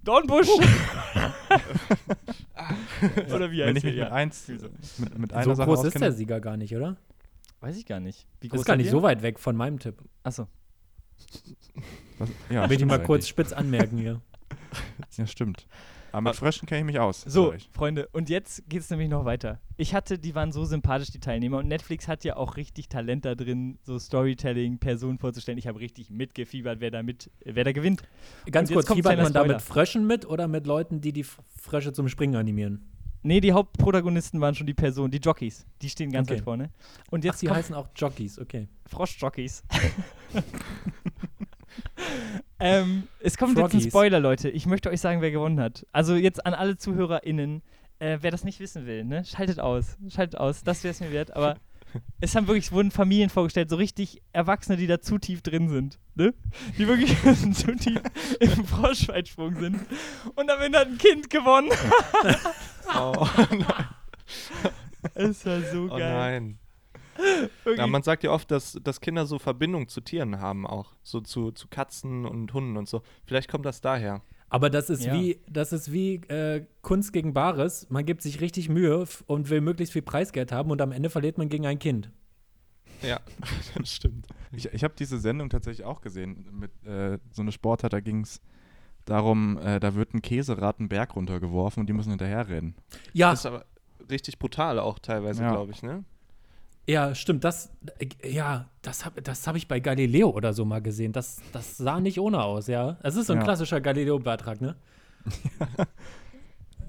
Dornbusch. 0.08 0.48
Oder 3.34 3.50
wie 3.50 3.58
Wenn 3.58 3.66
heißt 3.68 3.76
ich 3.78 3.84
mich 3.84 3.96
er? 3.96 4.04
mit, 4.04 4.12
eins, 4.12 4.48
mit, 4.48 5.18
mit 5.18 5.32
einer 5.34 5.44
So 5.44 5.54
Sache 5.54 5.68
groß 5.68 5.84
ist 5.84 6.00
der 6.00 6.12
Sieger 6.12 6.40
gar 6.40 6.56
nicht, 6.56 6.74
oder? 6.74 6.96
Weiß 7.60 7.76
ich 7.76 7.84
gar 7.86 8.00
nicht. 8.00 8.26
Wie 8.40 8.48
Das 8.48 8.60
ist 8.60 8.66
gar 8.66 8.76
nicht 8.76 8.90
so 8.90 9.02
weit 9.02 9.20
weg 9.22 9.38
von 9.38 9.54
meinem 9.54 9.78
Tipp. 9.78 9.96
Achso. 10.22 10.46
Ja, 12.48 12.68
Will 12.70 12.78
ich 12.78 12.84
mal 12.86 12.94
eigentlich. 12.94 13.06
kurz 13.06 13.28
spitz 13.28 13.52
anmerken 13.52 13.98
hier. 13.98 14.20
Ja, 15.16 15.26
stimmt. 15.26 15.66
Aber 16.18 16.30
mit 16.30 16.36
Fröschen 16.36 16.66
kenne 16.66 16.80
ich 16.80 16.86
mich 16.86 16.98
aus. 16.98 17.22
So. 17.22 17.54
Freunde, 17.72 18.08
und 18.12 18.28
jetzt 18.28 18.68
geht 18.68 18.80
es 18.80 18.90
nämlich 18.90 19.08
noch 19.08 19.24
weiter. 19.24 19.60
Ich 19.76 19.94
hatte, 19.94 20.18
die 20.18 20.34
waren 20.34 20.52
so 20.52 20.64
sympathisch, 20.64 21.10
die 21.10 21.20
Teilnehmer, 21.20 21.58
und 21.58 21.68
Netflix 21.68 22.08
hat 22.08 22.24
ja 22.24 22.36
auch 22.36 22.56
richtig 22.56 22.88
Talent 22.88 23.24
da 23.24 23.34
drin, 23.34 23.78
so 23.84 23.98
Storytelling, 23.98 24.78
Personen 24.78 25.18
vorzustellen. 25.18 25.58
Ich 25.58 25.68
habe 25.68 25.78
richtig 25.78 26.10
mitgefiebert, 26.10 26.80
wer 26.80 26.90
da, 26.90 27.02
mit, 27.02 27.30
wer 27.44 27.64
da 27.64 27.72
gewinnt. 27.72 28.02
Ganz 28.50 28.72
kurz, 28.72 28.92
fiebert 28.92 29.16
man 29.16 29.32
da 29.32 29.44
mit 29.44 29.62
Fröschen 29.62 30.06
mit 30.06 30.26
oder 30.26 30.48
mit 30.48 30.66
Leuten, 30.66 31.00
die 31.00 31.12
die 31.12 31.24
Frösche 31.24 31.92
zum 31.92 32.08
Springen 32.08 32.36
animieren? 32.36 32.84
Nee, 33.22 33.40
die 33.40 33.52
Hauptprotagonisten 33.52 34.40
waren 34.40 34.54
schon 34.54 34.66
die 34.66 34.74
Personen, 34.74 35.10
die 35.10 35.18
Jockeys. 35.18 35.66
Die 35.82 35.88
stehen 35.88 36.10
ganz 36.10 36.28
Okay. 36.28 36.38
weit 36.38 36.44
vorne. 36.44 36.70
Und 37.10 37.20
Ach, 37.20 37.24
jetzt 37.24 37.42
die 37.42 37.46
kommt 37.46 37.58
heißen 37.58 37.74
auch 37.74 37.88
Jockeys, 37.96 38.38
okay. 38.38 38.68
Froschjockeys. 38.86 39.62
ähm, 42.60 43.08
es 43.20 43.36
kommt 43.36 43.56
jetzt 43.56 43.64
ein 43.64 43.70
Froggies. 43.70 43.88
Spoiler, 43.88 44.20
Leute. 44.20 44.50
Ich 44.50 44.66
möchte 44.66 44.90
euch 44.90 45.00
sagen, 45.00 45.20
wer 45.20 45.30
gewonnen 45.30 45.60
hat. 45.60 45.86
Also 45.92 46.14
jetzt 46.14 46.44
an 46.44 46.54
alle 46.54 46.76
ZuhörerInnen, 46.76 47.62
äh, 47.98 48.18
wer 48.20 48.30
das 48.30 48.44
nicht 48.44 48.60
wissen 48.60 48.86
will, 48.86 49.04
ne, 49.04 49.24
schaltet 49.24 49.60
aus. 49.60 49.96
Schaltet 50.08 50.38
aus, 50.38 50.62
das 50.62 50.84
wäre 50.84 50.92
es 50.92 51.00
mir 51.00 51.10
wert. 51.12 51.34
Aber 51.36 51.56
es 52.20 52.34
haben 52.34 52.46
wirklich, 52.46 52.72
wurden 52.72 52.90
Familien 52.90 53.30
vorgestellt, 53.30 53.70
so 53.70 53.76
richtig 53.76 54.22
Erwachsene, 54.32 54.76
die 54.76 54.86
da 54.86 55.00
zu 55.00 55.18
tief 55.18 55.42
drin 55.42 55.68
sind. 55.68 55.98
Ne? 56.14 56.34
Die 56.76 56.86
wirklich 56.86 57.16
zu 57.54 57.74
tief 57.76 58.00
im 58.40 58.64
Froschweitsprung 58.64 59.54
sind. 59.56 59.78
Und 60.34 60.50
am 60.50 60.60
Ende 60.60 60.78
hat 60.78 60.88
ein 60.88 60.98
Kind 60.98 61.30
gewonnen. 61.30 61.70
Oh, 62.98 63.28
Es 65.12 65.44
war 65.44 65.60
so 65.60 65.88
oh 65.90 65.96
geil. 65.98 66.12
nein. 66.14 66.58
Ja, 67.76 67.86
man 67.86 68.02
sagt 68.02 68.22
ja 68.24 68.30
oft, 68.30 68.50
dass, 68.50 68.78
dass 68.82 69.00
Kinder 69.00 69.26
so 69.26 69.38
Verbindung 69.38 69.88
zu 69.88 70.00
Tieren 70.00 70.40
haben 70.40 70.66
auch. 70.66 70.92
So 71.02 71.20
zu, 71.20 71.50
zu 71.52 71.68
Katzen 71.68 72.24
und 72.24 72.52
Hunden 72.54 72.76
und 72.76 72.88
so. 72.88 73.02
Vielleicht 73.24 73.50
kommt 73.50 73.66
das 73.66 73.80
daher. 73.80 74.22
Aber 74.50 74.70
das 74.70 74.88
ist 74.88 75.04
Ja. 75.04 75.12
wie, 75.14 75.40
das 75.48 75.72
ist 75.72 75.92
wie 75.92 76.14
äh, 76.28 76.64
Kunst 76.82 77.12
gegen 77.12 77.34
Bares. 77.34 77.86
Man 77.90 78.06
gibt 78.06 78.22
sich 78.22 78.40
richtig 78.40 78.68
Mühe 78.68 79.04
und 79.26 79.50
will 79.50 79.60
möglichst 79.60 79.92
viel 79.92 80.02
Preisgeld 80.02 80.52
haben 80.52 80.70
und 80.70 80.80
am 80.80 80.92
Ende 80.92 81.10
verliert 81.10 81.36
man 81.38 81.48
gegen 81.48 81.66
ein 81.66 81.78
Kind. 81.78 82.10
Ja, 83.02 83.20
das 83.76 83.92
stimmt. 83.92 84.26
Ich, 84.52 84.66
ich 84.72 84.82
habe 84.84 84.94
diese 84.98 85.18
Sendung 85.18 85.50
tatsächlich 85.50 85.84
auch 85.86 86.00
gesehen. 86.00 86.46
Mit 86.52 86.70
äh, 86.86 87.18
so 87.30 87.42
eine 87.42 87.52
Sportart, 87.52 87.92
da 87.92 88.00
ging 88.00 88.22
es 88.22 88.40
darum, 89.04 89.58
äh, 89.58 89.80
da 89.80 89.94
wird 89.94 90.14
ein 90.14 90.22
Käserad 90.22 90.78
einen 90.80 90.88
Berg 90.88 91.14
runtergeworfen 91.16 91.80
und 91.80 91.86
die 91.86 91.92
müssen 91.92 92.10
hinterher 92.10 92.48
rennen. 92.48 92.74
Ja, 93.12 93.30
Das 93.30 93.40
ist 93.40 93.46
aber 93.46 93.64
richtig 94.10 94.38
brutal 94.38 94.78
auch 94.78 94.98
teilweise, 94.98 95.42
Ja. 95.42 95.50
glaube 95.52 95.72
ich, 95.72 95.82
ne? 95.82 96.04
Ja, 96.88 97.14
stimmt. 97.14 97.44
Das, 97.44 97.70
äh, 97.98 98.08
ja, 98.30 98.68
das 98.82 99.04
habe 99.04 99.22
das 99.22 99.46
hab 99.46 99.54
ich 99.56 99.68
bei 99.68 99.78
Galileo 99.80 100.30
oder 100.30 100.52
so 100.52 100.64
mal 100.64 100.80
gesehen. 100.82 101.12
Das, 101.12 101.40
das 101.52 101.76
sah 101.76 102.00
nicht 102.00 102.18
ohne 102.18 102.42
aus, 102.42 102.66
ja. 102.66 102.96
Es 103.02 103.14
ist 103.16 103.26
so 103.26 103.34
ein 103.34 103.38
Ja. 103.40 103.44
klassischer 103.44 103.80
Galileo-Beitrag, 103.80 104.60
ne? 104.60 104.76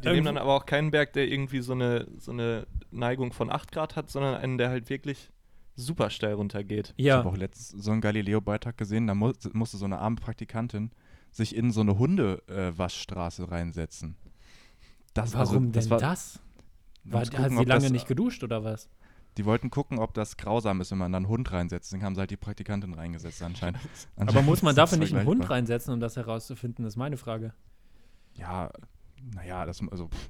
Die 0.03 0.07
nehmen 0.09 0.25
dann 0.25 0.37
aber 0.37 0.53
auch 0.55 0.65
keinen 0.65 0.91
Berg, 0.91 1.11
der 1.13 1.27
irgendwie 1.27 1.59
so 1.61 1.73
eine, 1.73 2.07
so 2.17 2.31
eine 2.31 2.65
Neigung 2.91 3.33
von 3.33 3.51
8 3.51 3.71
Grad 3.71 3.95
hat, 3.97 4.09
sondern 4.09 4.35
einen, 4.35 4.57
der 4.57 4.69
halt 4.69 4.89
wirklich 4.89 5.29
super 5.75 6.09
steil 6.09 6.33
runtergeht. 6.33 6.93
Ich 6.95 7.05
Ja. 7.05 7.17
habe 7.17 7.29
auch 7.29 7.37
letztens 7.37 7.83
so 7.83 7.91
einen 7.91 7.99
Galileo-Beitrag 8.01 8.77
gesehen, 8.77 9.07
da 9.07 9.15
mu 9.15 9.33
musste 9.53 9.77
so 9.77 9.85
eine 9.85 9.99
arme 9.99 10.15
Praktikantin 10.15 10.91
sich 11.31 11.55
in 11.55 11.71
so 11.71 11.81
eine 11.81 11.97
Hundewaschstraße 11.97 13.51
reinsetzen. 13.51 14.15
Das, 15.13 15.33
Warum 15.33 15.39
also, 15.65 15.71
das 15.71 15.83
denn 15.85 15.91
war, 15.91 15.99
das? 15.99 16.39
War, 17.03 17.21
hat 17.21 17.31
gucken, 17.31 17.57
sie 17.57 17.65
lange 17.65 17.83
das- 17.83 17.91
nicht 17.91 18.07
geduscht 18.07 18.43
oder 18.43 18.63
was? 18.63 18.89
Die 19.37 19.45
wollten 19.45 19.69
gucken, 19.69 19.99
ob 19.99 20.13
das 20.13 20.37
grausam 20.37 20.81
ist, 20.81 20.91
wenn 20.91 20.97
man 20.97 21.11
da 21.11 21.17
einen 21.17 21.27
Hund 21.27 21.51
reinsetzt. 21.51 21.93
Dann 21.93 22.03
haben 22.03 22.15
sie 22.15 22.19
halt 22.19 22.31
die 22.31 22.37
Praktikantin 22.37 22.93
reingesetzt 22.93 23.41
anscheinend. 23.41 23.79
Aber 24.17 24.41
muss 24.41 24.61
man 24.61 24.75
dafür 24.75 24.97
nicht 24.97 25.15
einen 25.15 25.25
Hund 25.25 25.49
reinsetzen, 25.49 25.93
um 25.93 25.99
das 25.99 26.17
herauszufinden, 26.17 26.85
ist 26.85 26.97
meine 26.97 27.15
Frage. 27.15 27.53
Ja, 28.33 28.71
naja, 29.33 29.65
das, 29.65 29.81
also 29.91 30.07
pff, 30.07 30.29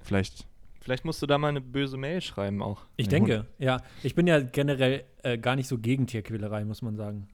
vielleicht, 0.00 0.46
Vielleicht 0.82 1.04
musst 1.04 1.22
du 1.22 1.26
da 1.26 1.38
mal 1.38 1.48
eine 1.48 1.60
böse 1.60 1.96
Mail 1.96 2.20
schreiben 2.20 2.60
auch. 2.60 2.86
Ich 2.96 3.06
Ein 3.06 3.10
denke, 3.10 3.46
ja. 3.58 3.80
Ich 4.02 4.16
bin 4.16 4.26
ja 4.26 4.40
generell 4.40 5.04
äh, 5.22 5.38
gar 5.38 5.54
nicht 5.54 5.68
so 5.68 5.78
gegen 5.78 6.08
Tierquälerei, 6.08 6.64
muss 6.64 6.82
man 6.82 6.96
sagen. 6.96 7.28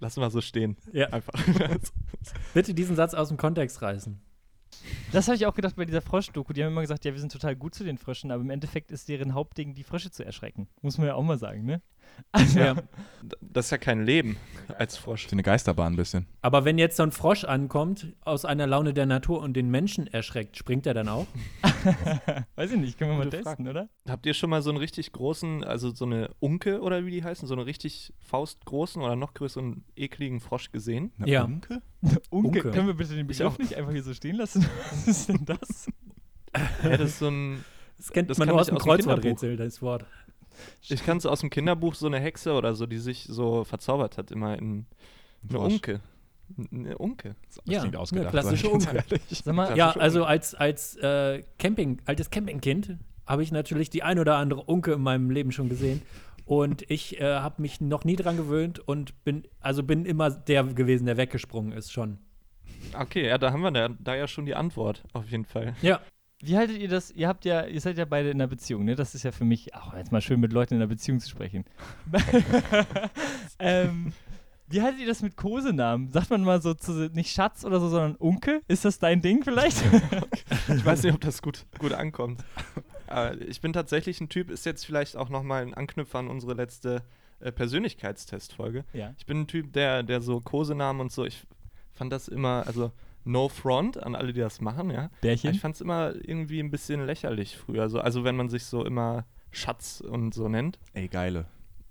Lass 0.00 0.16
mal 0.16 0.30
so 0.30 0.40
stehen. 0.40 0.76
Ja. 0.92 1.06
Einfach. 1.10 1.32
Bitte 2.54 2.74
diesen 2.74 2.96
Satz 2.96 3.14
aus 3.14 3.28
dem 3.28 3.36
Kontext 3.36 3.80
reißen. 3.80 4.20
Das 5.12 5.26
habe 5.28 5.36
ich 5.36 5.46
auch 5.46 5.54
gedacht 5.54 5.76
bei 5.76 5.84
dieser 5.84 6.02
Frosch-Doku. 6.02 6.52
Die 6.52 6.62
haben 6.62 6.72
immer 6.72 6.82
gesagt, 6.82 7.04
ja, 7.04 7.12
wir 7.12 7.20
sind 7.20 7.32
total 7.32 7.56
gut 7.56 7.74
zu 7.74 7.84
den 7.84 7.98
Fröschen, 7.98 8.30
aber 8.30 8.42
im 8.42 8.50
Endeffekt 8.50 8.90
ist 8.90 9.08
deren 9.08 9.34
Hauptding, 9.34 9.74
die 9.74 9.84
Frösche 9.84 10.10
zu 10.10 10.24
erschrecken. 10.24 10.68
Muss 10.82 10.98
man 10.98 11.06
ja 11.06 11.14
auch 11.14 11.22
mal 11.22 11.38
sagen, 11.38 11.64
ne? 11.64 11.80
Also, 12.32 12.58
Ja. 12.58 12.76
das 13.40 13.66
ist 13.66 13.70
ja 13.70 13.78
kein 13.78 14.04
Leben 14.04 14.36
als 14.76 14.98
Frosch. 14.98 15.28
so 15.28 15.32
eine 15.32 15.42
Geisterbahn 15.42 15.94
ein 15.94 15.96
bisschen. 15.96 16.26
Aber 16.42 16.66
wenn 16.66 16.76
jetzt 16.76 16.98
so 16.98 17.02
ein 17.02 17.10
Frosch 17.10 17.44
ankommt, 17.44 18.06
aus 18.20 18.44
einer 18.44 18.66
Laune 18.66 18.92
der 18.92 19.06
Natur 19.06 19.40
und 19.40 19.54
den 19.54 19.70
Menschen 19.70 20.06
erschreckt, 20.08 20.58
springt 20.58 20.86
er 20.86 20.92
dann 20.92 21.08
auch? 21.08 21.26
Weiß 22.56 22.70
ich 22.72 22.78
nicht, 22.78 22.98
können 22.98 23.12
wir 23.12 23.18
mal 23.18 23.30
testen, 23.30 23.66
oder? 23.66 23.88
Habt 24.06 24.26
ihr 24.26 24.34
schon 24.34 24.50
mal 24.50 24.60
so 24.60 24.68
einen 24.68 24.78
richtig 24.78 25.10
großen, 25.12 25.64
also 25.64 25.94
so 25.94 26.04
eine 26.04 26.30
Unke 26.38 26.82
oder 26.82 27.06
wie 27.06 27.12
die 27.12 27.24
heißen, 27.24 27.48
so 27.48 27.54
einen 27.54 27.62
richtig 27.62 28.12
faustgroßen 28.20 29.00
oder 29.00 29.16
noch 29.16 29.32
größeren, 29.32 29.84
ekligen 29.96 30.40
Frosch 30.40 30.70
gesehen? 30.70 31.12
Eine 31.18 31.30
Ja. 31.30 31.44
Unke? 31.44 31.80
Unke, 32.30 32.58
Unke. 32.58 32.70
können 32.72 32.88
wir 32.88 32.94
bitte 32.94 33.14
den 33.14 33.28
Ich 33.30 33.38
Begriff 33.38 33.54
auch. 33.54 33.58
nicht 33.58 33.74
einfach 33.74 33.92
hier 33.92 34.02
so 34.02 34.12
stehen 34.12 34.36
lassen? 34.36 34.66
Was 34.90 35.08
ist 35.08 35.28
denn 35.30 35.46
das? 35.46 35.86
Ja, 36.82 36.90
das 36.98 37.00
ist 37.10 37.18
so 37.20 37.28
ein, 37.28 37.64
Das 37.96 38.10
kennt 38.12 38.28
Das 38.28 38.36
man 38.38 38.48
kann 38.48 38.54
nur 38.54 38.58
ich 38.58 38.60
aus 38.60 38.66
dem 38.68 38.76
aus 38.76 38.82
dem 38.82 38.86
Kreuzworträtsel, 38.90 39.56
das 39.56 39.80
Wort. 39.80 40.04
Ich 40.88 41.04
kann 41.04 41.18
es 41.18 41.26
aus 41.26 41.40
dem 41.40 41.50
Kinderbuch, 41.50 41.94
so 41.94 42.06
eine 42.06 42.20
Hexe 42.20 42.52
oder 42.52 42.74
so, 42.74 42.86
die 42.86 42.98
sich 42.98 43.24
so 43.28 43.64
verzaubert 43.64 44.18
hat, 44.18 44.30
immer 44.30 44.58
in 44.58 44.86
eine 45.48 45.58
Frosch. 45.58 45.72
Unke. 45.74 46.00
Eine 46.72 46.96
Unke. 46.98 47.36
Das 47.46 47.56
Ja, 47.66 47.80
klingt 47.80 47.94
eine 47.94 48.02
ausgedacht. 48.02 48.30
klassische 48.30 48.66
sag 48.66 48.74
ich 48.78 48.84
ganz 48.84 48.86
Unke. 48.86 49.04
ehrlich. 49.10 49.42
Sag 49.44 49.54
mal, 49.54 49.66
Klassische 49.72 49.78
Ja, 49.98 50.02
also 50.02 50.24
als, 50.24 50.54
als 50.54 50.96
äh, 50.96 51.42
Camping, 51.58 52.00
altes 52.06 52.30
Campingkind 52.30 52.96
habe 53.26 53.42
ich 53.42 53.52
natürlich 53.52 53.90
die 53.90 54.02
ein 54.02 54.18
oder 54.18 54.36
andere 54.36 54.62
Unke 54.62 54.92
in 54.92 55.02
meinem 55.02 55.30
Leben 55.30 55.52
schon 55.52 55.68
gesehen. 55.68 56.00
Und 56.46 56.90
ich 56.90 57.20
äh, 57.20 57.24
habe 57.24 57.60
mich 57.60 57.82
noch 57.82 58.04
nie 58.04 58.16
dran 58.16 58.38
gewöhnt 58.38 58.78
und 58.78 59.22
bin, 59.24 59.42
also 59.60 59.82
bin 59.82 60.06
immer 60.06 60.30
der 60.30 60.64
gewesen, 60.64 61.04
der 61.04 61.18
weggesprungen 61.18 61.72
ist 61.72 61.92
schon. 61.92 62.18
Okay, 62.98 63.26
ja, 63.26 63.36
da 63.36 63.52
haben 63.52 63.60
wir 63.60 63.70
da, 63.70 63.90
da 64.00 64.14
ja 64.16 64.26
schon 64.26 64.46
die 64.46 64.54
Antwort, 64.54 65.02
auf 65.12 65.28
jeden 65.30 65.44
Fall. 65.44 65.74
Ja, 65.82 66.00
wie 66.40 66.56
haltet 66.56 66.78
ihr 66.78 66.88
das? 66.88 67.10
Ihr 67.10 67.28
habt 67.28 67.44
ja, 67.44 67.66
ihr 67.66 67.80
seid 67.80 67.98
ja 67.98 68.04
beide 68.04 68.30
in 68.30 68.36
einer 68.36 68.46
Beziehung, 68.46 68.84
ne? 68.84 68.94
Das 68.94 69.14
ist 69.14 69.24
ja 69.24 69.32
für 69.32 69.44
mich 69.44 69.74
auch 69.74 69.94
jetzt 69.94 70.12
mal 70.12 70.20
schön 70.20 70.38
mit 70.40 70.52
Leuten 70.52 70.74
in 70.74 70.80
einer 70.80 70.88
Beziehung 70.88 71.18
zu 71.18 71.28
sprechen. 71.28 71.64
ähm, 73.58 74.12
wie 74.68 74.82
haltet 74.82 75.00
ihr 75.00 75.06
das 75.06 75.22
mit 75.22 75.36
Kosenamen? 75.36 76.12
Sagt 76.12 76.30
man 76.30 76.44
mal 76.44 76.60
so 76.60 76.74
zu, 76.74 77.10
nicht 77.12 77.32
Schatz 77.32 77.64
oder 77.64 77.80
so, 77.80 77.88
sondern 77.88 78.14
Unke? 78.16 78.60
Ist 78.68 78.84
das 78.84 78.98
dein 78.98 79.22
Ding 79.22 79.42
vielleicht? 79.42 79.82
Ich 80.68 80.84
weiß 80.84 81.02
nicht, 81.02 81.14
ob 81.14 81.20
das 81.22 81.40
gut, 81.40 81.64
gut 81.78 81.94
ankommt. 81.94 82.44
Aber 83.06 83.40
ich 83.40 83.62
bin 83.62 83.72
tatsächlich 83.72 84.20
ein 84.20 84.28
Typ, 84.28 84.50
ist 84.50 84.66
jetzt 84.66 84.84
vielleicht 84.84 85.16
auch 85.16 85.30
nochmal 85.30 85.62
ein 85.62 85.72
Anknüpfer 85.72 86.18
an 86.18 86.28
unsere 86.28 86.52
letzte 86.52 87.02
äh, 87.40 87.50
Persönlichkeitstestfolge. 87.50 88.84
ja. 88.92 89.14
Ich 89.16 89.24
bin 89.24 89.40
ein 89.40 89.46
Typ, 89.46 89.72
der, 89.72 90.02
der 90.02 90.20
so 90.20 90.40
Kosenamen 90.40 91.00
und 91.00 91.10
so, 91.10 91.24
ich 91.24 91.46
fand 91.94 92.12
das 92.12 92.28
immer, 92.28 92.64
also 92.66 92.92
no 93.28 93.48
front 93.48 94.02
an 94.02 94.14
alle, 94.14 94.32
die 94.32 94.40
das 94.40 94.60
machen, 94.60 94.90
ja. 94.90 95.04
Aber 95.04 95.10
Bärchen? 95.20 95.50
ich 95.54 95.60
fand 95.60 95.74
es 95.76 95.80
immer 95.80 96.14
irgendwie 96.14 96.60
ein 96.60 96.70
bisschen 96.70 97.06
lächerlich 97.06 97.56
früher. 97.56 97.88
So, 97.88 98.00
also 98.00 98.24
wenn 98.24 98.36
man 98.36 98.48
sich 98.48 98.64
so 98.64 98.84
immer 98.84 99.24
Schatz 99.50 100.00
und 100.00 100.34
so 100.34 100.48
nennt. 100.48 100.78
Ey, 100.94 101.08
geile. 101.08 101.46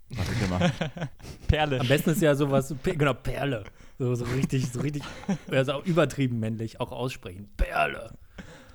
Was 0.10 0.26
ich 0.32 0.42
immer. 0.46 0.72
Perle. 1.48 1.80
am 1.82 1.88
besten 1.88 2.12
ist 2.12 2.22
ja 2.22 2.34
sowas, 2.36 2.74
genau, 2.84 3.14
Perle. 3.14 3.64
So, 4.00 4.14
so 4.16 4.26
richtig, 4.26 4.72
so 4.72 4.80
richtig, 4.82 5.04
also 5.50 5.74
auch 5.74 5.86
übertrieben 5.86 6.40
männlich, 6.40 6.80
auch 6.80 6.92
aussprechen. 6.92 7.50
Perle. 7.58 8.14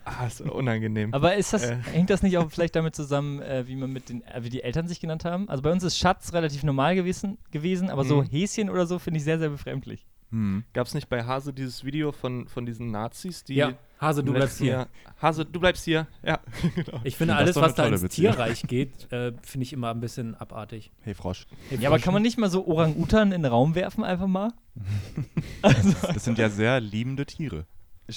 Ah, 0.04 0.26
ist 0.26 0.40
unangenehm. 0.40 1.14
Aber 1.14 1.36
ist 1.36 1.52
das, 1.52 1.62
Äh. 1.70 1.76
hängt 1.92 2.10
das 2.10 2.22
nicht 2.24 2.36
auch 2.36 2.50
vielleicht 2.50 2.74
damit 2.74 2.96
zusammen, 2.96 3.40
äh, 3.40 3.66
wie 3.68 3.76
man 3.76 3.92
mit 3.92 4.08
den, 4.08 4.22
äh, 4.26 4.42
wie 4.42 4.50
die 4.50 4.62
Eltern 4.64 4.88
sich 4.88 4.98
genannt 4.98 5.24
haben? 5.24 5.48
Also 5.48 5.62
bei 5.62 5.70
uns 5.70 5.84
ist 5.84 5.96
Schatz 5.96 6.32
relativ 6.32 6.64
normal 6.64 6.96
gewesen, 6.96 7.38
gewesen 7.52 7.88
aber 7.88 8.04
so 8.04 8.20
Mhm. 8.22 8.26
Häschen 8.28 8.68
oder 8.68 8.86
so 8.86 8.98
finde 8.98 9.18
ich 9.18 9.24
sehr, 9.24 9.38
sehr 9.38 9.50
befremdlich. 9.50 10.04
Hm. 10.32 10.64
Gab 10.72 10.86
es 10.86 10.94
nicht 10.94 11.10
bei 11.10 11.24
Hase 11.24 11.52
dieses 11.52 11.84
Video 11.84 12.10
von, 12.10 12.48
von 12.48 12.64
diesen 12.64 12.90
Nazis, 12.90 13.44
die 13.44 13.54
Ja, 13.54 13.74
Hase, 14.00 14.24
du 14.24 14.32
bleibst 14.32 14.58
hier. 14.58 14.88
Hase, 15.20 15.44
du 15.44 15.60
bleibst 15.60 15.84
hier. 15.84 16.06
Ja, 16.24 16.40
genau. 16.74 17.00
Ich 17.04 17.16
finde, 17.16 17.36
alles, 17.36 17.54
was 17.56 17.74
da 17.74 17.86
ins 17.86 18.00
Beziehung. 18.00 18.32
Tierreich 18.32 18.62
geht, 18.62 19.12
äh, 19.12 19.32
finde 19.42 19.64
ich 19.64 19.74
immer 19.74 19.90
ein 19.90 20.00
bisschen 20.00 20.34
abartig. 20.34 20.90
Hey, 21.02 21.14
Frosch. 21.14 21.46
Ja, 21.78 21.90
aber 21.90 21.98
kann 21.98 22.14
man 22.14 22.22
nicht 22.22 22.38
mal 22.38 22.48
so 22.48 22.66
Orang-Utan 22.66 23.30
in 23.32 23.42
den 23.42 23.52
Raum 23.52 23.74
werfen, 23.74 24.04
einfach 24.04 24.26
mal? 24.26 24.52
Das 25.62 26.24
sind 26.24 26.38
ja 26.38 26.48
sehr 26.48 26.80
liebende 26.80 27.26
Tiere. 27.26 27.66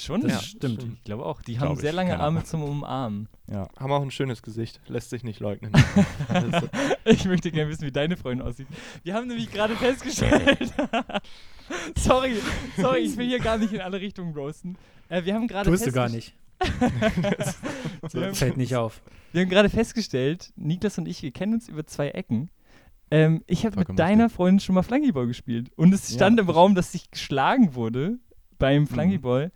Schon? 0.04 0.22
Das 0.22 0.32
ja. 0.32 0.40
stimmt. 0.40 0.84
Ich 0.94 1.04
glaube 1.04 1.24
auch. 1.24 1.42
Die 1.42 1.54
Glaub 1.54 1.70
haben 1.70 1.76
sehr 1.76 1.92
lange 1.92 2.18
Arme 2.18 2.44
zum 2.44 2.62
Umarmen. 2.62 3.28
Ja. 3.50 3.68
Haben 3.78 3.92
auch 3.92 4.02
ein 4.02 4.10
schönes 4.10 4.42
Gesicht, 4.42 4.80
lässt 4.88 5.10
sich 5.10 5.22
nicht 5.24 5.40
leugnen. 5.40 5.72
also, 6.28 6.68
Ich 7.04 7.24
möchte 7.26 7.50
gerne 7.50 7.70
wissen, 7.70 7.86
wie 7.86 7.92
deine 7.92 8.16
Freundin 8.16 8.46
aussieht. 8.46 8.66
Wir 9.04 9.14
haben 9.14 9.28
nämlich 9.28 9.50
gerade 9.52 9.76
festgestellt. 9.76 10.72
sorry, 11.96 12.36
sorry, 12.76 13.00
ich 13.00 13.16
will 13.16 13.26
hier 13.26 13.40
gar 13.40 13.58
nicht 13.58 13.72
in 13.72 13.80
alle 13.80 14.00
Richtungen 14.00 14.34
roasten. 14.34 14.76
Äh, 15.08 15.24
wir 15.24 15.34
haben 15.34 15.46
gerade 15.48 15.70
Tust 15.70 15.86
du 15.86 15.92
gar 15.92 16.08
nicht. 16.08 16.34
Wir 18.12 18.26
haben- 18.26 18.34
Fällt 18.34 18.56
nicht 18.56 18.76
auf. 18.76 19.02
Wir 19.32 19.42
haben 19.42 19.50
gerade 19.50 19.68
festgestellt, 19.68 20.52
Niklas 20.56 20.96
und 20.96 21.06
ich, 21.06 21.22
wir 21.22 21.30
kennen 21.30 21.52
uns 21.54 21.68
über 21.68 21.86
zwei 21.86 22.08
Ecken. 22.08 22.50
Ähm, 23.10 23.44
ich 23.46 23.66
habe 23.66 23.78
mit 23.78 23.98
deiner. 23.98 24.30
Freundin 24.30 24.60
schon 24.60 24.74
mal 24.74 24.82
Flankyball 24.82 25.26
gespielt. 25.26 25.70
Und 25.76 25.92
es 25.92 26.08
Ja, 26.10 26.16
stand 26.16 26.40
im 26.40 26.48
ich- 26.48 26.54
Raum, 26.54 26.74
dass 26.74 26.94
ich 26.94 27.10
geschlagen 27.10 27.74
wurde 27.74 28.18
beim 28.58 28.86
Flankyball. 28.86 29.52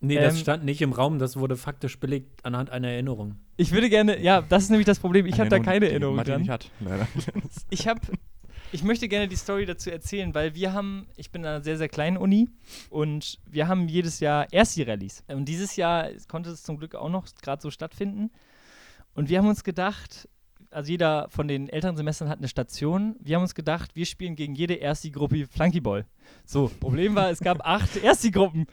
Nee, 0.00 0.16
das 0.16 0.34
Ähm, 0.34 0.40
stand 0.40 0.64
nicht 0.64 0.82
im 0.82 0.92
Raum, 0.92 1.18
das 1.18 1.36
wurde 1.36 1.56
faktisch 1.56 1.98
belegt 1.98 2.44
anhand 2.44 2.70
einer 2.70 2.88
Erinnerung. 2.88 3.36
Ich 3.56 3.72
würde 3.72 3.88
gerne, 3.88 4.20
ja, 4.20 4.42
das 4.42 4.64
ist 4.64 4.70
nämlich 4.70 4.86
das 4.86 4.98
Problem. 4.98 5.24
Ich 5.24 5.40
habe 5.40 5.48
da 5.48 5.58
keine 5.60 5.88
Erinnerung 5.88 6.16
Matti 6.16 6.30
dran. 6.30 6.40
nicht 6.42 6.50
hat, 6.50 6.70
leider. 6.80 7.08
Ich 7.70 7.88
habe 7.88 8.00
ich 8.72 8.82
möchte 8.82 9.06
gerne 9.08 9.28
die 9.28 9.36
Story 9.36 9.66
dazu 9.66 9.88
erzählen, 9.90 10.34
weil 10.34 10.56
wir 10.56 10.72
haben, 10.72 11.06
ich 11.16 11.30
bin 11.30 11.42
an 11.44 11.54
einer 11.54 11.64
sehr, 11.64 11.78
sehr 11.78 11.88
kleinen 11.88 12.16
Uni 12.16 12.48
und 12.90 13.38
wir 13.46 13.68
haben 13.68 13.86
jedes 13.88 14.18
Jahr 14.18 14.52
Ersti-Rallyes. 14.52 15.22
Und 15.28 15.44
dieses 15.44 15.76
Jahr 15.76 16.08
konnte 16.26 16.50
es 16.50 16.64
zum 16.64 16.78
Glück 16.78 16.96
auch 16.96 17.08
noch 17.08 17.24
gerade 17.40 17.62
so 17.62 17.70
stattfinden. 17.70 18.32
Und 19.14 19.28
wir 19.28 19.38
haben 19.38 19.46
uns 19.48 19.62
gedacht, 19.62 20.28
also 20.74 20.90
jeder 20.90 21.28
von 21.30 21.48
den 21.48 21.68
älteren 21.68 21.96
Semestern 21.96 22.28
hat 22.28 22.38
eine 22.38 22.48
Station. 22.48 23.16
Wir 23.20 23.36
haben 23.36 23.42
uns 23.42 23.54
gedacht, 23.54 23.94
wir 23.94 24.06
spielen 24.06 24.36
gegen 24.36 24.54
jede 24.54 24.80
Ersti-Gruppe 24.80 25.46
Flunkyball. 25.46 26.06
So, 26.44 26.70
Problem 26.80 27.14
war, 27.14 27.30
es 27.30 27.40
gab 27.40 27.64
acht 27.66 27.96
Ersti-Gruppen. 28.02 28.66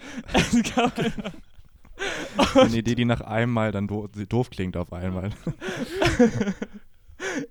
Eine 2.56 2.78
Idee, 2.78 2.96
die 2.96 3.06
nach 3.06 3.22
einmal 3.22 3.72
dann 3.72 3.88
do 3.88 4.08
doof 4.08 4.50
klingt 4.50 4.76
auf 4.78 4.92
einmal. 4.94 5.30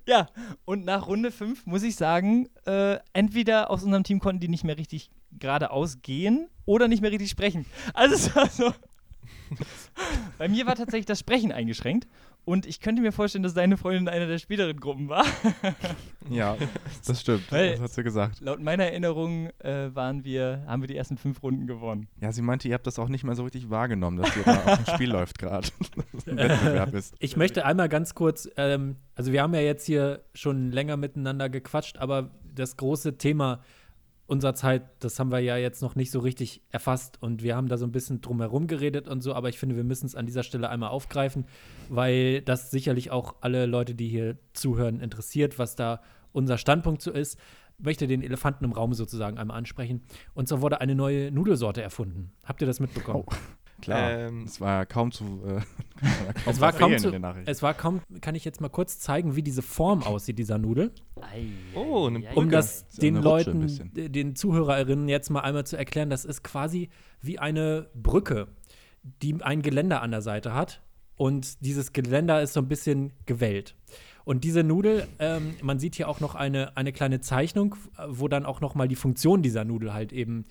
Ja, 0.04 0.28
und 0.64 0.84
nach 0.84 1.06
Runde 1.06 1.30
5 1.30 1.64
muss 1.64 1.84
ich 1.84 1.94
sagen, 1.94 2.48
äh, 2.66 2.98
entweder 3.12 3.70
aus 3.70 3.84
unserem 3.84 4.02
Team 4.02 4.18
konnten 4.18 4.40
die 4.40 4.48
nicht 4.48 4.64
mehr 4.64 4.76
richtig 4.76 5.10
geradeaus 5.38 6.02
gehen 6.02 6.48
oder 6.66 6.88
nicht 6.88 7.02
mehr 7.02 7.12
richtig 7.12 7.30
sprechen. 7.30 7.66
Also 7.94 8.16
es 8.16 8.34
war 8.34 8.48
so. 8.48 8.74
Bei 10.38 10.48
mir 10.48 10.66
war 10.66 10.74
tatsächlich 10.74 11.06
das 11.06 11.20
Sprechen 11.20 11.52
eingeschränkt 11.52 12.08
und 12.44 12.66
ich 12.66 12.80
könnte 12.80 13.02
mir 13.02 13.12
vorstellen, 13.12 13.42
dass 13.42 13.54
deine 13.54 13.76
Freundin 13.76 14.02
in 14.04 14.08
einer 14.08 14.26
der 14.26 14.38
späteren 14.38 14.78
Gruppen 14.78 15.08
war. 15.08 15.24
ja, 16.30 16.56
das 17.06 17.20
stimmt. 17.20 17.50
Weil- 17.52 17.72
das 17.72 17.80
hat 17.80 17.90
sie 17.92 18.02
gesagt. 18.02 18.40
Laut 18.40 18.60
meiner 18.60 18.84
Erinnerung 18.84 19.50
äh, 19.58 19.94
waren 19.94 20.24
wir, 20.24 20.64
haben 20.66 20.82
wir 20.82 20.88
die 20.88 20.96
ersten 20.96 21.16
fünf 21.16 21.42
Runden 21.42 21.66
gewonnen. 21.66 22.08
Ja, 22.20 22.32
sie 22.32 22.42
meinte, 22.42 22.68
ihr 22.68 22.74
habt 22.74 22.86
das 22.86 22.98
auch 22.98 23.08
nicht 23.08 23.24
mehr 23.24 23.34
so 23.34 23.44
richtig 23.44 23.70
wahrgenommen, 23.70 24.16
dass 24.18 24.36
ihr 24.36 24.42
da 24.44 24.64
auf 24.64 24.84
dem 24.84 24.94
Spiel 24.94 25.10
läuft 25.12 25.38
gerade. 25.38 25.68
Dass 25.78 26.24
es 26.24 26.28
ein 26.28 26.36
Wettbewerb 26.36 26.94
ist. 26.94 27.14
Ich 27.18 27.36
möchte 27.36 27.64
einmal 27.64 27.88
ganz 27.88 28.14
kurz, 28.14 28.48
ähm, 28.56 28.96
also 29.14 29.32
wir 29.32 29.42
haben 29.42 29.54
ja 29.54 29.60
jetzt 29.60 29.86
hier 29.86 30.24
schon 30.34 30.70
länger 30.72 30.96
miteinander 30.96 31.48
gequatscht, 31.48 31.98
aber 31.98 32.30
das 32.54 32.76
große 32.76 33.16
Thema 33.18 33.60
unserer 34.30 34.54
Zeit, 34.54 34.84
das 35.00 35.18
haben 35.18 35.32
wir 35.32 35.40
ja 35.40 35.56
jetzt 35.56 35.82
noch 35.82 35.96
nicht 35.96 36.12
so 36.12 36.20
richtig 36.20 36.62
erfasst 36.70 37.20
und 37.20 37.42
wir 37.42 37.56
haben 37.56 37.66
da 37.66 37.76
so 37.76 37.84
ein 37.84 37.90
bisschen 37.90 38.20
drumherum 38.20 38.68
geredet 38.68 39.08
und 39.08 39.22
so, 39.22 39.34
aber 39.34 39.48
ich 39.48 39.58
finde, 39.58 39.74
wir 39.74 39.82
müssen 39.82 40.06
es 40.06 40.14
an 40.14 40.24
dieser 40.24 40.44
Stelle 40.44 40.70
einmal 40.70 40.90
aufgreifen, 40.90 41.46
weil 41.88 42.40
das 42.42 42.70
sicherlich 42.70 43.10
auch 43.10 43.34
alle 43.40 43.66
Leute, 43.66 43.96
die 43.96 44.08
hier 44.08 44.38
zuhören, 44.52 45.00
interessiert, 45.00 45.58
was 45.58 45.74
da 45.74 46.00
unser 46.30 46.58
Standpunkt 46.58 47.02
so 47.02 47.10
ist. 47.10 47.40
Ich 47.78 47.84
möchte 47.84 48.06
den 48.06 48.22
Elefanten 48.22 48.64
im 48.64 48.72
Raum 48.72 48.94
sozusagen 48.94 49.36
einmal 49.36 49.56
ansprechen. 49.56 50.02
Und 50.32 50.46
so 50.48 50.60
wurde 50.60 50.80
eine 50.80 50.94
neue 50.94 51.32
Nudelsorte 51.32 51.82
erfunden. 51.82 52.30
Habt 52.44 52.60
ihr 52.60 52.66
das 52.68 52.78
mitbekommen? 52.78 53.24
Oh. 53.26 53.32
Klar, 53.80 54.10
Ähm, 54.12 54.44
es 54.44 54.60
war 54.60 54.86
kaum 54.86 55.12
zu. 55.12 55.24
Äh, 55.44 55.60
kaum 56.44 56.52
Es 56.52 56.60
war 56.60 56.72
kaum 56.72 56.98
zu, 56.98 57.12
es 57.46 57.62
war 57.62 57.74
kaum, 57.74 58.00
kann 58.20 58.34
ich 58.34 58.44
jetzt 58.44 58.60
mal 58.60 58.68
kurz 58.68 58.98
zeigen, 58.98 59.36
wie 59.36 59.42
diese 59.42 59.62
Form 59.62 60.02
aussieht, 60.04 60.38
dieser 60.38 60.58
Nudel. 60.58 60.92
Oh, 61.74 62.06
eine 62.06 62.18
um 62.18 62.24
Brücke. 62.34 62.48
das 62.48 62.82
Ist 62.82 62.94
ja 62.94 63.00
den 63.02 63.16
Leuten, 63.16 63.90
den 63.94 64.36
Zuhörerinnen 64.36 65.08
jetzt 65.08 65.30
mal 65.30 65.40
einmal 65.40 65.64
zu 65.66 65.76
erklären, 65.76 66.10
das 66.10 66.24
ist 66.24 66.42
quasi 66.42 66.90
wie 67.20 67.38
eine 67.38 67.88
Brücke, 67.94 68.48
die 69.02 69.42
ein 69.42 69.62
Geländer 69.62 70.02
an 70.02 70.10
der 70.10 70.22
Seite 70.22 70.54
hat. 70.54 70.82
Und 71.16 71.64
dieses 71.64 71.92
Geländer 71.92 72.40
ist 72.40 72.54
so 72.54 72.60
ein 72.60 72.68
bisschen 72.68 73.12
gewellt. 73.26 73.76
Und 74.24 74.44
diese 74.44 74.62
Nudel, 74.62 75.06
ähm, 75.18 75.54
man 75.62 75.78
sieht 75.78 75.94
hier 75.94 76.08
auch 76.08 76.20
noch 76.20 76.34
eine, 76.34 76.76
eine 76.76 76.92
kleine 76.92 77.20
Zeichnung, 77.20 77.76
wo 78.08 78.28
dann 78.28 78.46
auch 78.46 78.60
noch 78.60 78.74
mal 78.74 78.88
die 78.88 78.96
Funktion 78.96 79.42
dieser 79.42 79.64
Nudel 79.64 79.92
halt 79.92 80.12
eben 80.12 80.46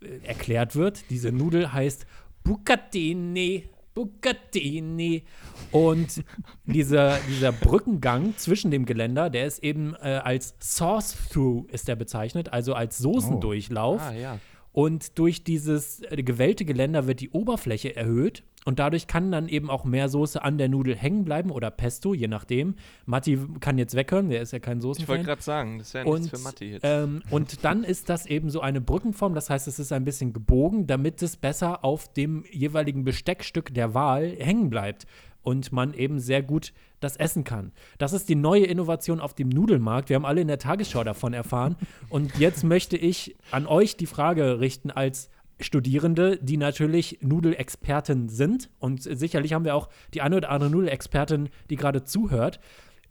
äh, 0.00 0.26
erklärt 0.26 0.76
wird. 0.76 1.10
Diese 1.10 1.30
Nudel 1.32 1.72
heißt 1.72 2.06
Bucatini. 2.48 3.64
Bucatini. 3.92 5.24
Und 5.70 6.24
dieser, 6.64 7.18
dieser 7.28 7.52
Brückengang 7.52 8.36
zwischen 8.38 8.70
dem 8.70 8.86
Geländer, 8.86 9.28
der 9.28 9.46
ist 9.46 9.62
eben 9.62 9.94
äh, 9.96 10.20
als 10.24 10.54
Sauce-Through 10.60 11.66
ist 11.70 11.88
der 11.88 11.96
bezeichnet, 11.96 12.52
also 12.52 12.72
als 12.72 12.96
Soßendurchlauf. 12.98 14.00
Ah, 14.00 14.12
ja. 14.12 14.38
Und 14.72 15.18
durch 15.18 15.44
dieses 15.44 16.00
äh, 16.02 16.22
gewellte 16.22 16.64
Geländer 16.64 17.06
wird 17.06 17.20
die 17.20 17.30
Oberfläche 17.30 17.94
erhöht 17.94 18.44
und 18.64 18.78
dadurch 18.78 19.06
kann 19.06 19.30
dann 19.32 19.48
eben 19.48 19.70
auch 19.70 19.84
mehr 19.84 20.08
Soße 20.08 20.42
an 20.42 20.58
der 20.58 20.68
Nudel 20.68 20.94
hängen 20.96 21.24
bleiben 21.24 21.50
oder 21.50 21.70
Pesto, 21.70 22.12
je 22.12 22.28
nachdem. 22.28 22.74
Matti 23.06 23.38
kann 23.60 23.78
jetzt 23.78 23.94
weghören, 23.94 24.28
der 24.28 24.42
ist 24.42 24.52
ja 24.52 24.58
kein 24.58 24.78
Ich 24.78 25.08
wollte 25.08 25.24
gerade 25.24 25.42
sagen, 25.42 25.78
das 25.78 25.94
wäre 25.94 26.06
Und, 26.06 26.22
nichts 26.22 26.38
für 26.38 26.44
Matti 26.44 26.72
jetzt. 26.72 26.82
ähm, 26.84 27.22
und 27.30 27.64
dann 27.64 27.84
ist 27.84 28.08
das 28.08 28.26
eben 28.26 28.50
so 28.50 28.60
eine 28.60 28.80
Brückenform, 28.80 29.34
das 29.34 29.48
heißt, 29.48 29.68
es 29.68 29.78
ist 29.78 29.92
ein 29.92 30.04
bisschen 30.04 30.32
gebogen, 30.32 30.86
damit 30.86 31.22
es 31.22 31.36
besser 31.36 31.84
auf 31.84 32.12
dem 32.12 32.44
jeweiligen 32.50 33.04
Besteckstück 33.04 33.72
der 33.72 33.94
Wahl 33.94 34.36
hängen 34.38 34.70
bleibt 34.70 35.06
und 35.42 35.72
man 35.72 35.94
eben 35.94 36.18
sehr 36.20 36.42
gut 36.42 36.72
das 37.00 37.16
essen 37.16 37.44
kann. 37.44 37.72
Das 37.96 38.12
ist 38.12 38.28
die 38.28 38.34
neue 38.34 38.64
Innovation 38.64 39.20
auf 39.20 39.32
dem 39.32 39.48
Nudelmarkt. 39.48 40.08
Wir 40.08 40.16
haben 40.16 40.26
alle 40.26 40.40
in 40.40 40.48
der 40.48 40.58
Tagesschau 40.58 41.04
davon 41.04 41.32
erfahren. 41.32 41.76
Und 42.08 42.36
jetzt 42.38 42.64
möchte 42.64 42.96
ich 42.96 43.36
an 43.50 43.66
euch 43.66 43.96
die 43.96 44.06
Frage 44.06 44.60
richten 44.60 44.90
als 44.90 45.30
Studierende, 45.60 46.38
die 46.40 46.56
natürlich 46.56 47.18
Nudelexperten 47.20 48.28
sind. 48.28 48.70
Und 48.78 49.02
sicherlich 49.02 49.52
haben 49.52 49.64
wir 49.64 49.74
auch 49.74 49.88
die 50.14 50.22
eine 50.22 50.36
oder 50.36 50.50
andere 50.50 50.70
Nudelexpertin, 50.70 51.48
die 51.70 51.76
gerade 51.76 52.04
zuhört. 52.04 52.60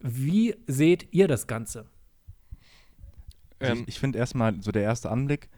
Wie 0.00 0.54
seht 0.66 1.08
ihr 1.12 1.28
das 1.28 1.46
Ganze? 1.46 1.86
Also 3.60 3.72
Ähm, 3.74 3.82
ich 3.82 3.88
ich 3.88 4.00
finde 4.00 4.18
erstmal, 4.18 4.62
so 4.62 4.70
der 4.72 4.82
erste 4.82 5.10
Anblick 5.10 5.48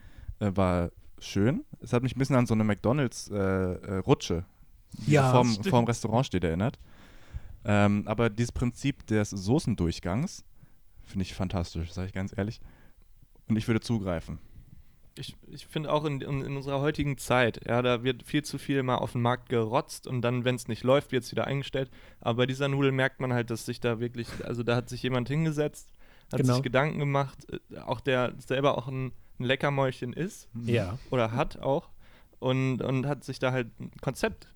äh, 0.40 0.50
war 0.55 0.90
schön. 1.18 1.64
Es 1.81 1.92
hat 1.92 2.03
mich 2.03 2.16
ein 2.16 2.18
bisschen 2.18 2.37
an 2.37 2.46
so 2.46 2.55
eine 2.55 2.64
McDonalds-Rutsche, 2.64 4.44
die 5.07 5.12
Ja, 5.12 5.31
vorm, 5.31 5.62
vorm 5.62 5.85
Restaurant 5.85 6.26
steht, 6.26 6.44
erinnert. 6.44 6.79
Ähm, 7.64 8.05
aber 8.07 8.31
dieses 8.31 8.53
Prinzip 8.53 9.07
des 9.07 9.31
Soßendurchgangs 9.31 10.44
finde 11.03 11.24
ich 11.24 11.35
fantastisch, 11.35 11.92
sage 11.92 12.07
ich 12.07 12.14
ganz 12.14 12.37
ehrlich. 12.37 12.61
Und 13.48 13.57
ich 13.57 13.68
würde 13.68 13.81
zugreifen. 13.81 14.38
Ich, 15.18 15.37
ich 15.49 15.66
finde 15.66 15.92
auch 15.92 16.05
in, 16.05 16.20
in, 16.20 16.40
in 16.42 16.57
unserer 16.57 16.81
heutigen 16.81 17.18
Zeit, 17.18 17.61
ja, 17.66 17.83
da 17.83 18.03
wird 18.05 18.23
viel 18.23 18.42
zu 18.44 18.59
viel 18.59 18.83
mal 18.83 18.96
auf 18.96 19.12
den 19.12 19.23
Markt 19.23 19.49
gerotzt 19.49 20.07
und 20.07 20.23
dann, 20.23 20.44
wenn 20.44 20.55
es 20.55 20.68
nicht 20.68 20.85
läuft, 20.85 21.12
wird 21.12 21.25
es 21.25 21.33
wieder 21.33 21.46
eingestellt. 21.46 21.90
Aber 22.20 22.38
bei 22.38 22.46
dieser 22.46 22.68
Nudel 22.68 22.92
merkt 22.92 23.20
man 23.20 23.33
halt, 23.33 23.51
dass 23.51 23.66
sich 23.66 23.81
da 23.81 24.01
wirklich, 24.01 24.29
also 24.44 24.62
da 24.62 24.77
hat 24.77 24.88
sich 24.88 25.03
jemand 25.03 25.29
hingesetzt, 25.29 25.90
hat 26.33 26.40
Genau. 26.40 26.55
sich 26.55 26.62
Gedanken 26.62 26.99
gemacht, 26.99 27.38
äh, 27.70 27.79
auch 27.79 28.01
der 28.01 28.35
selber 28.38 28.79
auch 28.79 28.87
ein, 28.88 29.12
ein 29.38 29.44
Leckermäulchen 29.44 30.12
ist 30.12 30.49
Ja. 30.64 30.99
oder 31.11 31.33
hat 31.33 31.59
auch 31.61 31.90
und, 32.38 32.81
und 32.81 33.07
hat 33.07 33.25
sich 33.25 33.38
da 33.40 33.51
halt 33.53 33.68
ein 33.81 33.90
Konzept 34.01 34.49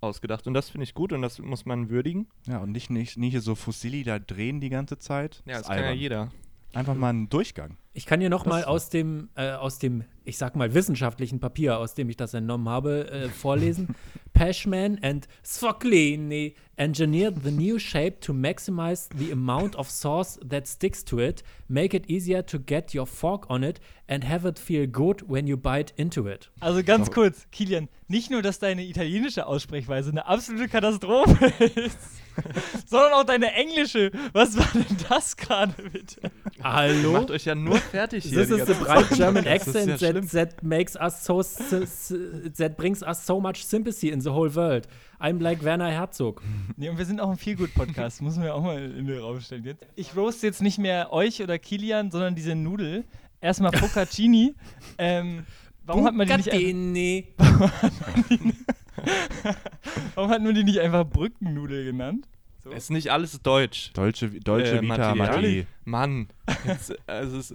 ausgedacht. 0.00 0.46
Und 0.46 0.54
das 0.54 0.70
finde 0.70 0.84
ich 0.84 0.94
gut 0.94 1.12
und 1.12 1.22
das 1.22 1.38
muss 1.38 1.66
man 1.66 1.90
würdigen. 1.90 2.28
Ja, 2.46 2.58
und 2.58 2.72
nicht, 2.72 2.88
nicht, 2.88 3.18
nicht 3.18 3.32
hier 3.32 3.40
so 3.42 3.54
Fossili 3.54 4.04
da 4.04 4.18
drehen 4.18 4.60
die 4.60 4.70
ganze 4.70 4.98
Zeit. 4.98 5.42
Ja, 5.44 5.56
Ist 5.56 5.60
das 5.62 5.68
kann 5.68 5.78
ja 5.78 5.82
albern. 5.86 5.98
jeder. 5.98 6.30
Einfach 6.74 6.94
mal 6.94 7.08
einen 7.10 7.28
Durchgang. 7.28 7.78
Ich 7.98 8.06
kann 8.06 8.20
hier 8.20 8.30
noch 8.30 8.44
Das 8.44 8.50
mal 8.50 8.60
ist- 8.60 8.66
aus 8.68 8.90
dem, 8.90 9.28
äh, 9.34 9.50
aus 9.50 9.80
dem, 9.80 10.04
ich 10.24 10.38
sag 10.38 10.54
mal, 10.54 10.72
wissenschaftlichen 10.72 11.40
Papier, 11.40 11.78
aus 11.78 11.94
dem 11.94 12.08
ich 12.08 12.16
das 12.16 12.32
entnommen 12.32 12.68
habe, 12.68 13.10
äh, 13.10 13.28
vorlesen. 13.42 13.88
Pashman 14.34 15.00
and 15.02 15.26
Sfoklini 15.44 16.54
engineered 16.76 17.42
the 17.42 17.50
new 17.50 17.76
shape 17.80 18.20
to 18.20 18.32
maximize 18.32 19.08
the 19.18 19.32
amount 19.32 19.74
of 19.74 19.90
sauce 19.90 20.38
that 20.48 20.68
sticks 20.68 21.04
to 21.04 21.18
it, 21.18 21.42
make 21.66 21.92
it 21.96 22.08
easier 22.08 22.46
to 22.46 22.60
get 22.60 22.94
your 22.94 23.04
fork 23.04 23.50
on 23.50 23.64
it 23.64 23.80
and 24.06 24.22
have 24.24 24.46
it 24.46 24.60
feel 24.60 24.86
good 24.86 25.24
when 25.28 25.48
you 25.48 25.56
bite 25.56 25.92
into 25.96 26.28
it. 26.28 26.52
Also 26.60 26.84
ganz 26.84 27.06
So. 27.06 27.12
kurz, 27.14 27.48
Kilian, 27.50 27.88
nicht 28.06 28.30
nur, 28.30 28.40
dass 28.42 28.60
deine 28.60 28.84
italienische 28.84 29.44
Aussprechweise 29.46 30.10
eine 30.12 30.26
absolute 30.26 30.68
Katastrophe 30.68 31.46
ist, 31.74 31.98
sondern 32.86 33.14
auch 33.14 33.24
deine 33.24 33.52
englische. 33.54 34.12
Was 34.32 34.56
war 34.56 34.68
denn 34.72 34.96
das 35.08 35.36
gerade 35.36 35.74
bitte? 35.90 36.20
Ihr 36.58 36.62
Hallo? 36.64 37.12
macht 37.12 37.32
euch 37.32 37.44
ja 37.46 37.56
nur 37.56 37.80
fertig 37.90 38.24
hier. 38.24 38.38
This 38.46 38.50
is 38.50 38.66
the 38.66 38.74
bright. 38.74 39.08
German 39.10 39.44
Das 39.44 39.66
ist 39.66 39.74
ja 39.74 39.80
accent 39.82 39.98
schlimm. 40.00 40.28
that, 40.28 40.50
that 40.56 40.62
makes 40.62 40.96
us 40.96 41.24
so 41.24 41.42
that 42.56 42.76
brings 42.76 43.02
us 43.02 43.26
so 43.26 43.40
much 43.40 43.64
sympathy 43.64 44.08
in 44.10 44.20
the 44.20 44.30
whole 44.30 44.54
world. 44.54 44.86
I'm 45.20 45.40
like 45.40 45.62
Werner 45.64 45.90
Herzog. 45.90 46.42
Nee, 46.76 46.88
und 46.88 46.98
wir 46.98 47.04
sind 47.04 47.20
auch 47.20 47.30
ein 47.30 47.36
Feelgood-Podcast, 47.36 48.22
muss 48.22 48.36
man 48.36 48.46
ja 48.46 48.54
auch 48.54 48.62
mal 48.62 48.78
in 48.82 49.06
den 49.06 49.18
Raum 49.18 49.40
stellen 49.40 49.64
jetzt. 49.64 49.84
Ich 49.96 50.14
roast 50.16 50.42
jetzt 50.42 50.62
nicht 50.62 50.78
mehr 50.78 51.12
euch 51.12 51.42
oder 51.42 51.58
Kilian, 51.58 52.10
sondern 52.10 52.34
diese 52.34 52.54
Nudel. 52.54 53.04
Erstmal 53.40 53.72
Focacini. 53.72 54.54
ähm, 54.98 55.44
warum 55.84 56.04
hat 56.04 56.14
man 56.14 56.26
die 56.26 56.34
nicht 56.34 56.52
einfach, 56.52 57.82
Bucatini. 57.82 58.54
warum 60.14 60.30
hat 60.30 60.42
man 60.42 60.54
die 60.54 60.64
nicht 60.64 60.80
einfach 60.80 61.04
Brückennudel 61.04 61.84
genannt? 61.84 62.26
So. 62.64 62.70
Es 62.70 62.84
ist 62.84 62.90
nicht 62.90 63.10
alles 63.10 63.40
deutsch. 63.40 63.92
Deutsche, 63.94 64.28
Deutsche 64.28 64.78
Äh, 64.78 64.82
Vita 64.82 65.14
Materiali. 65.14 65.56
Matti. 65.58 65.66
Mann, 65.84 66.28
jetzt, 66.66 66.94
also 67.08 67.38
es, 67.38 67.54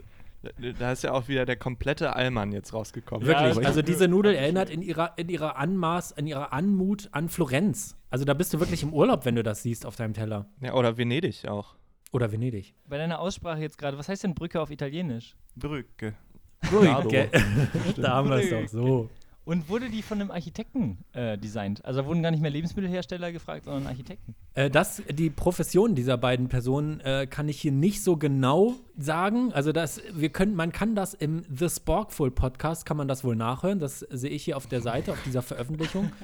da 0.80 0.92
ist 0.92 1.04
ja 1.04 1.14
auch 1.14 1.28
wieder 1.28 1.46
der 1.46 1.56
komplette 1.56 2.16
Allmann 2.16 2.52
jetzt 2.52 2.74
rausgekommen. 2.74 3.28
Ja, 3.28 3.44
Wirklich. 3.44 3.66
Also 3.66 3.82
diese 3.82 4.08
Nudel 4.08 4.36
erinnert 4.36 4.70
in 4.70 4.82
ihrer, 4.82 5.14
in 5.18 5.30
ihrer 5.30 5.58
Anmaß, 5.58 6.12
in 6.12 6.28
ihrer 6.28 6.54
Anmut 6.54 7.10
an 7.12 7.30
Florenz. 7.30 7.98
Also 8.10 8.26
da 8.26 8.34
bist 8.34 8.54
du 8.54 8.60
wirklich 8.60 8.84
im 8.84 8.94
Urlaub, 8.94 9.26
wenn 9.26 9.36
du 9.36 9.44
das 9.44 9.64
siehst 9.64 9.86
auf 9.86 9.96
deinem 9.96 10.14
Teller. 10.14 10.48
Ja, 10.62 10.74
oder 10.74 10.98
Venedig 10.98 11.48
auch. 11.48 11.76
Oder 12.12 12.32
Venedig. 12.32 12.76
Bei 12.88 12.98
deiner 12.98 13.20
Aussprache 13.20 13.62
jetzt 13.62 13.78
gerade, 13.78 13.98
was 13.98 14.08
heißt 14.08 14.24
denn 14.24 14.36
Brücke 14.36 14.62
auf 14.62 14.70
Italienisch? 14.70 15.36
Brücke. 15.56 16.14
Brücke. 16.62 17.30
da 17.98 18.14
haben 18.14 18.30
wir 18.30 18.38
es 18.38 18.50
doch 18.50 18.68
so. 18.68 19.10
Und 19.46 19.68
wurde 19.68 19.90
die 19.90 20.02
von 20.02 20.22
einem 20.22 20.32
Architekten 20.32 21.00
äh, 21.12 21.38
designt? 21.38 21.84
Also 21.84 22.02
da 22.02 22.08
wurden 22.08 22.24
gar 22.24 22.32
nicht 22.32 22.40
mehr 22.40 22.52
Lebensmittelhersteller 22.52 23.34
gefragt, 23.34 23.66
sondern 23.66 23.88
Architekten. 23.88 24.36
Äh, 24.54 24.70
das, 24.70 25.02
die 25.10 25.30
Profession 25.30 25.96
dieser 25.96 26.18
beiden 26.18 26.48
Personen 26.48 27.02
äh, 27.02 27.28
kann 27.28 27.50
ich 27.50 27.60
hier 27.60 27.74
nicht 27.74 28.04
so 28.04 28.16
genau 28.16 28.76
sagen. 28.98 29.52
Also 29.52 29.74
das, 29.74 30.02
wir 30.14 30.30
können, 30.30 30.56
man 30.56 30.72
kann 30.72 30.96
das 30.96 31.14
im 31.14 31.44
The 31.54 31.70
Sporkful 31.70 32.32
Podcast, 32.32 32.86
kann 32.86 32.96
man 32.96 33.10
das 33.10 33.26
wohl 33.26 33.36
nachhören. 33.36 33.80
Das 33.80 34.00
sehe 34.00 34.30
ich 34.30 34.44
hier 34.44 34.56
auf 34.56 34.68
der 34.68 34.82
Seite, 34.82 35.12
auf 35.12 35.22
dieser 35.26 35.42
Veröffentlichung. 35.42 36.12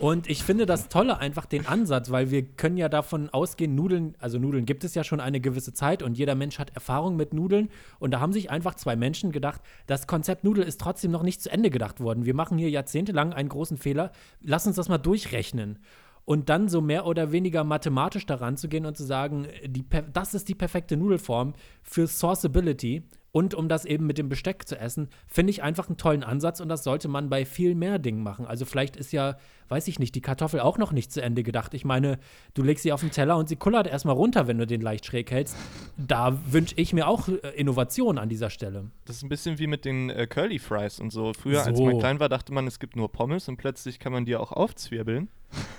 Und 0.00 0.30
ich 0.30 0.44
finde 0.44 0.64
das 0.64 0.88
Tolle 0.88 1.18
einfach 1.18 1.44
den 1.44 1.66
Ansatz, 1.66 2.10
weil 2.10 2.30
wir 2.30 2.42
können 2.42 2.78
ja 2.78 2.88
davon 2.88 3.28
ausgehen, 3.28 3.74
Nudeln, 3.74 4.14
also 4.18 4.38
Nudeln 4.38 4.64
gibt 4.64 4.82
es 4.82 4.94
ja 4.94 5.04
schon 5.04 5.20
eine 5.20 5.42
gewisse 5.42 5.74
Zeit 5.74 6.02
und 6.02 6.16
jeder 6.16 6.34
Mensch 6.34 6.58
hat 6.58 6.74
Erfahrung 6.74 7.16
mit 7.16 7.34
Nudeln. 7.34 7.68
Und 7.98 8.12
da 8.12 8.20
haben 8.20 8.32
sich 8.32 8.50
einfach 8.50 8.74
zwei 8.76 8.96
Menschen 8.96 9.30
gedacht, 9.30 9.60
das 9.86 10.06
Konzept 10.06 10.42
Nudel 10.42 10.64
ist 10.64 10.80
trotzdem 10.80 11.10
noch 11.10 11.22
nicht 11.22 11.42
zu 11.42 11.52
Ende 11.52 11.68
gedacht 11.68 12.00
worden. 12.00 12.24
Wir 12.24 12.34
machen 12.34 12.56
hier 12.56 12.70
jahrzehntelang 12.70 13.34
einen 13.34 13.50
großen 13.50 13.76
Fehler. 13.76 14.10
Lass 14.40 14.66
uns 14.66 14.76
das 14.76 14.88
mal 14.88 14.96
durchrechnen. 14.96 15.78
Und 16.24 16.48
dann 16.48 16.70
so 16.70 16.80
mehr 16.80 17.04
oder 17.04 17.30
weniger 17.30 17.62
mathematisch 17.62 18.24
daran 18.24 18.56
zu 18.56 18.68
gehen 18.68 18.86
und 18.86 18.96
zu 18.96 19.04
sagen, 19.04 19.48
die, 19.66 19.84
das 20.14 20.32
ist 20.32 20.48
die 20.48 20.54
perfekte 20.54 20.96
Nudelform 20.96 21.52
für 21.82 22.06
Sourceability. 22.06 23.02
Und 23.32 23.54
um 23.54 23.68
das 23.68 23.84
eben 23.84 24.06
mit 24.06 24.18
dem 24.18 24.28
Besteck 24.28 24.66
zu 24.66 24.76
essen, 24.76 25.08
finde 25.28 25.50
ich 25.50 25.62
einfach 25.62 25.86
einen 25.88 25.96
tollen 25.96 26.24
Ansatz 26.24 26.58
und 26.60 26.68
das 26.68 26.82
sollte 26.82 27.06
man 27.06 27.28
bei 27.30 27.44
viel 27.44 27.76
mehr 27.76 28.00
Dingen 28.00 28.24
machen. 28.24 28.44
Also 28.44 28.64
vielleicht 28.64 28.96
ist 28.96 29.12
ja, 29.12 29.36
weiß 29.68 29.86
ich 29.86 30.00
nicht, 30.00 30.16
die 30.16 30.20
Kartoffel 30.20 30.58
auch 30.58 30.78
noch 30.78 30.90
nicht 30.90 31.12
zu 31.12 31.22
Ende 31.22 31.44
gedacht. 31.44 31.72
Ich 31.74 31.84
meine, 31.84 32.18
du 32.54 32.62
legst 32.64 32.82
sie 32.82 32.92
auf 32.92 33.02
den 33.02 33.12
Teller 33.12 33.36
und 33.36 33.48
sie 33.48 33.54
kullert 33.54 33.86
erstmal 33.86 34.16
runter, 34.16 34.48
wenn 34.48 34.58
du 34.58 34.66
den 34.66 34.80
leicht 34.80 35.06
schräg 35.06 35.30
hältst. 35.30 35.54
Da 35.96 36.36
wünsche 36.52 36.74
ich 36.76 36.92
mir 36.92 37.06
auch 37.06 37.28
äh, 37.28 37.34
Innovation 37.54 38.18
an 38.18 38.28
dieser 38.28 38.50
Stelle. 38.50 38.90
Das 39.04 39.16
ist 39.16 39.22
ein 39.22 39.28
bisschen 39.28 39.60
wie 39.60 39.68
mit 39.68 39.84
den 39.84 40.10
äh, 40.10 40.26
Curly 40.26 40.58
Fries 40.58 40.98
und 40.98 41.12
so. 41.12 41.32
Früher, 41.32 41.62
als 41.64 41.78
So. 41.78 41.84
man 41.86 41.98
klein 42.00 42.18
war, 42.18 42.28
dachte 42.28 42.52
man, 42.52 42.66
es 42.66 42.80
gibt 42.80 42.96
nur 42.96 43.12
Pommes 43.12 43.48
und 43.48 43.58
plötzlich 43.58 44.00
kann 44.00 44.12
man 44.12 44.24
die 44.24 44.34
auch 44.34 44.50
aufzwirbeln. 44.50 45.28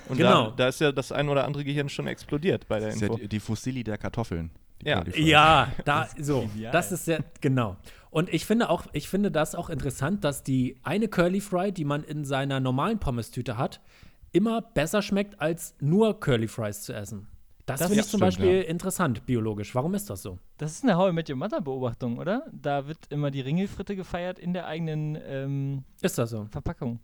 Und 0.08 0.18
Genau. 0.18 0.52
da, 0.52 0.56
da 0.56 0.68
ist 0.70 0.80
ja 0.80 0.94
das 0.94 1.12
ein 1.12 1.28
oder 1.28 1.44
andere 1.46 1.66
Gehirn 1.66 1.90
schon 1.90 2.08
explodiert 2.08 2.68
bei 2.70 2.80
der 2.80 2.88
Das 2.90 2.96
ist 2.96 3.02
ja 3.02 3.08
Info. 3.08 3.20
die, 3.20 3.28
die 3.28 3.40
Fossili 3.42 3.84
der 3.84 3.98
Kartoffeln. 3.98 4.52
Ja. 4.84 5.04
Ja, 5.16 5.72
da 5.86 6.08
so. 6.20 6.50
Das 6.72 6.92
ist 6.92 7.06
sehr 7.06 7.24
genau. 7.40 7.78
Und 8.10 8.34
ich 8.34 8.46
finde 8.46 8.70
auch, 8.70 8.88
ich 8.92 9.08
finde 9.08 9.32
das 9.32 9.56
auch 9.56 9.70
interessant, 9.70 10.24
dass 10.24 10.44
die 10.44 10.76
eine 10.84 11.08
Curly 11.08 11.40
Fry, 11.40 11.72
die 11.72 11.86
man 11.86 12.04
in 12.04 12.26
seiner 12.26 12.60
normalen 12.60 13.00
Pommes-Tüte 13.00 13.58
hat, 13.58 13.80
immer 14.34 14.62
besser 14.62 15.02
schmeckt, 15.02 15.40
als 15.40 15.76
nur 15.80 16.20
Curly 16.20 16.48
Fries 16.48 16.82
zu 16.82 16.94
essen. 16.94 17.28
Das, 17.66 17.80
Das 17.80 17.88
finde 17.88 18.02
ich 18.02 18.06
ja, 18.08 18.10
zum 18.10 18.18
stimmt, 18.18 18.22
Beispiel 18.22 18.56
ja. 18.58 18.62
interessant, 18.64 19.26
biologisch. 19.26 19.74
Warum 19.76 19.94
ist 19.94 20.10
das 20.10 20.22
so? 20.24 20.40
Das 20.58 20.72
ist 20.72 20.84
eine 20.84 20.98
How 20.98 21.12
I 21.12 21.14
Met 21.14 21.30
Your 21.30 21.38
Mother 21.38 21.62
Beobachtung, 21.62 22.18
oder? 22.18 22.46
Da 22.52 22.88
wird 22.88 22.98
immer 23.10 23.32
die 23.32 23.42
Ringelfritte 23.42 23.96
gefeiert 23.96 24.40
in 24.40 24.54
der 24.54 24.66
eigenen 24.68 25.18
ähm, 25.26 25.84
Ist 26.02 26.18
das 26.18 26.32
so? 26.32 26.48
Verpackung. 26.52 27.00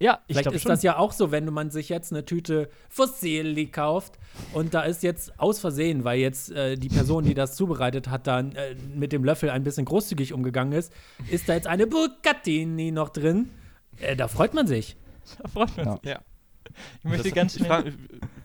Ja, 0.00 0.18
ich 0.26 0.34
Vielleicht 0.34 0.42
glaube 0.44 0.56
ist 0.56 0.62
schon. 0.62 0.70
das 0.70 0.82
ja 0.82 0.98
auch 0.98 1.12
so, 1.12 1.30
wenn 1.30 1.46
man 1.52 1.70
sich 1.70 1.88
jetzt 1.88 2.12
eine 2.12 2.24
Tüte 2.24 2.68
Fossili 2.88 3.66
kauft 3.66 4.18
und 4.52 4.74
da 4.74 4.82
ist 4.82 5.02
jetzt 5.04 5.38
aus 5.38 5.60
Versehen, 5.60 6.02
weil 6.04 6.18
jetzt 6.18 6.50
äh, 6.50 6.76
die 6.76 6.88
Person, 6.88 7.24
die 7.24 7.34
das 7.34 7.54
zubereitet 7.54 8.08
hat, 8.08 8.26
dann 8.26 8.52
äh, 8.56 8.74
mit 8.94 9.12
dem 9.12 9.22
Löffel 9.24 9.50
ein 9.50 9.62
bisschen 9.62 9.84
großzügig 9.84 10.32
umgegangen 10.32 10.72
ist, 10.72 10.92
ist 11.30 11.48
da 11.48 11.54
jetzt 11.54 11.68
eine 11.68 11.86
Bucatini 11.86 12.90
noch 12.90 13.08
drin. 13.10 13.50
Äh, 14.00 14.16
da 14.16 14.26
freut 14.28 14.52
man 14.52 14.66
sich. 14.66 14.96
Da 15.40 15.48
freut 15.48 15.76
man 15.76 15.86
Ja. 15.86 15.92
sich. 15.94 16.02
Ja. 16.04 16.20
Ich 16.98 17.04
möchte 17.04 17.24
Das- 17.28 17.34
ganz 17.34 17.54
schnell. 17.56 17.94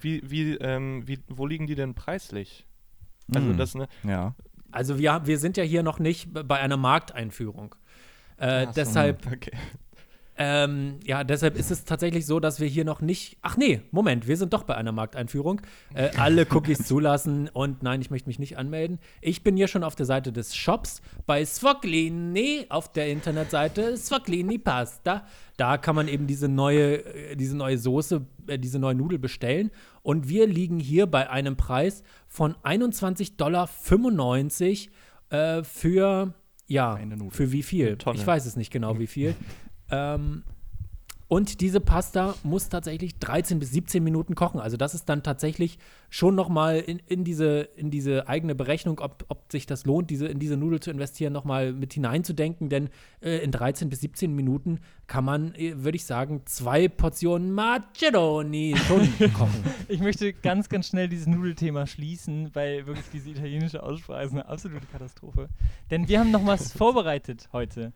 wie, 0.01 0.21
wie, 0.29 0.53
ähm, 0.55 1.07
wie, 1.07 1.19
wo 1.29 1.47
liegen 1.47 1.65
die 1.67 1.75
denn 1.75 1.95
preislich? 1.95 2.65
Also 3.33 3.47
Mhm. 3.47 3.57
das, 3.57 3.75
ne? 3.75 3.88
Ja. 4.03 4.35
Also 4.71 4.99
wir, 4.99 5.21
wir 5.25 5.39
sind 5.39 5.57
ja 5.57 5.63
hier 5.63 5.81
noch 5.83 5.97
nicht 5.99 6.29
bei 6.31 6.59
einer 6.59 6.77
Markteinführung. 6.77 7.73
Äh, 8.38 8.45
Ach 8.45 8.65
so. 8.67 8.71
deshalb, 8.75 9.25
Okay. 9.33 9.51
Ähm, 10.41 11.02
ja, 11.04 11.25
deshalb 11.25 11.58
ist 11.58 11.69
es 11.69 11.84
tatsächlich 11.84 12.25
so, 12.25 12.39
dass 12.39 12.62
wir 12.62 12.67
hier 12.67 12.86
noch 12.86 13.02
nicht. 13.02 13.38
Ach 13.41 13.58
nee, 13.58 13.82
Moment, 13.91 14.25
wir 14.25 14.38
sind 14.38 14.54
doch 14.54 14.63
bei 14.63 14.73
einer 14.75 14.93
Markteinführung. 14.93 15.62
Äh, 15.93 16.12
alle 16.15 16.47
Cookies 16.49 16.88
zulassen 16.88 17.49
und 17.49 17.84
nein, 17.84 17.99
ich 17.99 18.10
möchte 18.10 18.30
mich 18.30 18.39
nicht 18.39 18.58
anmelden. 18.58 18.99
Ich 19.19 19.43
bin 19.43 19.58
hier 19.58 19.67
schon 19.67 19.84
auf 19.84 19.97
der 19.97 20.06
Seite 20.06 20.32
des 20.32 20.56
Shops 20.56 21.02
bei 21.25 21.43
Svoglini 21.43 22.67
auf 22.69 22.89
der 22.93 23.10
Internetseite 23.10 23.97
Svoglini 23.97 24.58
Pasta. 24.58 25.25
Da 25.58 25.78
kann 25.78 25.93
man 25.93 26.08
eben 26.08 26.25
diese 26.25 26.47
neue, 26.47 27.04
äh, 27.04 27.36
diese 27.36 27.58
neue 27.58 27.78
Soße, 27.78 28.25
äh, 28.47 28.58
diese 28.58 28.80
neue 28.80 28.95
Nudel 28.95 29.19
bestellen. 29.19 29.71
Und 30.04 30.30
wir 30.30 30.47
liegen 30.47 30.80
hier 30.80 31.06
bei 31.06 31.30
einem 31.30 31.58
Preis 31.58 32.02
von 32.30 32.56
21,95 32.63 33.36
Dollar 33.36 33.69
äh, 35.32 35.63
für, 35.65 36.34
ja, 36.67 36.97
für 37.30 37.52
wie 37.52 37.63
viel? 37.63 37.97
Ich 38.13 38.25
weiß 38.25 38.45
es 38.45 38.56
nicht 38.56 38.71
genau, 38.71 38.99
wie 38.99 39.08
viel. 39.08 39.36
Ähm, 39.91 40.43
und 41.30 41.62
diese 41.62 41.80
Pasta 41.80 42.34
muss 42.41 42.69
tatsächlich 42.69 43.19
13 43.19 43.60
bis 43.60 43.69
17 43.69 44.04
Minuten 44.04 44.34
kochen. 44.34 44.60
Also 44.60 44.78
das 44.78 44.95
ist 44.95 45.08
dann 45.10 45.21
tatsächlich 45.21 45.78
schon 46.10 46.34
noch 46.34 46.49
mal 46.49 46.80
in, 46.80 46.97
in, 47.06 47.23
diese, 47.23 47.69
in 47.75 47.91
diese 47.91 48.28
eigene 48.28 48.56
Berechnung, 48.56 48.99
ob, 48.99 49.25
ob 49.28 49.52
sich 49.52 49.67
das 49.67 49.86
lohnt, 49.86 50.10
diese, 50.10 50.25
in 50.25 50.39
diese 50.39 50.58
Nudel 50.58 50.80
zu 50.80 50.89
investieren, 50.89 51.32
noch 51.32 51.43
mal 51.43 51.71
mit 51.71 51.93
hineinzudenken. 51.93 52.69
Denn 52.69 52.89
äh, 53.21 53.43
in 53.43 53.52
13 53.52 53.89
bis 53.89 54.02
17 54.02 54.34
Minuten 54.34 54.80
kann 55.06 55.23
man, 55.23 55.54
äh, 55.54 55.75
würde 55.84 55.97
ich 55.97 56.06
sagen, 56.06 56.41
zwei 56.45 56.88
Portionen 56.88 57.52
Maccheroni 57.52 58.75
schon 58.88 59.08
kochen. 59.34 59.63
Ich 59.88 59.99
möchte 59.99 60.34
ganz, 60.34 60.67
ganz 60.67 60.88
schnell 60.88 61.10
dieses 61.10 61.28
Nudelthema 61.28 61.86
schließen, 61.86 62.49
weil 62.56 62.88
wirklich 62.88 63.06
diese 63.13 63.30
italienische 63.30 63.84
Aussprache 63.84 64.23
ist 64.23 64.32
eine 64.32 64.47
absolute 64.47 64.88
Katastrophe. 64.88 65.47
Denn 65.91 66.08
wir 66.08 66.19
haben 66.19 66.32
noch 66.32 66.47
was 66.47 66.73
vorbereitet 66.75 67.49
heute. 67.54 67.93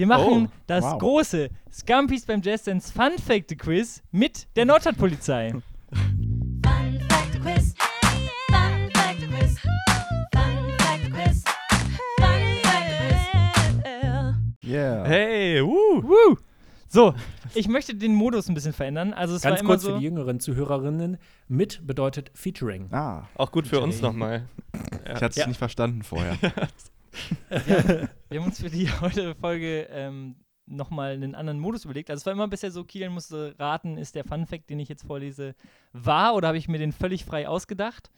Wir 0.00 0.06
machen 0.06 0.46
Oh, 0.46 0.52
das 0.66 0.82
wow. 0.82 0.98
große 0.98 1.50
Scampis 1.70 2.24
beim 2.24 2.40
Jazz 2.40 2.62
Dance 2.62 2.90
Fun 2.90 3.18
Fact 3.18 3.58
Quiz 3.58 4.02
mit 4.10 4.46
der 4.56 4.64
Nordstadtpolizei. 4.64 5.52
Fun 5.92 6.98
Fact 7.06 7.42
Quiz. 7.42 7.74
Fun 8.48 8.90
Fact 8.94 9.18
Quiz. 9.28 9.58
Fun 9.60 10.72
Fact 10.78 11.12
Quiz. 11.12 11.44
Fun 12.16 12.26
Fact 12.62 13.82
Quiz. 13.82 14.64
Yeah. 14.70 15.04
Hey, 15.04 15.62
wuh. 15.62 16.02
Woo! 16.02 16.36
So, 16.88 17.12
ich 17.54 17.68
möchte 17.68 17.94
den 17.94 18.14
Modus 18.14 18.48
ein 18.48 18.54
bisschen 18.54 18.72
verändern. 18.72 19.12
Also 19.12 19.34
es 19.36 19.44
war 19.44 19.50
Ganz 19.50 19.60
immer 19.60 19.68
kurz 19.68 19.82
so. 19.82 19.92
für 19.92 19.98
die 19.98 20.04
jüngeren 20.06 20.40
Zuhörerinnen, 20.40 21.18
mit 21.46 21.86
bedeutet 21.86 22.30
Featuring. 22.32 22.88
Ah, 22.90 23.28
Auch 23.34 23.52
gut 23.52 23.66
für 23.68 23.80
uns 23.80 24.00
nochmal. 24.00 24.48
ich 25.04 25.10
hatte 25.16 25.26
es 25.26 25.36
Ja. 25.36 25.46
nicht 25.46 25.58
verstanden 25.58 26.02
vorher. 26.02 26.38
Wir 27.48 28.40
haben 28.40 28.46
uns 28.46 28.60
für 28.60 28.70
die 28.70 28.88
heutige 29.00 29.34
Folge 29.34 29.88
ähm, 29.90 30.36
nochmal 30.66 31.12
einen 31.12 31.34
anderen 31.34 31.58
Modus 31.58 31.84
überlegt. 31.84 32.10
Also 32.10 32.20
es 32.20 32.26
war 32.26 32.32
immer 32.32 32.48
bisher 32.48 32.70
so, 32.70 32.84
Kilian 32.84 33.12
musste 33.12 33.54
raten, 33.58 33.98
ist 33.98 34.14
der 34.14 34.24
Fun 34.24 34.46
Fact, 34.46 34.70
den 34.70 34.78
ich 34.78 34.88
jetzt 34.88 35.04
vorlese, 35.04 35.54
wahr 35.92 36.34
oder 36.34 36.48
habe 36.48 36.58
ich 36.58 36.68
mir 36.68 36.78
den 36.78 36.92
völlig 36.92 37.24
frei 37.24 37.48
ausgedacht? 37.48 38.10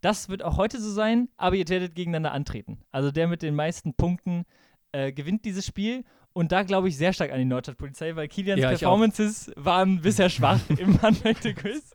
Das 0.00 0.28
wird 0.28 0.42
auch 0.42 0.56
heute 0.56 0.80
so 0.80 0.90
sein, 0.90 1.28
aber 1.36 1.56
ihr 1.56 1.68
werdet 1.68 1.94
gegeneinander 1.94 2.32
antreten. 2.32 2.78
Also 2.90 3.10
der 3.10 3.28
mit 3.28 3.42
den 3.42 3.54
meisten 3.54 3.94
Punkten 3.94 4.44
äh, 4.92 5.12
gewinnt 5.12 5.44
dieses 5.44 5.66
Spiel. 5.66 6.04
Und 6.32 6.52
da 6.52 6.62
glaube 6.62 6.88
ich 6.88 6.96
sehr 6.96 7.12
stark 7.12 7.32
an 7.32 7.38
die 7.38 7.44
Nordstadtpolizei, 7.44 8.14
weil 8.14 8.28
Kilians 8.28 8.60
Ja. 8.60 8.68
Performances 8.70 9.50
waren 9.56 10.00
bisher 10.00 10.30
schwach 10.30 10.60
im 10.78 10.98
Fun 10.98 11.14
Fact 11.14 11.42
Quiz. 11.56 11.94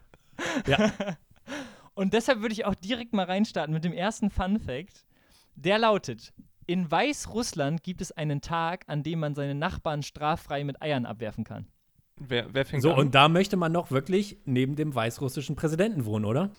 Ja. 0.68 0.92
Und 1.96 2.14
deshalb 2.14 2.42
würde 2.42 2.54
ich 2.54 2.66
auch 2.66 2.76
direkt 2.76 3.14
mal 3.14 3.26
reinstarten 3.26 3.74
mit 3.74 3.84
dem 3.84 3.94
ersten 3.94 4.32
Fun 4.32 4.60
Fact. 4.60 5.06
Der 5.56 5.78
lautet: 5.78 6.34
In 6.66 6.90
Weißrussland 6.90 7.84
gibt 7.84 8.02
es 8.02 8.12
einen 8.12 8.42
Tag, 8.42 8.86
an 8.88 9.04
dem 9.04 9.20
man 9.20 9.36
seine 9.36 9.56
Nachbarn 9.56 10.04
straffrei 10.04 10.64
mit 10.64 10.82
Eiern 10.82 11.06
abwerfen 11.06 11.44
kann. 11.44 11.68
Wer, 12.20 12.54
wer 12.54 12.64
fängt 12.64 12.84
So, 12.84 12.92
an? 12.94 13.00
und 13.00 13.16
da 13.16 13.28
möchte 13.28 13.58
man 13.58 13.72
noch 13.72 13.90
wirklich 13.90 14.38
neben 14.46 14.76
dem 14.76 14.94
weißrussischen 14.94 15.56
Präsidenten 15.56 16.06
wohnen, 16.06 16.26
oder? 16.26 16.52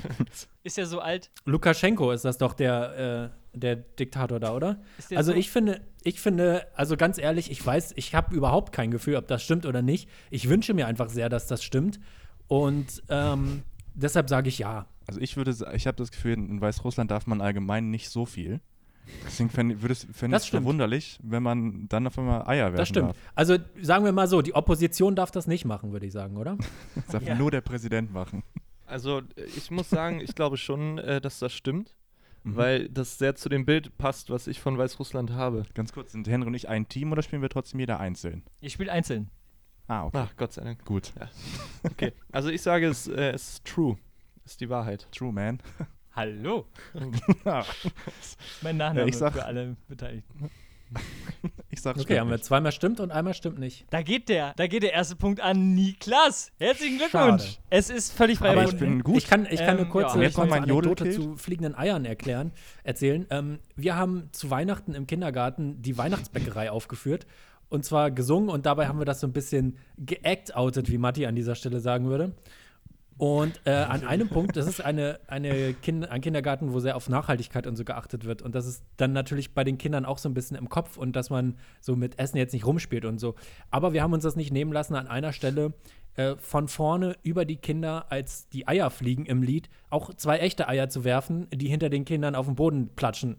Ist 0.62 0.76
ja 0.76 0.86
so 0.86 1.00
alt. 1.00 1.30
Lukaschenko 1.44 2.12
ist 2.12 2.24
das 2.24 2.38
doch 2.38 2.54
der, 2.54 3.32
äh, 3.52 3.58
der 3.58 3.74
Diktator 3.76 4.38
da, 4.38 4.54
oder? 4.54 4.80
Also 5.14 5.32
so, 5.32 5.38
ich 5.38 5.50
finde, 5.50 5.80
ich 6.04 6.20
finde, 6.20 6.68
also 6.76 6.96
ganz 6.96 7.18
ehrlich, 7.18 7.50
ich 7.50 7.64
weiß, 7.66 7.94
ich 7.96 8.14
habe 8.14 8.34
überhaupt 8.34 8.72
kein 8.72 8.92
Gefühl, 8.92 9.16
ob 9.16 9.26
das 9.26 9.42
stimmt 9.42 9.66
oder 9.66 9.82
nicht. 9.82 10.08
Ich 10.30 10.48
wünsche 10.48 10.72
mir 10.72 10.86
einfach 10.86 11.10
sehr, 11.10 11.28
dass 11.28 11.48
das 11.48 11.64
stimmt. 11.64 11.98
Und 12.46 13.02
ähm, 13.08 13.64
deshalb 13.94 14.28
sage 14.28 14.48
ich 14.48 14.58
ja. 14.60 14.86
Also 15.06 15.20
ich 15.20 15.36
würde, 15.36 15.54
ich 15.74 15.86
habe 15.86 15.96
das 15.96 16.10
Gefühl, 16.10 16.34
in 16.34 16.60
Weißrussland 16.60 17.10
darf 17.10 17.26
man 17.26 17.40
allgemein 17.40 17.90
nicht 17.90 18.08
so 18.10 18.26
viel. 18.26 18.60
Deswegen 19.26 19.50
fände 19.50 19.74
ich 19.74 19.82
es 19.90 20.06
fänd 20.12 20.32
Das 20.32 20.42
ich's 20.42 20.48
stimmt. 20.48 20.62
verwunderlich, 20.62 21.18
wenn 21.22 21.42
man 21.42 21.88
dann 21.88 22.06
auf 22.06 22.16
einmal 22.18 22.46
Eier 22.46 22.66
werfen 22.66 22.76
Das 22.76 22.88
stimmt. 22.88 23.08
darf. 23.10 23.16
Also 23.34 23.56
sagen 23.80 24.04
wir 24.04 24.12
mal 24.12 24.28
so, 24.28 24.42
die 24.42 24.54
Opposition 24.54 25.16
darf 25.16 25.32
das 25.32 25.46
nicht 25.48 25.64
machen, 25.64 25.92
würde 25.92 26.06
ich 26.06 26.12
sagen, 26.12 26.36
oder? 26.36 26.56
Das 26.94 27.06
darf 27.08 27.22
Ja. 27.24 27.34
nur 27.34 27.50
der 27.50 27.62
Präsident 27.62 28.12
machen. 28.12 28.44
Also, 28.86 29.18
äh, 29.36 29.44
ich 29.56 29.70
muss 29.70 29.90
sagen, 29.90 30.20
ich 30.20 30.34
glaube 30.34 30.56
schon, 30.56 30.98
äh, 30.98 31.20
dass 31.20 31.38
das 31.40 31.52
stimmt, 31.52 31.96
Mhm. 32.44 32.56
weil 32.56 32.88
das 32.88 33.18
sehr 33.18 33.34
zu 33.36 33.48
dem 33.48 33.64
Bild 33.64 33.96
passt, 33.98 34.28
was 34.30 34.46
ich 34.48 34.60
von 34.60 34.76
Weißrussland 34.78 35.30
habe. 35.30 35.62
Ganz 35.74 35.92
kurz, 35.92 36.12
sind 36.12 36.26
Henry 36.28 36.48
und 36.48 36.54
ich 36.54 36.68
ein 36.68 36.88
Team 36.88 37.10
oder 37.12 37.22
spielen 37.22 37.40
wir 37.42 37.48
trotzdem 37.48 37.78
jeder 37.80 37.98
einzeln? 38.00 38.42
ich 38.60 38.72
spiele 38.72 38.90
einzeln. 38.92 39.30
Ah, 39.88 40.04
okay. 40.06 40.18
Ach, 40.26 40.36
Gott 40.36 40.52
sei 40.52 40.62
Dank. 40.64 40.84
Gut. 40.84 41.12
Okay. 41.84 42.12
Also, 42.30 42.50
ich 42.50 42.62
sage, 42.62 42.86
es, 42.86 43.08
äh, 43.08 43.30
es 43.32 43.54
ist 43.54 43.64
true. 43.64 43.96
Ist 44.44 44.60
die 44.60 44.68
Wahrheit. 44.68 45.06
True, 45.12 45.32
man. 45.32 45.60
Hallo. 46.14 46.66
Mein 48.62 48.76
Nachname 48.76 49.00
Ja, 49.00 49.06
ich 49.06 49.16
sag- 49.16 49.32
für 49.34 49.44
alle 49.44 49.76
Beteiligten. 49.88 50.50
Ich 51.70 51.80
sag 51.80 51.96
Okay, 51.96 52.20
haben 52.20 52.28
wir 52.28 52.40
zweimal 52.42 52.70
stimmt 52.70 53.00
und 53.00 53.10
einmal 53.10 53.32
stimmt 53.32 53.58
nicht. 53.58 53.86
Da 53.88 54.02
geht 54.02 54.28
der, 54.28 54.52
da 54.58 54.66
geht 54.66 54.82
der 54.82 54.92
erste 54.92 55.16
Punkt 55.16 55.40
an 55.40 55.72
Niklas. 55.74 56.52
Herzlichen 56.58 56.98
Glückwunsch. 56.98 57.42
Schade. 57.42 57.56
Es 57.70 57.88
ist 57.88 58.12
völlig 58.12 58.38
frei. 58.38 58.50
Aber 58.50 58.64
ich 58.64 58.76
bin 58.76 59.02
gut. 59.02 59.16
Ich 59.16 59.26
kann, 59.26 59.46
ich 59.46 59.60
kann 59.60 59.76
Ähm, 59.78 59.84
eine 59.84 59.88
kurze, 59.88 60.22
ja. 60.22 60.30
Mein 60.44 60.64
Anekdote 60.64 61.08
zu 61.10 61.34
fliegenden 61.38 61.74
Eiern 61.74 62.04
erklären, 62.04 62.52
erzählen. 62.84 63.26
Ähm, 63.30 63.58
wir 63.74 63.96
haben 63.96 64.28
zu 64.32 64.50
Weihnachten 64.50 64.94
im 64.94 65.06
Kindergarten 65.06 65.80
die 65.80 65.96
Weihnachtsbäckerei 65.96 66.70
aufgeführt. 66.70 67.26
Und 67.70 67.86
zwar 67.86 68.10
gesungen 68.10 68.50
und 68.50 68.66
dabei 68.66 68.86
haben 68.86 68.98
wir 68.98 69.06
das 69.06 69.20
so 69.20 69.26
ein 69.26 69.32
bisschen 69.32 69.78
geact-outet, 69.96 70.90
wie 70.90 70.98
Matti 70.98 71.24
an 71.24 71.34
dieser 71.34 71.54
Stelle 71.54 71.80
sagen 71.80 72.04
würde. 72.10 72.34
Und 73.22 73.60
äh, 73.66 73.70
an 73.70 74.04
einem 74.04 74.28
Punkt, 74.28 74.56
das 74.56 74.66
ist 74.66 74.80
eine, 74.84 75.20
eine 75.28 75.74
kind, 75.74 76.10
ein 76.10 76.20
Kindergarten, 76.20 76.72
wo 76.72 76.80
sehr 76.80 76.96
auf 76.96 77.08
Nachhaltigkeit 77.08 77.68
und 77.68 77.76
so 77.76 77.84
geachtet 77.84 78.24
wird. 78.24 78.42
Und 78.42 78.56
das 78.56 78.66
ist 78.66 78.82
dann 78.96 79.12
natürlich 79.12 79.54
bei 79.54 79.62
den 79.62 79.78
Kindern 79.78 80.04
auch 80.04 80.18
so 80.18 80.28
ein 80.28 80.34
bisschen 80.34 80.56
im 80.56 80.68
Kopf 80.68 80.96
und 80.96 81.14
dass 81.14 81.30
man 81.30 81.56
so 81.80 81.94
mit 81.94 82.18
Essen 82.18 82.36
jetzt 82.38 82.52
nicht 82.52 82.66
rumspielt 82.66 83.04
und 83.04 83.20
so. 83.20 83.36
Aber 83.70 83.92
wir 83.92 84.02
haben 84.02 84.12
uns 84.12 84.24
das 84.24 84.34
nicht 84.34 84.52
nehmen 84.52 84.72
lassen, 84.72 84.96
an 84.96 85.06
einer 85.06 85.32
Stelle 85.32 85.72
äh, 86.16 86.34
von 86.34 86.66
vorne 86.66 87.14
über 87.22 87.44
die 87.44 87.58
Kinder, 87.58 88.06
als 88.10 88.48
die 88.48 88.66
Eier 88.66 88.90
fliegen 88.90 89.24
im 89.24 89.44
Lied, 89.44 89.70
auch 89.88 90.12
zwei 90.14 90.38
echte 90.38 90.66
Eier 90.66 90.88
zu 90.88 91.04
werfen, 91.04 91.46
die 91.54 91.68
hinter 91.68 91.90
den 91.90 92.04
Kindern 92.04 92.34
auf 92.34 92.46
den 92.46 92.56
Boden 92.56 92.88
platschen. 92.96 93.36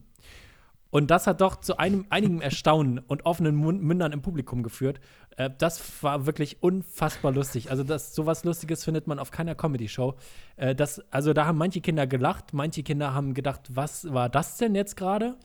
Und 0.93 1.09
das 1.09 1.25
hat 1.25 1.41
doch 1.41 1.55
zu 1.55 1.77
einem, 1.77 2.05
einigem 2.11 2.39
Erstaunen 2.39 2.99
und 2.99 3.25
offenen 3.25 3.55
Mündern 3.55 4.11
im 4.11 4.21
Publikum 4.21 4.61
geführt. 4.61 4.99
Äh, 5.37 5.49
das 5.57 6.03
war 6.03 6.27
wirklich 6.27 6.61
unfassbar 6.61 7.31
lustig. 7.31 7.71
Also, 7.71 7.83
das, 7.83 8.13
sowas 8.13 8.43
Lustiges 8.43 8.83
findet 8.83 9.07
man 9.07 9.17
auf 9.17 9.31
keiner 9.31 9.55
Comedy-Show. 9.55 10.13
Äh, 10.55 10.75
also, 11.09 11.33
da 11.33 11.47
haben 11.47 11.57
manche 11.57 11.81
Kinder 11.81 12.05
gelacht, 12.05 12.53
manche 12.53 12.83
Kinder 12.83 13.15
haben 13.15 13.33
gedacht, 13.33 13.61
was 13.71 14.13
war 14.13 14.29
das 14.29 14.57
denn 14.57 14.75
jetzt 14.75 14.95
gerade? 14.95 15.35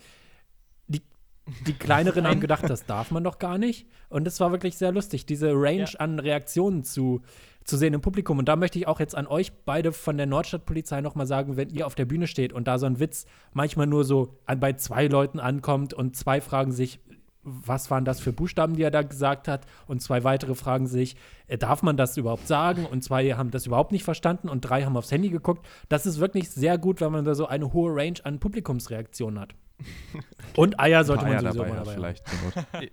Die, 1.67 1.73
Kleineren 1.73 2.27
haben 2.27 2.41
gedacht, 2.41 2.69
das 2.69 2.85
darf 2.87 3.11
man 3.11 3.25
doch 3.25 3.39
gar 3.39 3.59
nicht. 3.59 3.87
Und 4.09 4.27
es 4.27 4.39
war 4.41 4.53
wirklich 4.53 4.77
sehr 4.77 4.93
lustig, 4.93 5.27
diese 5.27 5.53
Range 5.53 5.89
Ja. 5.91 5.99
an 5.99 6.19
Reaktionen 6.19 6.85
zu, 6.85 7.23
zu 7.65 7.77
sehen 7.77 7.95
im 7.95 8.01
Publikum. 8.01 8.39
Und 8.39 8.49
da 8.49 8.57
möchte 8.57 8.79
ich 8.79 8.87
auch 8.87 9.01
jetzt 9.01 9.15
an 9.15 9.27
euch 9.27 9.53
beide 9.65 9.93
von 9.93 10.17
der 10.17 10.27
Nordstadtpolizei 10.27 11.01
nochmal 11.01 11.27
sagen, 11.27 11.57
wenn 11.57 11.71
ihr 11.71 11.87
auf 11.87 11.95
der 11.95 12.05
Bühne 12.05 12.27
steht 12.27 12.53
und 12.53 12.69
da 12.69 12.79
so 12.79 12.87
ein 12.87 13.01
Witz 13.01 13.27
manchmal 13.53 13.87
nur 13.87 14.05
so 14.05 14.39
an, 14.47 14.61
bei 14.61 14.75
zwei 14.75 15.07
Leuten 15.07 15.41
ankommt 15.41 15.95
und 15.95 16.17
zwei 16.17 16.41
fragen 16.41 16.73
sich, 16.73 17.01
was 17.43 17.91
waren 17.91 18.05
das 18.05 18.21
für 18.21 18.33
Buchstaben, 18.33 18.77
die 18.77 18.83
er 18.83 18.91
da 18.91 19.03
gesagt 19.03 19.49
hat? 19.49 19.65
Und 19.87 20.03
zwei 20.03 20.25
weitere 20.25 20.55
fragen 20.55 20.87
sich, 20.87 21.17
äh, 21.47 21.57
darf 21.57 21.83
man 21.83 21.97
das 21.97 22.17
überhaupt 22.19 22.47
sagen? 22.47 22.85
Und 22.85 23.03
zwei 23.03 23.31
haben 23.33 23.51
das 23.51 23.65
überhaupt 23.65 23.93
nicht 23.93 24.05
verstanden 24.05 24.51
und 24.51 24.61
drei 24.63 24.85
haben 24.85 24.97
aufs 24.97 25.13
Handy 25.13 25.31
geguckt. 25.31 25.65
Das 25.89 26.05
ist 26.05 26.21
wirklich 26.21 26.51
sehr 26.51 26.77
gut, 26.77 27.01
wenn 27.01 27.13
man 27.13 27.25
da 27.25 27.35
so 27.35 27.47
eine 27.47 27.73
hohe 27.73 27.95
Range 27.95 28.19
an 28.25 28.39
Publikumsreaktionen 28.39 29.41
hat. 29.41 29.55
Und 30.57 30.81
Eier 30.81 31.05
sollte 31.05 31.25
man 31.25 31.35
Eier 31.35 31.41
sowieso 31.41 31.59
dabei 31.59 31.69
mal 31.69 31.77
dabei 31.77 31.91
haben. 31.91 31.97
vielleicht. 31.97 32.25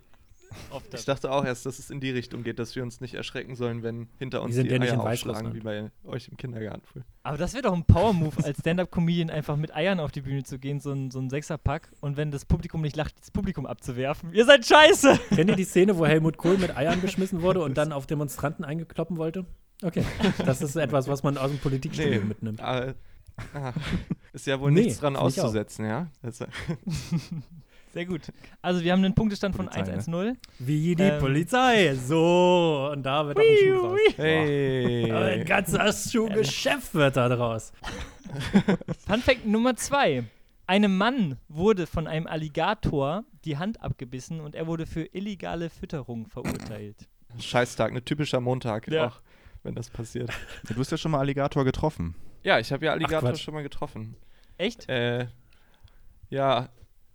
Oft 0.70 0.94
Ich 0.94 1.04
dachte 1.04 1.30
auch 1.30 1.44
erst, 1.44 1.66
dass 1.66 1.78
es 1.78 1.90
in 1.90 2.00
die 2.00 2.10
Richtung 2.10 2.42
geht, 2.42 2.58
dass 2.58 2.74
wir 2.74 2.82
uns 2.82 3.00
nicht 3.00 3.14
erschrecken 3.14 3.56
sollen, 3.56 3.82
wenn 3.82 4.08
hinter 4.18 4.42
uns 4.42 4.54
sind 4.54 4.70
die 4.70 4.78
nicht 4.78 4.92
Eier 4.92 5.00
aufschlagen, 5.00 5.54
wie 5.54 5.60
bei 5.60 5.90
euch 6.04 6.28
im 6.28 6.36
Kindergarten 6.36 6.82
früher. 6.84 7.04
Aber 7.22 7.36
das 7.36 7.52
wäre 7.52 7.62
doch 7.62 7.74
ein 7.74 7.84
Power-Move, 7.84 8.44
als 8.44 8.58
Stand-Up-Comedian 8.60 9.30
einfach 9.30 9.56
mit 9.56 9.74
Eiern 9.74 10.00
auf 10.00 10.12
die 10.12 10.22
Bühne 10.22 10.44
zu 10.44 10.58
gehen, 10.58 10.80
so 10.80 10.92
ein, 10.92 11.10
so 11.10 11.18
ein 11.18 11.30
Sechserpack 11.30 11.90
und 12.00 12.16
wenn 12.16 12.30
das 12.30 12.44
Publikum 12.44 12.80
nicht 12.80 12.96
lacht, 12.96 13.18
das 13.20 13.30
Publikum 13.30 13.66
abzuwerfen. 13.66 14.32
Ihr 14.32 14.44
seid 14.44 14.64
scheiße! 14.64 15.18
Kennt 15.34 15.50
ihr 15.50 15.56
die 15.56 15.64
Szene, 15.64 15.98
wo 15.98 16.06
Helmut 16.06 16.36
Kohl 16.36 16.58
mit 16.58 16.76
Eiern 16.76 17.00
beschmissen 17.02 17.42
wurde 17.42 17.62
und 17.62 17.76
dann 17.76 17.92
auf 17.92 18.06
Demonstranten 18.06 18.64
eingekloppen 18.64 19.16
wollte? 19.16 19.44
Okay, 19.82 20.04
das 20.44 20.62
ist 20.62 20.74
etwas, 20.76 21.06
was 21.06 21.22
man 21.22 21.36
aus 21.36 21.50
dem 21.50 21.58
Politikstudium 21.58 22.28
mitnimmt. 22.28 22.62
Ah, 22.62 22.94
ah, 23.54 23.72
ist 24.32 24.46
ja 24.46 24.58
wohl 24.60 24.70
Nee, 24.72 24.82
nichts 24.82 25.00
dran 25.00 25.16
auszusetzen, 25.16 25.86
ja? 25.86 26.08
Also, 26.22 26.46
Sehr 27.92 28.04
gut. 28.04 28.30
Also 28.60 28.82
wir 28.84 28.92
haben 28.92 29.02
einen 29.02 29.14
Punktestand 29.14 29.56
von 29.56 29.68
Polizei, 29.70 29.90
ne? 29.90 30.02
1-1-0. 30.02 30.36
Wie 30.58 30.94
die 30.94 31.02
Ähm. 31.02 31.18
Polizei. 31.18 31.94
So, 31.94 32.90
und 32.92 33.02
da 33.04 33.26
wird 33.26 33.38
auch 33.38 33.42
ein 33.42 33.56
Schuh 33.56 33.80
draus. 33.80 34.00
Aber 34.18 34.22
hey. 34.22 35.12
Ein 35.12 35.44
ganzer 35.46 35.92
Schuhgeschäft 35.94 36.92
wird 36.94 37.16
da 37.16 37.28
draus. 37.30 37.72
Fun 39.06 39.20
Fact 39.22 39.46
Nummer 39.46 39.76
2. 39.76 40.24
Einem 40.66 40.96
Mann 40.98 41.38
wurde 41.48 41.86
von 41.86 42.06
einem 42.06 42.26
Alligator 42.26 43.24
die 43.46 43.56
Hand 43.56 43.80
abgebissen 43.80 44.40
und 44.40 44.54
er 44.54 44.66
wurde 44.66 44.84
für 44.84 45.04
illegale 45.14 45.70
Fütterung 45.70 46.26
verurteilt. 46.26 47.08
Scheißtag, 47.38 47.92
ne 47.94 48.04
typischer 48.04 48.40
Montag 48.40 48.88
Ja. 48.88 49.06
auch, 49.06 49.20
wenn 49.62 49.74
das 49.74 49.88
passiert. 49.88 50.28
Du 50.68 50.74
hast 50.78 50.90
ja 50.90 50.98
schon 50.98 51.12
mal 51.12 51.20
Alligator 51.20 51.64
getroffen. 51.64 52.14
Ja, 52.46 52.60
ich 52.60 52.70
habe 52.70 52.86
ja 52.86 52.92
Alligator 52.92 53.30
Quatsch. 53.30 53.42
schon 53.42 53.54
mal 53.54 53.64
getroffen. 53.64 54.14
Echt? 54.56 54.88
Äh, 54.88 55.26
ja, 56.30 56.68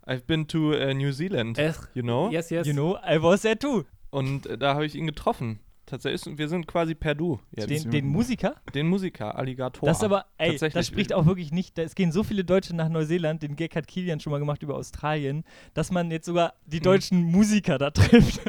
I've 0.05 0.25
been 0.25 0.45
to 0.49 0.73
äh, 0.73 0.93
New 0.93 1.13
Zealand, 1.13 1.57
Ech, 1.57 1.77
you 1.93 2.03
know? 2.03 2.29
yes, 2.29 2.49
yes. 2.49 2.67
You 2.67 2.73
know, 2.73 2.97
I 2.97 3.23
was 3.23 3.43
there 3.43 3.57
too. 3.57 3.85
Und 4.09 4.45
äh, 4.45 4.57
da 4.57 4.73
habe 4.73 4.85
ich 4.85 4.93
ihn 4.93 5.07
getroffen. 5.07 5.61
Tatsächlich, 5.91 6.25
ist- 6.25 6.37
wir 6.37 6.47
sind 6.47 6.67
quasi 6.67 6.95
per 6.95 7.13
Du 7.15 7.39
jetzt. 7.51 7.69
Den, 7.69 7.83
Den, 7.83 7.91
den 7.91 8.07
Musiker? 8.07 8.55
Musiker, 8.73 9.35
Alligator. 9.37 9.87
Das 9.87 9.97
ist 9.97 10.03
aber, 10.03 10.25
ey, 10.37 10.51
Tatsächlich. 10.51 10.73
das 10.73 10.87
spricht 10.87 11.13
auch 11.13 11.25
wirklich 11.25 11.51
nicht. 11.51 11.77
Es 11.77 11.95
gehen 11.95 12.11
so 12.13 12.23
viele 12.23 12.45
Deutsche 12.45 12.73
nach 12.75 12.87
Neuseeland, 12.87 13.43
den 13.43 13.55
Gag 13.57 13.75
hat 13.75 13.87
Kilian 13.87 14.19
schon 14.21 14.31
mal 14.31 14.39
gemacht 14.39 14.63
über 14.63 14.75
Australien, 14.75 15.43
dass 15.73 15.91
man 15.91 16.09
jetzt 16.09 16.25
sogar 16.25 16.53
die 16.65 16.77
Mhm. 16.79 16.83
deutschen 16.83 17.23
Musiker 17.23 17.77
da 17.77 17.89
trifft. 17.91 18.41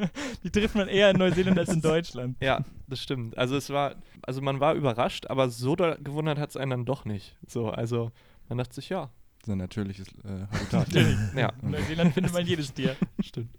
die 0.45 0.51
trifft 0.51 0.74
man 0.76 0.86
eher 0.88 1.11
in 1.11 1.16
Neuseeland 1.18 1.59
als 1.59 1.68
in 1.70 1.80
Deutschland. 1.82 2.36
Ja, 2.40 2.61
das 2.86 3.01
stimmt. 3.03 3.36
Also 3.36 3.57
es 3.57 3.68
war, 3.70 3.97
also 4.22 4.40
man 4.40 4.61
war 4.61 4.74
überrascht, 4.74 5.26
aber 5.26 5.51
so 5.51 5.74
gewundert 5.74 6.38
hat 6.38 6.51
es 6.51 6.57
einen 6.57 6.70
dann 6.70 6.84
doch 6.84 7.05
nicht. 7.05 7.36
So, 7.49 7.70
also 7.70 8.12
man 8.49 8.59
dachte 8.59 8.74
sich, 8.76 8.88
ja, 8.88 9.11
Das 9.40 9.49
ist 9.49 9.53
ein 9.53 9.59
natürliches 9.59 10.07
äh, 10.24 10.47
Habitat. 10.53 10.88
ja, 11.36 11.53
In 11.61 11.70
Neuseeland 11.72 12.14
findet 12.14 12.32
man 12.32 12.47
jedes 12.47 12.72
Tier. 12.72 12.95
stimmt. 13.20 13.51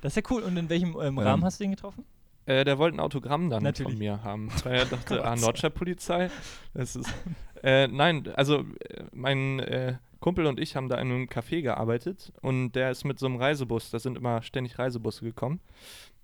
Das 0.00 0.16
ist 0.16 0.16
ja 0.16 0.22
cool. 0.34 0.42
Und 0.44 0.56
in 0.56 0.68
welchem 0.70 0.90
ähm, 0.92 1.00
Ähm, 1.00 1.18
Rahmen 1.18 1.44
hast 1.44 1.60
du 1.60 1.64
ihn 1.64 1.72
getroffen? 1.72 2.04
Äh, 2.48 2.64
der 2.64 2.78
wollte 2.78 2.96
ein 2.96 3.00
Autogramm 3.00 3.50
dann 3.50 3.62
Natürlich. 3.62 3.92
von 3.92 3.98
mir 3.98 4.24
haben, 4.24 4.48
weil 4.64 4.76
er 4.76 4.84
dachte, 4.86 5.22
ah, 5.22 5.36
Nordstadtpolizei. 5.36 6.30
Das 6.72 6.96
ist, 6.96 7.12
äh, 7.62 7.86
nein, 7.88 8.26
also 8.36 8.60
äh, 8.60 9.04
mein 9.12 9.58
äh, 9.60 9.96
Kumpel 10.20 10.46
und 10.46 10.58
ich 10.58 10.74
haben 10.74 10.88
da 10.88 10.96
in 10.96 11.12
einem 11.12 11.24
Café 11.26 11.60
gearbeitet 11.60 12.32
und 12.40 12.72
der 12.72 12.90
ist 12.90 13.04
mit 13.04 13.18
so 13.18 13.26
einem 13.26 13.36
Reisebus, 13.36 13.90
da 13.90 13.98
sind 13.98 14.16
immer 14.16 14.40
ständig 14.40 14.78
Reisebusse 14.78 15.24
gekommen. 15.24 15.60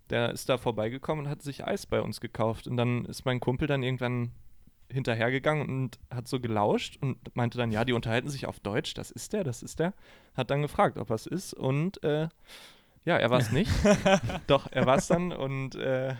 Der 0.08 0.30
ist 0.30 0.48
da 0.48 0.56
vorbeigekommen 0.56 1.26
und 1.26 1.30
hat 1.30 1.42
sich 1.42 1.66
Eis 1.66 1.86
bei 1.86 2.00
uns 2.00 2.20
gekauft. 2.20 2.66
Und 2.66 2.76
dann 2.78 3.04
ist 3.04 3.24
mein 3.24 3.40
Kumpel 3.40 3.68
dann 3.68 3.82
irgendwann 3.82 4.32
hinterhergegangen 4.90 5.68
und 5.68 5.98
hat 6.10 6.28
so 6.28 6.40
gelauscht 6.40 6.98
und 7.00 7.18
meinte 7.34 7.58
dann, 7.58 7.70
ja, 7.70 7.84
die 7.84 7.92
unterhalten 7.92 8.28
sich 8.28 8.46
auf 8.46 8.60
Deutsch, 8.60 8.94
das 8.94 9.10
ist 9.10 9.32
der, 9.32 9.44
das 9.44 9.62
ist 9.62 9.78
der. 9.78 9.92
Hat 10.34 10.50
dann 10.50 10.62
gefragt, 10.62 10.98
ob 10.98 11.10
es 11.10 11.26
ist 11.26 11.54
und 11.54 12.02
äh, 12.02 12.28
ja, 13.04 13.16
er 13.16 13.30
war 13.30 13.38
es 13.40 13.50
nicht. 13.52 13.70
Doch, 14.46 14.66
er 14.70 14.86
war 14.86 14.96
es 14.96 15.06
dann 15.06 15.32
und 15.32 15.74
äh, 15.74 16.14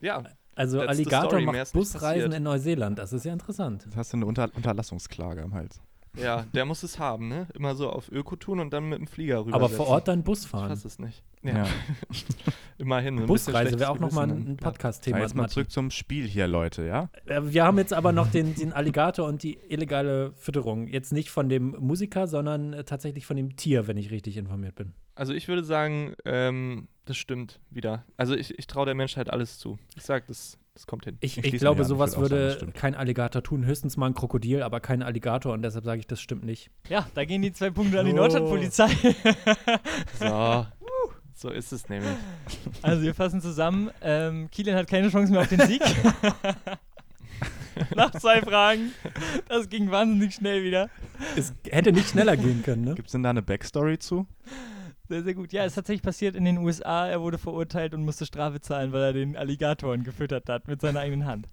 ja, 0.00 0.22
Also 0.54 0.78
That's 0.80 0.96
the 0.96 1.02
Alligator 1.04 1.28
story, 1.40 1.44
macht 1.46 1.72
Busreisen 1.72 2.32
in 2.32 2.42
Neuseeland. 2.42 2.98
Das 2.98 3.12
ist 3.12 3.24
ja 3.24 3.32
interessant. 3.32 3.84
Jetzt 3.84 3.96
hast 3.96 4.12
du 4.12 4.18
eine 4.18 4.26
Unter 4.26 4.50
Unterlassungsklage 4.54 5.42
am 5.42 5.54
Hals. 5.54 5.80
ja, 6.16 6.44
der 6.54 6.64
muss 6.64 6.82
es 6.82 6.98
haben, 6.98 7.28
ne? 7.28 7.46
Immer 7.54 7.74
so 7.74 7.90
auf 7.90 8.10
Öko 8.10 8.36
tun 8.36 8.60
und 8.60 8.72
dann 8.72 8.88
mit 8.88 8.98
dem 8.98 9.06
Flieger 9.06 9.44
rüber. 9.44 9.54
Aber 9.54 9.68
vor 9.68 9.86
Ort 9.88 10.08
dann 10.08 10.22
Bus 10.24 10.44
Ich 10.44 10.48
fahren. 10.50 10.68
fasse 10.68 10.88
es 10.88 10.98
nicht. 10.98 11.22
Ja. 11.42 11.58
Ja, 11.58 11.66
immerhin. 12.78 13.18
ein 13.18 13.26
Busreise 13.26 13.78
wäre 13.78 13.90
auch 13.90 13.98
nochmal 13.98 14.30
ein. 14.30 14.56
Podcast-Thema. 14.56 15.18
Ja, 15.18 15.22
jetzt 15.24 15.34
mal 15.34 15.48
zurück 15.48 15.70
zum 15.70 15.90
Spiel 15.90 16.26
hier, 16.26 16.46
Leute, 16.48 16.84
ja? 16.86 17.10
Äh, 17.26 17.42
Wir 17.44 17.64
haben 17.64 17.78
jetzt 17.78 17.92
aber 17.92 18.12
noch 18.12 18.28
den, 18.30 18.54
den 18.54 18.72
Alligator 18.72 19.26
und 19.28 19.42
die 19.42 19.58
illegale 19.68 20.32
Fütterung. 20.36 20.88
Jetzt 20.88 21.12
nicht 21.12 21.30
von 21.30 21.48
dem 21.48 21.76
Musiker, 21.78 22.26
sondern 22.26 22.72
äh, 22.72 22.84
tatsächlich 22.84 23.26
von 23.26 23.36
dem 23.36 23.56
Tier, 23.56 23.86
wenn 23.86 23.96
ich 23.96 24.10
richtig 24.10 24.36
informiert 24.38 24.74
bin. 24.74 24.94
Also 25.16 25.32
ich 25.32 25.48
würde 25.48 25.64
sagen, 25.64 26.14
ähm, 26.24 26.88
das 27.06 27.16
stimmt 27.16 27.58
wieder. 27.70 28.04
Also 28.16 28.34
ich, 28.34 28.56
ich 28.58 28.66
traue 28.66 28.84
der 28.86 28.94
Menschheit 28.94 29.30
alles 29.30 29.58
zu. 29.58 29.78
Ich 29.96 30.02
sag, 30.04 30.26
das, 30.26 30.58
das 30.74 30.86
kommt 30.86 31.06
hin. 31.06 31.16
Ich, 31.20 31.38
Ich 31.38 31.44
ich, 31.54 31.58
glaube, 31.58 31.78
an. 31.78 31.82
Ich 31.82 31.88
sowas 31.88 32.18
würde 32.18 32.50
sagen, 32.50 32.60
würde 32.66 32.72
kein 32.72 32.94
Alligator 32.94 33.42
tun. 33.42 33.64
Höchstens 33.64 33.96
mal 33.96 34.06
ein 34.08 34.14
Krokodil, 34.14 34.62
aber 34.62 34.80
kein 34.80 35.02
Alligator. 35.02 35.54
Und 35.54 35.62
deshalb 35.62 35.84
sage 35.86 36.00
ich, 36.00 36.06
das 36.06 36.20
stimmt 36.20 36.44
nicht. 36.44 36.70
Ja, 36.90 37.06
da 37.14 37.24
gehen 37.24 37.40
die 37.42 37.52
zwei 37.52 37.70
Punkte 37.70 37.98
an 37.98 38.06
die 38.06 38.12
Oh. 38.12 38.16
Nordstadtpolizei. 38.16 38.88
So, 40.18 40.66
so 41.34 41.50
ist 41.50 41.72
es 41.72 41.88
nämlich. 41.88 42.10
Also 42.82 43.02
wir 43.02 43.14
fassen 43.14 43.40
zusammen. 43.40 43.90
Ähm, 44.02 44.50
Kilian 44.50 44.76
hat 44.76 44.88
keine 44.88 45.08
Chance 45.10 45.32
mehr 45.32 45.40
auf 45.42 45.48
den 45.48 45.60
Sieg. 45.60 45.82
Nach 47.94 48.10
zwei 48.12 48.40
Fragen. 48.40 48.92
Das 49.48 49.68
ging 49.68 49.90
wahnsinnig 49.90 50.34
schnell 50.34 50.62
wieder. 50.64 50.88
Es 51.36 51.52
hätte 51.70 51.92
nicht 51.92 52.08
schneller 52.08 52.36
gehen 52.36 52.62
können, 52.62 52.84
ne? 52.84 52.94
Gibt 52.94 53.08
es 53.08 53.12
denn 53.12 53.22
da 53.22 53.30
eine 53.30 53.42
Backstory 53.42 53.98
zu? 53.98 54.26
Sehr, 55.08 55.22
sehr 55.22 55.34
gut. 55.34 55.52
Ja, 55.52 55.62
es 55.62 55.68
ist 55.68 55.74
tatsächlich 55.76 56.02
passiert 56.02 56.34
in 56.34 56.44
den 56.44 56.58
USA. 56.58 57.06
Er 57.08 57.20
wurde 57.20 57.38
verurteilt 57.38 57.94
und 57.94 58.04
musste 58.04 58.26
Strafe 58.26 58.60
zahlen, 58.60 58.92
weil 58.92 59.02
er 59.02 59.12
den 59.12 59.36
Alligatoren 59.36 60.02
gefüttert 60.04 60.48
hat 60.48 60.66
mit 60.68 60.80
seiner 60.80 61.00
eigenen 61.00 61.26
Hand. 61.26 61.46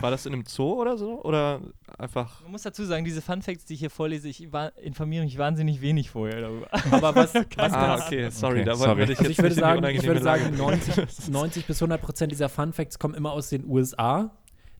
War 0.00 0.10
das 0.10 0.24
in 0.24 0.32
einem 0.32 0.44
Zoo 0.46 0.80
oder 0.80 0.96
so? 0.96 1.22
Oder 1.22 1.60
einfach. 1.98 2.40
Man 2.42 2.52
muss 2.52 2.62
dazu 2.62 2.84
sagen, 2.84 3.04
diese 3.04 3.20
Fun 3.20 3.42
Facts, 3.42 3.66
die 3.66 3.74
ich 3.74 3.80
hier 3.80 3.90
vorlese, 3.90 4.28
ich 4.28 4.48
informiere 4.82 5.24
mich 5.24 5.36
wahnsinnig 5.36 5.80
wenig 5.82 6.10
vorher 6.10 6.40
darüber. 6.40 6.68
Aber 6.90 7.14
was, 7.14 7.34
was 7.56 7.72
Ah, 7.72 7.96
okay, 8.06 8.30
sorry, 8.30 8.60
Okay, 8.60 8.64
da 8.64 8.76
sorry. 8.76 9.06
dich 9.06 9.18
Also 9.18 9.22
jetzt 9.24 9.30
ich 9.30 9.42
würde 9.42 9.54
sagen, 9.54 9.84
ich 9.84 10.06
würde 10.06 10.22
sagen 10.22 10.44
Lage 10.44 10.56
90, 10.56 11.28
90 11.28 11.66
bis 11.66 11.82
100 11.82 12.00
Prozent 12.00 12.32
dieser 12.32 12.48
Fun 12.48 12.72
Facts 12.72 12.98
kommen 12.98 13.14
immer 13.14 13.32
aus 13.32 13.50
den 13.50 13.66
USA. 13.68 14.30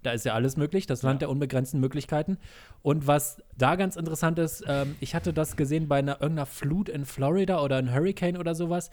Da 0.02 0.12
ist 0.12 0.24
ja 0.24 0.34
alles 0.34 0.56
möglich, 0.56 0.86
das 0.86 1.02
Land 1.02 1.20
der 1.22 1.28
unbegrenzten 1.30 1.78
Möglichkeiten. 1.80 2.38
Und 2.82 3.06
was 3.06 3.42
da 3.58 3.76
ganz 3.76 3.96
interessant 3.96 4.38
ist, 4.38 4.64
ähm, 4.66 4.96
ich 5.00 5.14
hatte 5.14 5.32
das 5.32 5.56
gesehen 5.56 5.88
bei 5.88 5.98
einer 5.98 6.20
irgendeiner 6.22 6.46
Flut 6.46 6.88
in 6.88 7.04
Florida 7.04 7.62
oder 7.62 7.76
ein 7.76 7.92
Hurricane 7.92 8.36
oder 8.38 8.54
sowas. 8.54 8.90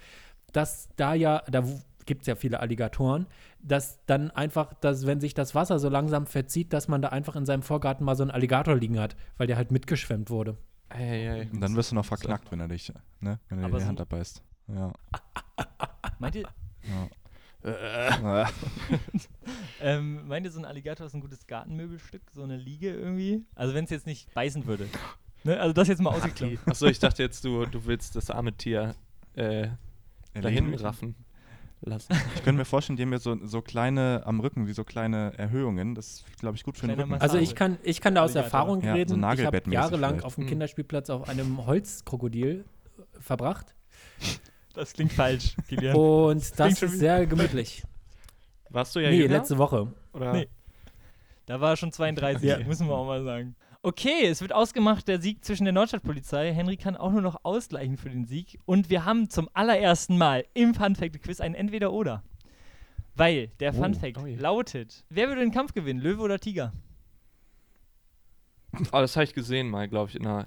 dass 0.54 0.90
da 0.96 1.14
ja, 1.14 1.44
da 1.52 1.64
gibt 2.06 2.22
es 2.22 2.28
ja 2.28 2.36
viele 2.36 2.62
Alligatoren, 2.62 3.28
dass 3.62 4.00
dann 4.06 4.32
einfach, 4.32 4.74
dass, 4.76 5.06
wenn 5.06 5.20
sich 5.20 5.34
das 5.34 5.56
Wasser 5.56 5.78
so 5.78 5.90
langsam 5.90 6.26
verzieht, 6.26 6.72
dass 6.72 6.88
man 6.88 7.02
da 7.02 7.10
einfach 7.10 7.36
in 7.36 7.46
seinem 7.46 7.64
Vorgarten 7.64 8.06
mal 8.06 8.16
so 8.16 8.24
einen 8.24 8.32
Alligator 8.32 8.76
liegen 8.76 8.98
hat, 8.98 9.16
weil 9.38 9.48
der 9.48 9.58
halt 9.58 9.72
mitgeschwemmt 9.72 10.30
wurde. 10.30 10.56
Ei, 10.90 11.30
ei. 11.30 11.50
Und 11.52 11.60
dann 11.60 11.76
wirst 11.76 11.92
du 11.92 11.96
noch 11.96 12.06
verknackt, 12.06 12.50
wenn 12.52 12.62
er 12.62 12.70
dich, 12.70 12.94
ne? 13.20 13.40
Wenn 13.50 13.60
er 13.60 13.68
dir 13.70 13.76
die 13.76 13.82
so- 13.82 13.88
Hand 13.88 14.00
abbeißt. 14.02 14.42
Ja. 14.70 14.94
Meint 16.20 16.36
ihr, 16.36 16.44
ja. 16.44 17.08
ähm, 19.82 20.28
meint 20.28 20.46
ihr, 20.46 20.52
so 20.52 20.60
ein 20.60 20.66
Alligator 20.66 21.06
ist 21.08 21.14
ein 21.14 21.22
gutes 21.22 21.48
Gartenmöbelstück? 21.48 22.22
So 22.34 22.44
eine 22.44 22.58
Liege 22.58 22.94
irgendwie? 22.94 23.44
Also 23.56 23.74
wenn 23.74 23.84
es 23.86 23.90
jetzt 23.90 24.06
nicht 24.06 24.34
beißen 24.34 24.66
würde. 24.66 24.88
Ne? 25.44 25.60
Also 25.60 25.74
das 25.74 25.88
jetzt 25.88 26.02
mal 26.02 26.12
ausgeklammert. 26.12 26.60
Achso, 26.66 26.88
ich 26.88 27.00
dachte 27.00 27.24
jetzt, 27.24 27.44
du, 27.46 27.66
du 27.66 27.86
willst 27.86 28.16
das 28.16 28.30
arme 28.30 28.54
Tier 28.54 28.96
äh, 29.36 29.68
dahin 30.34 30.74
raffen 30.76 31.16
lassen. 31.82 32.14
Ich 32.36 32.44
könnte 32.44 32.54
mir 32.60 32.66
vorstellen, 32.66 32.98
die 32.98 33.04
haben 33.04 33.12
ja 33.14 33.20
so, 33.20 33.38
so 33.46 33.62
kleine 33.62 34.24
am 34.26 34.40
Rücken, 34.40 34.68
wie 34.68 34.74
so 34.74 34.84
kleine 34.84 35.34
Erhöhungen. 35.38 35.94
Das 35.94 36.08
ist, 36.28 36.40
glaube 36.40 36.58
ich, 36.58 36.64
gut 36.64 36.76
für 36.76 36.88
den 36.88 36.96
Kleiner 36.96 37.04
Rücken. 37.04 37.12
Massage. 37.12 37.32
Also 37.34 37.38
ich 37.44 37.56
kann, 37.56 37.78
ich 37.84 38.02
kann 38.02 38.16
da 38.16 38.24
aus. 38.24 38.34
Erfahrung 38.36 38.82
Ja, 38.82 38.94
so 38.94 38.98
reden. 38.98 39.24
ich 39.34 39.46
habe 39.46 39.62
jahrelang 39.72 40.10
vielleicht. 40.12 40.26
auf 40.26 40.36
dem 40.36 40.46
Mhm. 40.46 40.50
Kinderspielplatz 40.50 41.10
auf 41.12 41.30
einem 41.30 41.66
Holzkrokodil 41.66 42.66
äh, 42.98 43.22
verbracht. 43.22 43.76
Das 44.78 44.94
klingt 44.94 45.12
falsch, 45.12 45.56
Kilian. 45.68 45.96
Und 45.96 46.60
das 46.60 46.78
schon 46.78 46.90
ist 46.90 47.00
sehr 47.00 47.26
gemütlich. 47.26 47.84
Warst 48.70 48.96
du 48.96 49.00
ja 49.00 49.10
nee, 49.10 49.18
jünger? 49.18 49.38
letzte 49.38 49.58
Woche. 49.58 49.92
Oder? 50.14 50.34
Nee. 50.34 50.48
Da 51.48 51.60
war 51.60 51.72
er 51.72 51.78
schon 51.78 51.92
32, 51.92 52.48
Ja. 52.48 52.60
müssen 52.60 52.88
wir 52.88 52.94
auch 52.96 53.08
mal 53.08 53.24
sagen. 53.24 53.56
Okay, 53.82 54.28
es 54.28 54.40
wird 54.42 54.54
ausgemacht, 54.54 55.08
der 55.08 55.20
Sieg 55.20 55.44
zwischen 55.44 55.64
der 55.64 55.74
Nordstadtpolizei. 55.74 56.54
Henry 56.54 56.78
kann 56.78 56.96
auch 56.96 57.12
nur 57.12 57.24
noch 57.24 57.40
ausgleichen 57.44 57.98
für 57.98 58.10
den 58.12 58.26
Sieg. 58.28 58.60
Und 58.66 58.92
wir 58.92 59.04
haben 59.04 59.32
zum 59.32 59.50
allerersten 59.54 60.16
Mal 60.16 60.46
im 60.54 60.76
Fun 60.76 60.96
Fact 60.96 61.20
Quiz 61.24 61.40
ein 61.42 61.56
Entweder-Oder. 61.56 62.22
Weil 63.16 63.48
der 63.60 63.74
Fun 63.74 63.96
Oh, 63.96 64.00
Fact 64.00 64.18
oh 64.20 64.26
lautet: 64.28 65.06
Wer 65.10 65.28
würde 65.30 65.42
den 65.42 65.52
Kampf 65.52 65.74
gewinnen, 65.74 66.00
Löwe 66.00 66.22
oder 66.22 66.38
Tiger? 66.40 66.72
Oh, 68.92 69.00
das 69.00 69.16
habe 69.16 69.24
ich 69.24 69.34
gesehen 69.34 69.70
mal, 69.70 69.88
glaube 69.88 70.10
ich, 70.12 70.16
in 70.18 70.28
einer, 70.28 70.46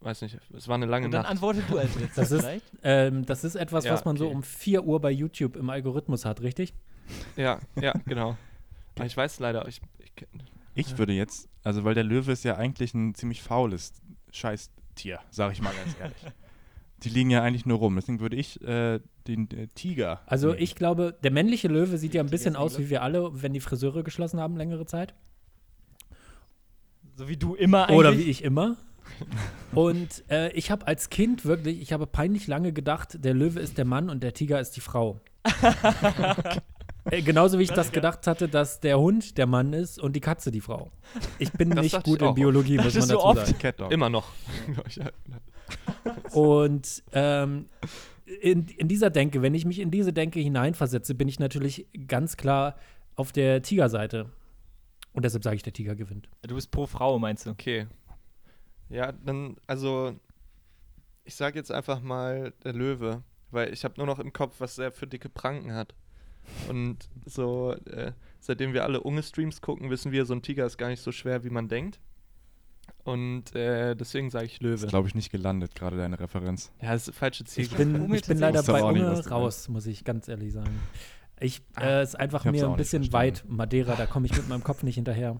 weiß 0.00 0.22
nicht, 0.22 0.38
es 0.56 0.68
war 0.68 0.76
eine 0.76 0.86
lange 0.86 1.06
Und 1.06 1.12
dann 1.12 1.22
Nacht. 1.22 1.30
antwortet 1.32 1.64
du 1.68 1.78
als 1.78 1.94
letztes 1.98 2.14
Das 2.14 2.30
ist- 2.30 2.40
vielleicht. 2.40 2.64
Ähm, 2.82 3.26
das 3.26 3.44
ist 3.44 3.54
etwas, 3.56 3.84
Ja, 3.84 3.92
was 3.92 4.04
man 4.04 4.16
so 4.16 4.26
okay. 4.26 4.34
um 4.36 4.42
4 4.42 4.84
Uhr 4.84 5.00
bei 5.00 5.10
YouTube 5.10 5.56
im 5.56 5.70
Algorithmus 5.70 6.24
hat, 6.24 6.40
richtig? 6.42 6.74
Ja, 7.36 7.58
ja, 7.80 7.92
genau. 8.06 8.36
Aber 8.96 9.06
ich 9.06 9.16
weiß 9.16 9.40
leider, 9.40 9.66
ich, 9.68 9.80
ich 9.98 10.12
Ich 10.74 10.98
würde 10.98 11.12
jetzt, 11.12 11.48
also 11.64 11.84
weil 11.84 11.94
der 11.94 12.04
Löwe 12.04 12.32
ist 12.32 12.44
ja 12.44 12.56
eigentlich 12.56 12.94
ein 12.94 13.14
ziemlich 13.14 13.42
faules 13.42 13.92
Scheißtier, 14.32 15.20
sage 15.30 15.52
ich 15.52 15.62
mal 15.62 15.72
ganz 15.72 15.96
ehrlich. 16.00 16.16
Die 17.04 17.08
liegen 17.10 17.30
ja 17.30 17.42
eigentlich 17.42 17.64
nur 17.64 17.78
rum. 17.78 17.94
Deswegen 17.94 18.18
würde 18.18 18.34
ich 18.36 18.60
äh, 18.62 18.98
den 19.28 19.48
äh, 19.52 19.68
Tiger. 19.68 20.20
Also 20.26 20.48
nehmen. 20.48 20.62
ich 20.62 20.74
glaube, 20.74 21.16
der 21.22 21.30
männliche 21.30 21.68
Löwe 21.68 21.96
sieht 21.96 22.12
ja 22.12 22.20
ein 22.22 22.28
bisschen 22.28 22.54
ist 22.54 22.58
aus 22.60 22.78
wie 22.78 22.90
wir 22.90 23.02
alle, 23.02 23.30
wenn 23.42 23.52
die 23.52 23.60
Friseure 23.60 24.02
geschlossen 24.02 24.40
haben 24.40 24.56
längere 24.56 24.84
Zeit. 24.84 25.14
So 27.16 27.28
wie 27.28 27.36
du 27.36 27.54
immer 27.54 27.84
eigentlich. 27.84 27.98
Oder 27.98 28.18
wie 28.18 28.22
ich 28.22 28.42
immer. 28.44 28.76
Und 29.72 30.24
äh, 30.30 30.50
ich 30.52 30.70
habe 30.70 30.86
als 30.86 31.10
Kind 31.10 31.44
wirklich, 31.44 31.80
ich 31.80 31.92
habe 31.92 32.06
peinlich 32.06 32.46
lange 32.46 32.72
gedacht, 32.72 33.24
der 33.24 33.34
Löwe 33.34 33.60
ist 33.60 33.78
der 33.78 33.84
Mann 33.84 34.10
und 34.10 34.22
der 34.22 34.32
Tiger 34.32 34.60
ist 34.60 34.76
die 34.76 34.80
Frau. 34.80 35.20
äh, 37.10 37.22
genauso 37.22 37.58
wie 37.58 37.62
ich 37.62 37.68
Das 37.68 37.86
das 37.86 37.92
gedacht 37.92 38.26
hatte, 38.26 38.48
dass 38.48 38.80
der 38.80 38.98
Hund 38.98 39.38
der 39.38 39.46
Mann 39.46 39.72
ist 39.72 39.98
und 39.98 40.14
die 40.16 40.20
Katze 40.20 40.50
die 40.50 40.60
Frau. 40.60 40.90
Ich 41.38 41.52
bin 41.52 41.70
Das 41.70 41.82
nicht 41.82 42.02
gut 42.04 42.22
in 42.22 42.34
Biologie, 42.34 42.76
muss 42.76 42.86
Dachtest 42.94 43.08
man 43.08 43.16
dazu 43.16 43.24
oft? 43.24 43.46
sagen. 43.46 43.58
Cat 43.58 43.80
Dog. 43.80 43.92
immer 43.92 44.10
noch. 44.10 44.28
Und 46.32 47.02
ähm, 47.12 47.66
in, 48.40 48.66
in 48.68 48.88
dieser 48.88 49.10
Denke, 49.10 49.42
wenn 49.42 49.54
ich 49.54 49.64
mich 49.64 49.78
in 49.78 49.90
diese 49.90 50.12
Denke 50.12 50.40
hineinversetze, 50.40 51.14
bin 51.14 51.28
ich 51.28 51.38
natürlich 51.38 51.86
ganz 52.06 52.36
klar 52.36 52.76
auf 53.16 53.32
der 53.32 53.62
Tigerseite. 53.62 54.26
Und 55.12 55.24
deshalb 55.24 55.44
sage 55.44 55.56
ich, 55.56 55.62
der 55.62 55.72
Tiger 55.72 55.94
gewinnt. 55.94 56.28
Du 56.42 56.54
bist 56.54 56.70
pro 56.70 56.86
Frau, 56.86 57.18
meinst 57.18 57.46
du? 57.46 57.50
Okay. 57.50 57.86
Ja, 58.88 59.12
dann, 59.12 59.56
also, 59.66 60.14
ich 61.24 61.34
sage 61.34 61.58
jetzt 61.58 61.70
einfach 61.72 62.00
mal 62.00 62.52
der 62.64 62.72
Löwe, 62.72 63.22
weil 63.50 63.72
ich 63.72 63.84
habe 63.84 63.94
nur 63.98 64.06
noch 64.06 64.18
im 64.18 64.32
Kopf, 64.32 64.56
was 64.60 64.78
er 64.78 64.92
für 64.92 65.06
dicke 65.06 65.28
Pranken 65.28 65.72
hat. 65.74 65.94
Und 66.68 67.08
so, 67.26 67.74
äh, 67.90 68.12
seitdem 68.40 68.72
wir 68.72 68.84
alle 68.84 69.02
Unge-Streams 69.02 69.60
gucken, 69.60 69.90
wissen 69.90 70.12
wir, 70.12 70.24
so 70.24 70.32
ein 70.34 70.40
Tiger 70.42 70.64
ist 70.64 70.78
gar 70.78 70.88
nicht 70.88 71.02
so 71.02 71.12
schwer, 71.12 71.44
wie 71.44 71.50
man 71.50 71.68
denkt. 71.68 72.00
Und 73.04 73.54
äh, 73.54 73.94
deswegen 73.94 74.30
sage 74.30 74.46
ich 74.46 74.54
ist, 74.54 74.62
Löwe. 74.62 74.86
glaube 74.86 75.08
ich, 75.08 75.14
nicht 75.14 75.30
gelandet, 75.30 75.74
gerade 75.74 75.96
deine 75.96 76.18
Referenz. 76.18 76.72
Ja, 76.80 76.92
das 76.92 77.08
ist 77.08 77.16
falsche 77.16 77.44
Ich 77.44 77.50
Zielgruppe. 77.50 77.84
bin, 77.84 78.00
Unge 78.02 78.16
ich 78.16 78.22
bin 78.26 78.38
leider 78.38 78.62
bei 78.62 78.78
Ich 78.78 78.84
Unge 78.84 79.28
raus, 79.28 79.68
muss 79.68 79.86
ich 79.86 80.04
ganz 80.04 80.28
ehrlich 80.28 80.52
sagen. 80.52 80.78
Ich, 81.40 81.62
Ah, 81.74 81.82
äh, 82.00 82.02
ist 82.02 82.18
einfach 82.18 82.44
ich 82.44 82.50
mir 82.50 82.66
ein 82.68 82.76
bisschen 82.76 83.04
verstanden. 83.04 83.12
weit 83.12 83.44
Madeira, 83.48 83.94
da 83.94 84.06
komme 84.06 84.26
ich 84.26 84.36
mit 84.36 84.48
meinem 84.48 84.64
Kopf 84.64 84.82
nicht 84.82 84.96
hinterher. 84.96 85.38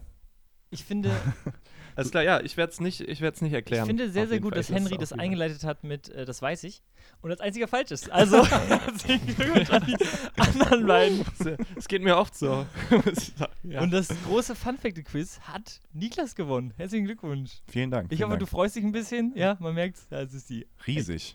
Ich 0.71 0.85
finde, 0.85 1.11
Alles 1.99 2.11
klar, 2.13 2.23
ja, 2.23 2.41
ich 2.41 2.57
werde 2.57 2.73
es 2.73 2.81
nicht, 2.81 3.01
ich 3.01 3.21
nicht 3.21 3.43
ich 3.43 3.53
erklären. 3.53 3.87
finde 3.87 4.09
sehr, 4.09 4.29
sehr 4.29 4.39
gut, 4.39 4.53
Fall. 4.53 4.59
dass 4.61 4.71
Ich 4.71 4.77
Henry 4.77 4.95
es 4.95 5.01
das 5.11 5.13
eingeleitet 5.13 5.65
hat 5.65 5.83
mit, 5.83 6.09
äh, 6.11 6.25
das 6.25 6.41
weiß 6.41 6.63
ich. 6.63 6.81
Und 7.23 7.33
als 7.33 7.41
einziger 7.41 7.67
falsch 7.67 7.91
ist. 7.91 8.09
Also, 8.19 8.47
herzlichen 8.47 9.27
Glückwunsch 9.27 9.71
an 9.71 9.85
die 9.85 9.97
anderen 10.37 10.87
beiden. 10.87 11.25
Es 11.77 11.89
geht 11.89 12.03
mir 12.03 12.17
oft 12.17 12.37
so. 12.37 12.67
ich 13.13 13.33
ja. 13.65 13.81
Und 13.81 13.91
das 13.91 14.09
große 14.27 14.55
Fun 14.55 14.79
Fact 14.79 15.05
Quiz 15.05 15.41
hat 15.41 15.81
Niklas 15.93 16.35
gewonnen. 16.35 16.73
Herzlichen 16.77 17.05
Glückwunsch. 17.07 17.63
Vielen 17.71 17.91
Dank. 17.91 18.13
Ich 18.13 18.19
vielen 18.19 18.29
hoffe, 18.31 18.39
du 18.39 18.45
Dank. 18.45 18.51
freust 18.51 18.77
dich 18.77 18.85
ein 18.85 18.93
bisschen. 18.93 19.33
Ja, 19.35 19.57
man 19.61 19.75
merkt 19.75 19.99
Ja, 20.11 20.21
es 20.21 20.35
ist 20.35 20.51
die. 20.51 20.67
Riesig. 20.87 21.35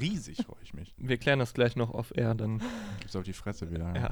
Riesig 0.00 0.38
freue 0.44 0.56
ich 0.62 0.74
mich. 0.74 0.94
wir 0.96 1.16
klären 1.16 1.38
das 1.38 1.54
gleich 1.54 1.76
noch 1.76 1.90
auf 1.90 2.16
Air, 2.16 2.34
dann. 2.34 2.60
Gibt's 3.00 3.16
auf 3.16 3.24
die 3.24 3.32
Fresse 3.32 3.70
wieder. 3.70 3.94
Ja. 3.94 4.10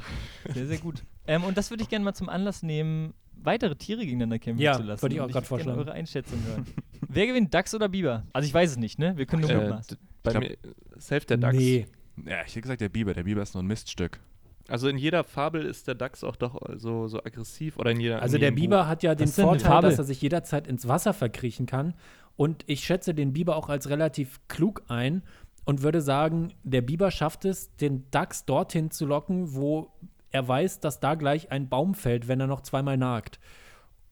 Sehr, 0.52 0.66
sehr 0.66 0.78
gut. 0.78 1.02
ähm, 1.26 1.44
und 1.44 1.56
das 1.56 1.70
würde 1.70 1.82
ich 1.82 1.88
gerne 1.88 2.04
mal 2.04 2.14
zum 2.14 2.28
Anlass 2.28 2.62
nehmen, 2.62 3.14
weitere 3.34 3.74
Tiere 3.76 4.00
gegeneinander 4.00 4.38
kämpfen 4.38 4.60
Ja, 4.62 4.74
zu 4.74 4.82
lassen. 4.82 5.02
würde 5.02 5.14
ich 5.14 5.20
auch 5.20 5.28
gerne 5.28 5.46
vorschlagen. 5.46 5.78
eure 5.78 5.92
Einschätzung 5.92 6.38
hören. 6.46 6.66
Wer 7.08 7.26
gewinnt, 7.26 7.52
Dachs 7.52 7.74
oder 7.74 7.88
Biber? 7.88 8.24
Also 8.32 8.46
ich 8.46 8.54
weiß 8.54 8.72
es 8.72 8.76
nicht, 8.76 8.98
ne? 8.98 9.16
Wir 9.16 9.26
können 9.26 9.42
nur 9.42 9.50
Äh, 9.50 9.56
mutmaßen. 9.60 9.96
d- 9.96 10.02
bei 10.22 10.30
glaub- 10.30 10.42
mir, 10.44 10.56
safe 10.98 11.26
der 11.26 11.36
Dachs. 11.38 11.56
Nee. 11.56 11.86
Ja, 12.26 12.42
ich 12.46 12.52
hätte 12.52 12.60
gesagt, 12.62 12.80
der 12.80 12.88
Biber. 12.88 13.14
Der 13.14 13.24
Biber 13.24 13.42
ist 13.42 13.54
nur 13.54 13.62
ein 13.62 13.66
Miststück. 13.66 14.20
Also 14.68 14.88
in 14.88 14.96
jeder 14.96 15.24
Fabel 15.24 15.64
ist 15.64 15.88
der 15.88 15.96
Dachs 15.96 16.22
auch 16.22 16.36
doch 16.36 16.60
so, 16.76 17.08
so 17.08 17.18
aggressiv 17.18 17.78
oder 17.78 17.90
in 17.90 17.98
jeder. 18.00 18.22
Also 18.22 18.36
in 18.36 18.42
der 18.42 18.52
Biber 18.52 18.86
hat 18.86 19.02
ja 19.02 19.14
den 19.16 19.24
eine 19.24 19.32
Vorteil, 19.32 19.60
Fabel? 19.66 19.90
dass 19.90 19.98
er 19.98 20.04
sich 20.04 20.22
jederzeit 20.22 20.68
ins 20.68 20.86
Wasser 20.86 21.12
verkriechen 21.14 21.66
kann. 21.66 21.94
Und 22.36 22.62
ich 22.66 22.84
schätze 22.84 23.12
den 23.12 23.32
Biber 23.32 23.56
auch 23.56 23.68
als 23.68 23.90
relativ 23.90 24.40
klug 24.48 24.82
ein 24.88 25.22
und 25.64 25.82
würde 25.82 26.00
sagen, 26.00 26.52
der 26.64 26.80
Biber 26.82 27.10
schafft 27.10 27.44
es, 27.44 27.74
den 27.76 28.10
Dachs 28.10 28.44
dorthin 28.44 28.90
zu 28.90 29.06
locken, 29.06 29.54
wo 29.54 29.90
er 30.30 30.46
weiß, 30.48 30.80
dass 30.80 30.98
da 31.00 31.14
gleich 31.14 31.50
ein 31.52 31.68
Baum 31.68 31.94
fällt, 31.94 32.26
wenn 32.28 32.40
er 32.40 32.46
noch 32.46 32.62
zweimal 32.62 32.96
nagt. 32.96 33.38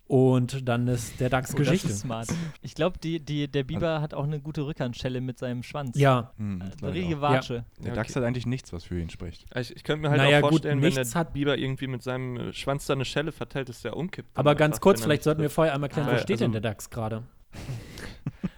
Und 0.06 0.68
dann 0.68 0.88
ist 0.88 1.20
der 1.20 1.30
Dachs 1.30 1.54
Oh, 1.54 1.58
das 1.58 1.66
Geschichte. 1.68 1.88
ist 1.88 2.00
smart. 2.00 2.26
Ich 2.62 2.74
glaube, 2.74 2.98
die, 2.98 3.20
die, 3.24 3.46
der 3.46 3.62
Biber 3.62 4.00
hat 4.00 4.12
auch 4.12 4.24
eine 4.24 4.40
gute 4.40 4.66
Rückhandschelle 4.66 5.20
mit 5.20 5.38
seinem 5.38 5.62
Schwanz. 5.62 5.96
Ja, 5.96 6.32
Hm, 6.36 6.60
Äh, 6.60 6.64
das 6.70 6.82
Eine 6.82 6.92
richtige. 6.94 7.20
Watsche. 7.20 7.64
Der 7.78 7.88
Ja, 7.90 7.94
Dachs 7.94 8.10
okay. 8.10 8.18
hat 8.20 8.26
eigentlich 8.26 8.44
nichts, 8.46 8.72
was 8.72 8.82
für 8.82 9.00
ihn 9.00 9.08
spricht. 9.08 9.46
Ich, 9.56 9.74
ich 9.76 9.84
könnte 9.84 10.02
mir 10.02 10.10
halt 10.10 10.20
Naja, 10.20 10.38
auch 10.38 10.42
gut, 10.42 10.50
vorstellen, 10.50 10.82
wenn 10.82 10.90
der 10.92 11.00
nichts 11.02 11.14
hat- 11.14 11.32
Biber 11.32 11.56
irgendwie 11.56 11.86
mit 11.86 12.02
seinem 12.02 12.52
Schwanz 12.52 12.86
da 12.86 12.94
eine 12.94 13.04
Schelle 13.04 13.30
verteilt, 13.30 13.68
dass 13.68 13.82
der 13.82 13.96
umkippt. 13.96 14.36
aber 14.36 14.56
ganz 14.56 14.80
kurz, 14.80 15.00
vielleicht 15.00 15.22
sollten 15.22 15.42
wir 15.42 15.50
vorher 15.50 15.74
einmal 15.74 15.88
klären, 15.88 16.08
Ah, 16.08 16.14
wo 16.14 16.18
steht 16.18 16.40
denn 16.40 16.50
also- 16.50 16.60
der 16.60 16.70
Dachs 16.72 16.90
gerade? 16.90 17.22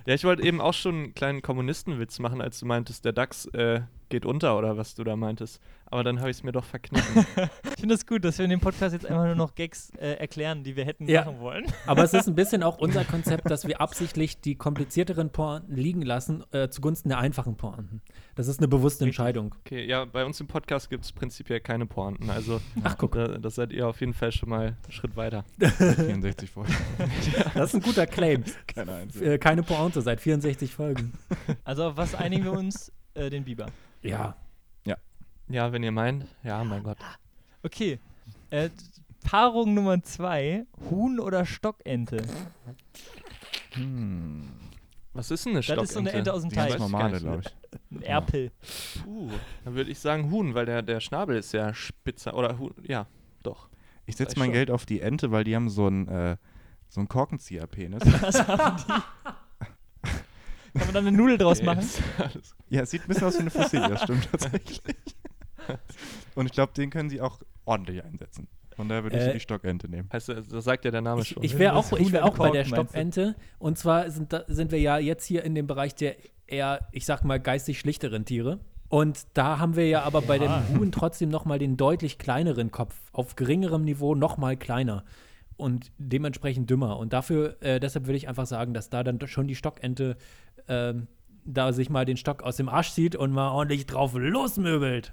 Ja, 0.04 0.14
ich 0.14 0.24
wollte 0.24 0.42
eben 0.42 0.60
auch 0.60 0.74
schon 0.74 0.94
einen 0.94 1.14
kleinen 1.14 1.42
Kommunistenwitz 1.42 2.18
machen, 2.18 2.40
als 2.40 2.58
du 2.58 2.66
meintest, 2.66 3.04
der 3.04 3.12
Dachs 3.12 3.46
äh, 3.46 3.82
geht 4.12 4.26
unter 4.26 4.56
oder 4.58 4.76
was 4.76 4.94
du 4.94 5.04
da 5.04 5.16
meintest. 5.16 5.58
Aber 5.86 6.04
dann 6.04 6.20
habe 6.20 6.30
ich 6.30 6.36
es 6.36 6.42
mir 6.42 6.52
doch 6.52 6.64
verkniffen. 6.64 7.26
Ich 7.64 7.80
finde 7.82 7.94
es 7.96 8.00
das 8.02 8.06
gut, 8.06 8.24
dass 8.24 8.38
wir 8.38 8.44
in 8.44 8.50
dem 8.50 8.60
Podcast 8.60 8.92
jetzt 8.92 9.06
einfach 9.06 9.24
nur 9.24 9.34
noch 9.34 9.54
Gags 9.56 9.90
äh, 9.98 10.12
erklären, 10.14 10.62
die 10.62 10.76
wir 10.76 10.84
hätten 10.84 11.08
Ja. 11.08 11.24
machen 11.24 11.40
wollen. 11.40 11.66
Aber 11.86 12.04
es 12.04 12.14
ist 12.14 12.28
ein 12.28 12.34
bisschen 12.36 12.62
auch 12.62 12.78
unser 12.78 13.04
Konzept, 13.04 13.50
dass 13.50 13.66
wir 13.66 13.80
absichtlich 13.80 14.40
die 14.40 14.54
komplizierteren 14.54 15.30
Pointen 15.30 15.74
liegen 15.74 16.02
lassen, 16.02 16.44
äh, 16.52 16.68
zugunsten 16.68 17.08
der 17.08 17.18
einfachen 17.18 17.56
Pointen. 17.56 18.00
Das 18.36 18.46
ist 18.46 18.58
eine 18.60 18.68
bewusste. 18.68 19.04
Entscheidung. 19.04 19.54
Okay, 19.64 19.84
ja, 19.84 20.04
bei 20.04 20.24
uns 20.24 20.38
im 20.40 20.46
Podcast 20.46 20.90
gibt 20.90 21.04
es 21.04 21.10
prinzipiell 21.12 21.60
keine 21.60 21.86
Pointen. 21.86 22.30
Also 22.30 22.60
Ach, 22.84 22.96
guck. 22.98 23.12
da, 23.12 23.26
das 23.38 23.56
seid 23.56 23.72
ihr 23.72 23.88
auf 23.88 23.98
jeden 24.00 24.14
Fall 24.14 24.30
schon 24.30 24.48
mal 24.50 24.76
einen 24.84 24.92
Schritt 24.92 25.16
weiter. 25.16 25.44
64 25.58 26.50
Folgen. 26.50 26.72
Das 27.54 27.70
ist 27.70 27.74
ein 27.74 27.82
guter 27.82 28.06
Claim. 28.06 28.44
Keine 28.68 28.92
einzige. 28.92 29.34
Äh, 29.34 29.38
keine 29.38 29.62
Pointe 29.64 30.00
seit 30.02 30.20
64 30.20 30.72
Folgen. 30.72 31.12
Also 31.64 31.84
auf 31.86 31.96
was 31.96 32.14
einigen 32.14 32.44
wir 32.44 32.52
uns? 32.52 32.92
Äh, 33.14 33.28
den 33.30 33.44
Biber. 33.44 33.66
Ja. 34.02 34.36
Ja, 35.48 35.70
wenn 35.70 35.82
ihr 35.82 35.92
meint. 35.92 36.24
Ja, 36.44 36.64
mein 36.64 36.82
Gott. 36.82 36.96
Okay. 37.62 37.98
Äh, 38.48 38.70
Paarung 39.22 39.74
Nummer 39.74 40.02
zwei: 40.02 40.64
Huhn 40.88 41.20
oder 41.20 41.44
Stockente? 41.44 42.22
Hm. 43.72 44.48
Was 45.12 45.30
ist 45.30 45.44
denn 45.44 45.52
eine 45.52 45.60
Das 45.60 45.84
ist 45.84 45.92
so 45.92 45.98
eine 45.98 46.12
Ente 46.12 46.32
aus 46.32 46.40
dem 46.40 46.50
Die 46.50 46.56
ganz 46.56 46.70
Teich. 46.70 46.80
normale, 46.80 47.20
glaube 47.20 47.42
ich. 47.44 47.54
Ein 47.90 48.02
Erpel. 48.02 48.50
Puh, 49.04 49.28
dann 49.64 49.74
würde 49.74 49.90
ich 49.90 49.98
sagen 49.98 50.30
Huhn, 50.30 50.54
weil 50.54 50.64
der, 50.64 50.80
der 50.80 51.00
Schnabel 51.00 51.36
ist 51.36 51.52
ja 51.52 51.74
spitzer. 51.74 52.34
Oder 52.34 52.58
Huhn, 52.58 52.72
ja, 52.86 53.06
doch. 53.42 53.68
Ich 54.06 54.16
setze 54.16 54.38
mein 54.38 54.46
schon. 54.46 54.54
Geld 54.54 54.70
auf 54.70 54.86
die 54.86 55.00
Ente, 55.00 55.32
weil 55.32 55.44
die 55.44 55.54
haben 55.54 55.68
so 55.68 55.86
einen, 55.86 56.08
äh, 56.08 56.36
so 56.88 57.00
einen 57.00 57.08
Korkenzieher-Penis. 57.08 58.02
Was 58.22 58.48
haben 58.48 58.76
die? 58.78 59.30
Kann 60.74 60.86
man 60.86 60.94
dann 60.94 61.06
eine 61.06 61.16
Nudel 61.16 61.38
draus 61.38 61.62
machen? 61.62 61.86
Ja, 62.68 62.82
es 62.82 62.90
sieht 62.90 63.02
ein 63.02 63.08
bisschen 63.08 63.26
aus 63.26 63.34
wie 63.36 63.40
eine 63.40 63.50
Fossilie, 63.50 63.88
das 63.88 64.02
stimmt 64.02 64.28
tatsächlich. 64.30 64.80
Und 66.34 66.46
ich 66.46 66.52
glaube, 66.52 66.72
den 66.72 66.90
können 66.90 67.10
sie 67.10 67.20
auch 67.20 67.40
ordentlich 67.64 68.02
einsetzen. 68.02 68.48
Von 68.74 68.88
daher 68.88 69.02
würde 69.04 69.18
ich 69.18 69.22
Äh, 69.24 69.32
die 69.34 69.40
Stockente 69.40 69.88
nehmen. 69.88 70.08
Heißt, 70.12 70.30
das 70.30 70.64
sagt 70.64 70.84
ja 70.86 70.90
der 70.90 71.02
Name 71.02 71.20
Ich, 71.22 71.28
schon. 71.28 71.42
ich 71.42 71.58
wäre 71.58 71.74
auch, 71.76 71.92
ich 71.92 72.10
wär 72.12 72.24
auch 72.24 72.36
bei 72.38 72.50
der? 72.50 72.64
Stockente. 72.64 73.34
Und 73.58 73.76
zwar 73.76 74.10
sind, 74.10 74.32
da, 74.32 74.44
sind 74.48 74.72
wir 74.72 74.80
ja 74.80 74.96
jetzt 74.98 75.26
hier 75.26 75.44
in 75.44 75.54
dem 75.54 75.66
Bereich 75.66 75.94
der 75.94 76.16
eher, 76.46 76.88
ich 76.92 77.04
sag 77.04 77.22
mal, 77.24 77.38
geistig 77.38 77.78
schlichteren 77.78 78.24
Tiere. 78.24 78.60
Und 78.88 79.26
da 79.34 79.58
haben 79.58 79.76
wir 79.76 79.88
ja 79.88 80.02
aber 80.02 80.22
bei 80.22 80.38
dem 80.38 80.50
Huhn 80.70 80.92
trotzdem 80.92 81.28
noch 81.28 81.44
mal 81.44 81.58
den 81.58 81.76
deutlich 81.76 82.18
kleineren 82.18 82.70
Kopf. 82.70 82.94
Auf 83.12 83.36
geringerem 83.36 83.84
Niveau 83.84 84.14
noch 84.14 84.36
mal 84.38 84.56
kleiner. 84.56 85.04
Und 85.56 85.92
dementsprechend 85.98 86.68
dümmer. 86.70 86.98
Und 86.98 87.12
dafür, 87.12 87.56
äh, 87.60 87.78
deshalb 87.78 88.06
würde 88.06 88.16
ich 88.16 88.28
einfach 88.28 88.46
sagen, 88.46 88.74
dass 88.74 88.90
da 88.90 89.04
dann 89.04 89.18
schon 89.28 89.46
die 89.46 89.54
Stockente 89.54 90.16
ähm, 90.68 91.06
da 91.44 91.72
sich 91.72 91.90
mal 91.90 92.04
den 92.04 92.16
Stock 92.16 92.42
aus 92.42 92.56
dem 92.56 92.68
Arsch 92.68 92.92
zieht 92.92 93.16
und 93.16 93.32
mal 93.32 93.50
ordentlich 93.50 93.86
drauf 93.86 94.12
losmöbelt. 94.14 95.12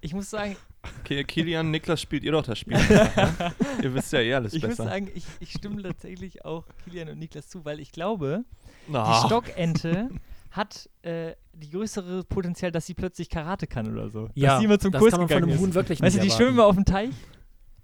Ich 0.00 0.14
muss 0.14 0.30
sagen, 0.30 0.56
Okay, 1.00 1.24
Kilian, 1.24 1.70
Niklas 1.70 2.00
spielt 2.00 2.24
ihr 2.24 2.32
doch 2.32 2.42
das 2.42 2.58
Spiel. 2.58 2.76
ihr 3.82 3.94
wisst 3.94 4.12
ja 4.12 4.20
eh 4.20 4.34
alles 4.34 4.52
ich 4.52 4.62
muss 4.62 4.70
besser. 4.70 4.84
sagen, 4.84 5.10
ich, 5.14 5.24
ich 5.40 5.52
stimme 5.52 5.82
tatsächlich 5.82 6.44
auch 6.44 6.66
Kilian 6.84 7.08
und 7.08 7.18
Niklas 7.18 7.48
zu, 7.48 7.64
weil 7.64 7.80
ich 7.80 7.92
glaube, 7.92 8.44
Na, 8.88 9.20
die 9.22 9.26
Stockente 9.26 10.10
hat 10.50 10.88
äh, 11.02 11.34
die 11.54 11.70
größere 11.70 12.24
Potenzial, 12.24 12.70
dass 12.70 12.86
sie 12.86 12.94
plötzlich 12.94 13.28
Karate 13.28 13.66
kann 13.66 13.90
oder 13.92 14.08
so. 14.10 14.28
dass 14.36 14.58
sie 14.58 14.64
immer 14.64 14.78
zum 14.78 14.92
das 14.92 15.00
Kurs 15.00 15.10
kann 15.12 15.20
man 15.20 15.28
von 15.28 15.42
einem. 15.42 15.58
Huhn 15.58 15.74
wirklich 15.74 16.00
Weißt 16.00 16.16
du, 16.16 16.20
nicht 16.20 16.32
die 16.32 16.36
schwimmen 16.36 16.58
erwarten. 16.58 16.78
immer 16.78 16.90
auf 16.90 17.08
dem 17.10 17.10
Teich. 17.10 17.14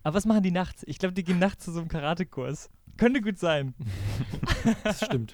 Aber 0.03 0.17
was 0.17 0.25
machen 0.25 0.43
die 0.43 0.51
nachts? 0.51 0.83
Ich 0.87 0.99
glaube, 0.99 1.15
die 1.15 1.25
gehen 1.25 1.39
nachts 1.39 1.65
zu 1.65 1.73
so 1.73 1.81
einem 1.81 1.89
Karatekurs. 1.89 2.71
Könnte 2.97 3.20
gut 3.20 3.38
sein. 3.38 3.74
Das 4.84 5.05
stimmt. 5.05 5.32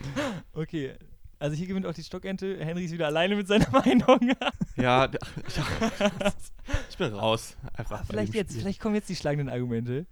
Okay. 0.52 0.94
Also 1.38 1.54
hier 1.56 1.66
gewinnt 1.66 1.84
auch 1.84 1.92
die 1.94 2.02
Stockente. 2.04 2.56
Henry 2.64 2.84
ist 2.84 2.92
wieder 2.92 3.06
alleine 3.06 3.36
mit 3.36 3.46
seiner 3.48 3.68
Meinung. 3.72 4.32
ja, 4.76 5.06
ich 6.90 6.96
bin 6.96 7.12
raus. 7.12 7.56
Einfach 7.74 8.00
bei 8.00 8.06
vielleicht 8.06 8.34
jetzt, 8.34 8.50
Spiel. 8.50 8.62
vielleicht 8.62 8.80
kommen 8.80 8.94
jetzt 8.94 9.08
die 9.08 9.16
schlagenden 9.16 9.48
Argumente. 9.48 10.06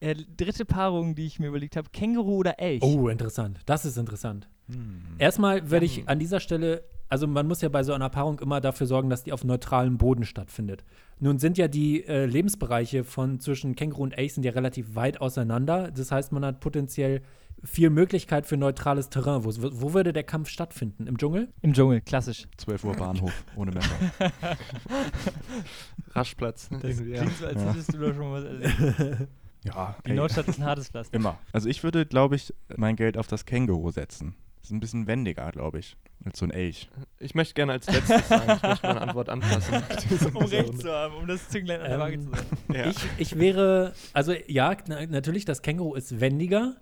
Äh, 0.00 0.14
dritte 0.36 0.64
Paarung, 0.64 1.14
die 1.14 1.26
ich 1.26 1.38
mir 1.38 1.48
überlegt 1.48 1.76
habe: 1.76 1.88
Känguru 1.92 2.36
oder 2.36 2.58
Elch? 2.58 2.82
Oh, 2.82 3.08
interessant. 3.08 3.60
Das 3.66 3.84
ist 3.84 3.96
interessant. 3.98 4.48
Hm. 4.68 5.02
Erstmal 5.18 5.70
würde 5.70 5.86
ich 5.86 5.98
Ja. 5.98 6.04
an 6.06 6.18
dieser 6.18 6.40
Stelle, 6.40 6.84
also 7.12 7.26
man 7.26 7.46
muss 7.46 7.60
ja 7.60 7.68
bei 7.68 7.82
so 7.82 7.92
einer 7.92 8.08
Paarung 8.08 8.38
immer 8.40 8.62
dafür 8.62 8.86
sorgen, 8.86 9.10
dass 9.10 9.22
die 9.22 9.34
auf 9.34 9.44
neutralem 9.44 9.98
Boden 9.98 10.24
stattfindet. 10.24 10.82
Nun 11.20 11.38
sind 11.38 11.58
ja 11.58 11.68
die 11.68 12.06
äh, 12.06 12.24
Lebensbereiche 12.24 13.04
von 13.04 13.38
zwischen 13.38 13.76
Känguru 13.76 14.02
und 14.04 14.12
Elch 14.16 14.32
sind 14.32 14.44
ja 14.44 14.52
relativ 14.52 14.94
weit 14.94 15.20
auseinander. 15.20 15.90
Das 15.90 16.10
heißt, 16.10 16.32
man 16.32 16.42
hat 16.42 16.60
potenziell 16.60 17.20
viel 17.62 17.90
Möglichkeit 17.90 18.46
für 18.46 18.56
neutrales 18.56 19.10
Terrain. 19.10 19.44
Wo, 19.44 19.50
wo 19.54 19.92
würde 19.92 20.14
der 20.14 20.22
Kampf 20.24 20.48
stattfinden? 20.48 21.06
Im 21.06 21.18
Dschungel? 21.18 21.52
Im 21.60 21.74
Dschungel, 21.74 22.00
klassisch. 22.00 22.48
12 22.56 22.84
Uhr 22.84 22.94
Bahnhof, 22.94 23.44
ohne 23.56 23.72
Messer. 23.72 23.94
Raschplatz. 26.14 26.68
Das 26.70 26.82
irgendwie, 26.82 27.12
ja. 27.12 27.20
klingt 27.20 27.36
so, 27.36 27.46
als 27.46 27.60
Ja. 27.62 27.70
hättest 27.72 27.94
du 27.94 27.98
da 27.98 28.14
schon 28.14 28.32
was 28.32 28.44
erlebt. 28.44 29.28
Ja, 29.64 29.96
Die 30.06 30.12
Nordstadt 30.14 30.48
ist 30.48 30.58
ein 30.58 30.64
hartes 30.64 30.88
Pflaster. 30.88 31.14
immer. 31.14 31.38
Also 31.52 31.68
ich 31.68 31.84
würde, 31.84 32.04
glaube 32.06 32.34
ich, 32.36 32.52
mein 32.76 32.96
Geld 32.96 33.16
auf 33.16 33.26
das 33.28 33.44
Känguru 33.44 33.90
setzen. 33.90 34.34
Das 34.62 34.70
ist 34.70 34.76
ein 34.76 34.80
bisschen 34.80 35.08
wendiger, 35.08 35.50
glaube 35.50 35.80
ich, 35.80 35.96
als 36.24 36.38
so 36.38 36.46
ein 36.46 36.52
Elch. 36.52 36.88
Ich 37.18 37.34
möchte 37.34 37.54
gerne 37.54 37.72
als 37.72 37.90
letztes 37.90 38.28
sagen, 38.28 38.52
ich 38.56 38.62
möchte 38.62 38.86
meine 38.86 39.00
Antwort 39.00 39.28
anpassen. 39.28 39.82
um 40.34 40.44
recht 40.44 40.80
zu 40.80 40.92
haben, 40.92 41.14
um 41.16 41.26
das 41.26 41.48
Zünglein 41.48 41.80
an 41.80 41.90
der 41.90 41.98
Waage 41.98 42.14
Ähm, 42.14 42.22
zu 42.22 42.30
sein. 42.30 42.46
Ja. 42.72 42.86
Ich, 42.86 42.96
ich 43.18 43.38
wäre, 43.40 43.92
also 44.12 44.32
ja, 44.46 44.76
na, 44.86 45.04
natürlich, 45.06 45.44
das 45.44 45.62
Känguru 45.62 45.94
ist 45.96 46.20
wendiger. 46.20 46.76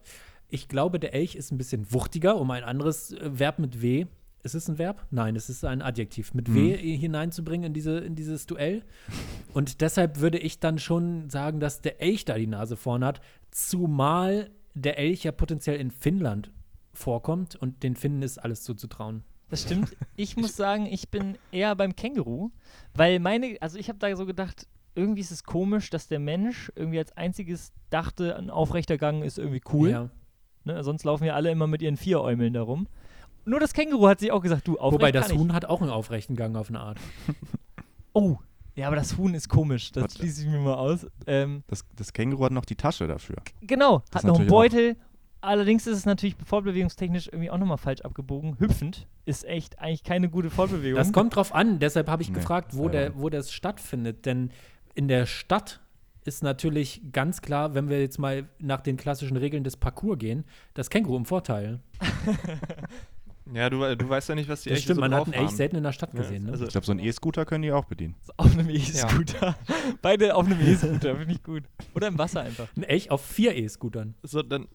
Ich 0.50 0.68
glaube, 0.68 1.00
der 1.00 1.14
Elch 1.14 1.36
ist 1.36 1.52
ein 1.52 1.56
bisschen 1.56 1.90
wuchtiger, 1.90 2.36
um 2.36 2.50
ein 2.50 2.64
anderes 2.64 3.12
äh, 3.12 3.38
Verb 3.38 3.58
mit 3.58 3.80
W. 3.80 4.04
Ist 4.42 4.54
es 4.54 4.68
ein 4.68 4.76
Verb? 4.76 5.06
Nein, 5.10 5.34
es 5.34 5.48
ist 5.48 5.64
ein 5.64 5.80
Adjektiv. 5.80 6.34
Mit 6.34 6.54
W 6.54 6.76
hineinzubringen 6.76 7.68
in, 7.68 7.72
diese, 7.72 7.98
in 7.98 8.14
dieses 8.14 8.46
Duell. 8.46 8.82
Und 9.54 9.80
deshalb 9.80 10.20
würde 10.20 10.36
ich 10.36 10.60
dann 10.60 10.78
schon 10.78 11.30
sagen, 11.30 11.60
dass 11.60 11.80
der 11.80 12.02
Elch 12.02 12.26
da 12.26 12.36
die 12.36 12.46
Nase 12.46 12.76
vorn 12.76 13.04
hat, 13.04 13.22
zumal 13.50 14.50
der 14.74 14.98
Elch 14.98 15.24
ja 15.24 15.32
potenziell 15.32 15.80
in 15.80 15.90
Finnland 15.90 16.50
vorkommt 17.00 17.56
und 17.56 17.82
den 17.82 17.96
Finnen 17.96 18.22
ist 18.22 18.38
alles 18.38 18.62
zuzutrauen. 18.62 19.24
Das 19.48 19.62
stimmt. 19.62 19.96
Ich 20.16 20.36
muss 20.36 20.54
sagen, 20.56 20.86
ich 20.86 21.08
bin 21.08 21.36
eher 21.50 21.74
beim 21.74 21.96
Känguru, 21.96 22.50
weil 22.94 23.18
meine, 23.18 23.56
also 23.60 23.78
ich 23.78 23.88
habe 23.88 23.98
da 23.98 24.14
so 24.14 24.24
gedacht, 24.26 24.68
irgendwie 24.94 25.20
ist 25.20 25.32
es 25.32 25.42
komisch, 25.44 25.90
dass 25.90 26.06
der 26.06 26.20
Mensch 26.20 26.70
irgendwie 26.76 26.98
als 26.98 27.16
einziges 27.16 27.72
dachte, 27.90 28.36
ein 28.36 28.50
aufrechter 28.50 28.96
Gang 28.98 29.24
ist 29.24 29.38
irgendwie 29.38 29.62
cool. 29.72 29.90
Ja. 29.90 30.10
Ne? 30.64 30.84
Sonst 30.84 31.04
laufen 31.04 31.24
ja 31.24 31.34
alle 31.34 31.50
immer 31.50 31.66
mit 31.66 31.82
ihren 31.82 31.96
Vieräumeln 31.96 32.52
da 32.52 32.62
rum. 32.62 32.86
Nur 33.44 33.58
das 33.58 33.72
Känguru 33.72 34.06
hat 34.06 34.20
sich 34.20 34.30
auch 34.30 34.42
gesagt, 34.42 34.68
du, 34.68 34.78
aufrecht 34.78 35.00
Wobei 35.00 35.12
das 35.12 35.26
kann 35.28 35.34
ich. 35.36 35.40
Huhn 35.40 35.52
hat 35.52 35.64
auch 35.64 35.80
einen 35.80 35.90
aufrechten 35.90 36.36
Gang 36.36 36.56
auf 36.56 36.68
eine 36.68 36.80
Art. 36.80 36.98
Oh, 38.12 38.38
ja, 38.74 38.88
aber 38.88 38.96
das 38.96 39.16
Huhn 39.16 39.34
ist 39.34 39.48
komisch. 39.48 39.92
Das 39.92 40.02
Warte. 40.02 40.18
schließe 40.18 40.42
ich 40.42 40.48
mir 40.48 40.58
mal 40.58 40.74
aus. 40.74 41.06
Ähm, 41.28 41.62
Das, 41.68 41.84
das 41.94 42.12
Känguru 42.12 42.44
hat 42.44 42.52
noch 42.52 42.64
die 42.64 42.74
Tasche 42.74 43.06
dafür. 43.06 43.36
genau, 43.60 44.02
Das 44.10 44.24
hat 44.24 44.28
noch 44.28 44.40
einen 44.40 44.48
Beutel. 44.48 44.96
Allerdings 45.42 45.86
ist 45.86 45.96
es 45.96 46.04
natürlich 46.06 46.36
fortbewegungstechnisch 46.44 47.28
irgendwie 47.28 47.50
auch 47.50 47.58
nochmal 47.58 47.78
falsch 47.78 48.02
abgebogen. 48.02 48.58
Hüpfend 48.58 49.06
ist 49.24 49.44
echt 49.44 49.78
eigentlich 49.78 50.04
keine 50.04 50.28
gute 50.28 50.50
Fortbewegung. 50.50 50.98
Das 50.98 51.12
kommt 51.12 51.34
drauf 51.34 51.54
an, 51.54 51.78
deshalb 51.78 52.08
habe 52.08 52.22
ich 52.22 52.28
Nee, 52.28 52.34
gefragt, 52.34 52.76
wo, 52.76 52.88
der, 52.88 53.16
wo 53.16 53.30
das 53.30 53.52
stattfindet. 53.52 54.26
Denn 54.26 54.50
in 54.94 55.08
der 55.08 55.24
Stadt 55.26 55.80
ist 56.24 56.42
natürlich 56.42 57.00
ganz 57.12 57.40
klar, 57.40 57.74
wenn 57.74 57.88
wir 57.88 58.00
jetzt 58.00 58.18
mal 58.18 58.48
nach 58.58 58.82
den 58.82 58.98
klassischen 58.98 59.36
Regeln 59.38 59.64
des 59.64 59.76
Parcours 59.76 60.18
gehen, 60.18 60.44
das 60.74 60.90
Känguru 60.90 61.16
im 61.16 61.24
Vorteil. 61.24 61.80
ja, 63.52 63.70
du, 63.70 63.96
du 63.96 64.08
weißt 64.08 64.28
ja 64.28 64.34
nicht, 64.34 64.48
was 64.48 64.62
die 64.62 64.68
Das 64.70 64.76
Elche 64.76 64.84
stimmt, 64.84 64.96
so 64.96 65.00
man 65.00 65.14
hat 65.14 65.24
einen 65.24 65.32
Elch 65.34 65.46
haben. 65.48 65.56
selten 65.56 65.76
in 65.76 65.82
der 65.82 65.92
Stadt 65.92 66.12
Ja, 66.14 66.20
gesehen. 66.20 66.44
Ne? 66.44 66.52
also- 66.52 66.64
Ich 66.64 66.70
glaube, 66.70 66.86
so 66.86 66.92
einen 66.92 67.00
E-Scooter 67.00 67.44
können 67.44 67.62
die 67.62 67.72
auch 67.72 67.84
bedienen. 67.84 68.14
auf 68.36 68.52
einem 68.52 68.68
E-Scooter. 68.70 69.56
Beide 70.02 70.34
auf 70.36 70.46
einem 70.46 70.60
E-Scooter, 70.60 71.16
finde 71.16 71.32
ich 71.34 71.42
gut. 71.42 71.64
Oder 71.94 72.08
im 72.08 72.18
Wasser 72.18 72.40
einfach. 72.42 72.68
ein 72.76 72.82
Elch 72.82 73.10
auf 73.10 73.24
vier 73.24 73.56
E-Scootern. 73.56 74.14
So, 74.22 74.42
dann, 74.42 74.68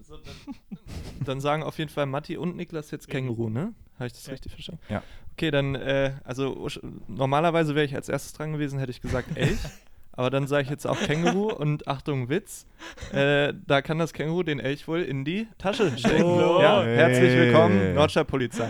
dann 1.25 1.39
sagen 1.41 1.63
auf 1.63 1.77
jeden 1.77 1.89
Fall 1.91 2.05
Matti 2.05 2.37
und 2.37 2.55
Niklas 2.55 2.91
jetzt 2.91 3.07
Känguru, 3.07 3.49
ne? 3.49 3.73
Habe 3.95 4.07
ich 4.07 4.13
das 4.13 4.25
Ja. 4.25 4.33
richtig 4.33 4.51
verstanden? 4.51 4.81
Ja. 4.89 5.03
Okay, 5.33 5.51
dann, 5.51 5.75
äh, 5.75 6.13
also 6.23 6.67
normalerweise 7.07 7.75
wäre 7.75 7.85
ich 7.85 7.95
als 7.95 8.09
erstes 8.09 8.33
dran 8.33 8.53
gewesen, 8.53 8.79
hätte 8.79 8.91
ich 8.91 9.01
gesagt 9.01 9.35
Elch. 9.37 9.57
aber 10.17 10.29
dann 10.29 10.47
sage 10.47 10.63
ich 10.63 10.69
jetzt 10.69 10.85
auch 10.87 10.99
Känguru 10.99 11.51
und 11.51 11.87
Achtung, 11.87 12.29
Witz. 12.29 12.65
Äh, 13.13 13.53
da 13.67 13.81
kann 13.81 13.97
das 13.99 14.13
Känguru 14.13 14.43
den 14.43 14.59
Elch 14.59 14.87
wohl 14.87 15.01
in 15.01 15.25
die 15.25 15.47
Tasche 15.57 15.97
stecken. 15.97 16.23
Oh. 16.23 16.59
ja, 16.61 16.83
herzlich 16.83 17.31
Hey. 17.31 17.47
willkommen, 17.47 17.93
Nordstadtpolizei. 17.95 18.67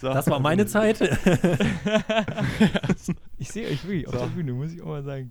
So. 0.00 0.08
Das 0.08 0.28
war 0.28 0.40
meine 0.40 0.66
Zeit. 0.66 0.98
Ich 3.40 3.50
sehe 3.50 3.68
euch 3.68 3.84
wirklich 3.84 4.08
auf 4.08 4.14
So. 4.14 4.20
der 4.20 4.26
Bühne, 4.26 4.52
muss 4.52 4.72
ich 4.72 4.82
auch 4.82 4.86
mal 4.86 5.02
sagen. 5.04 5.30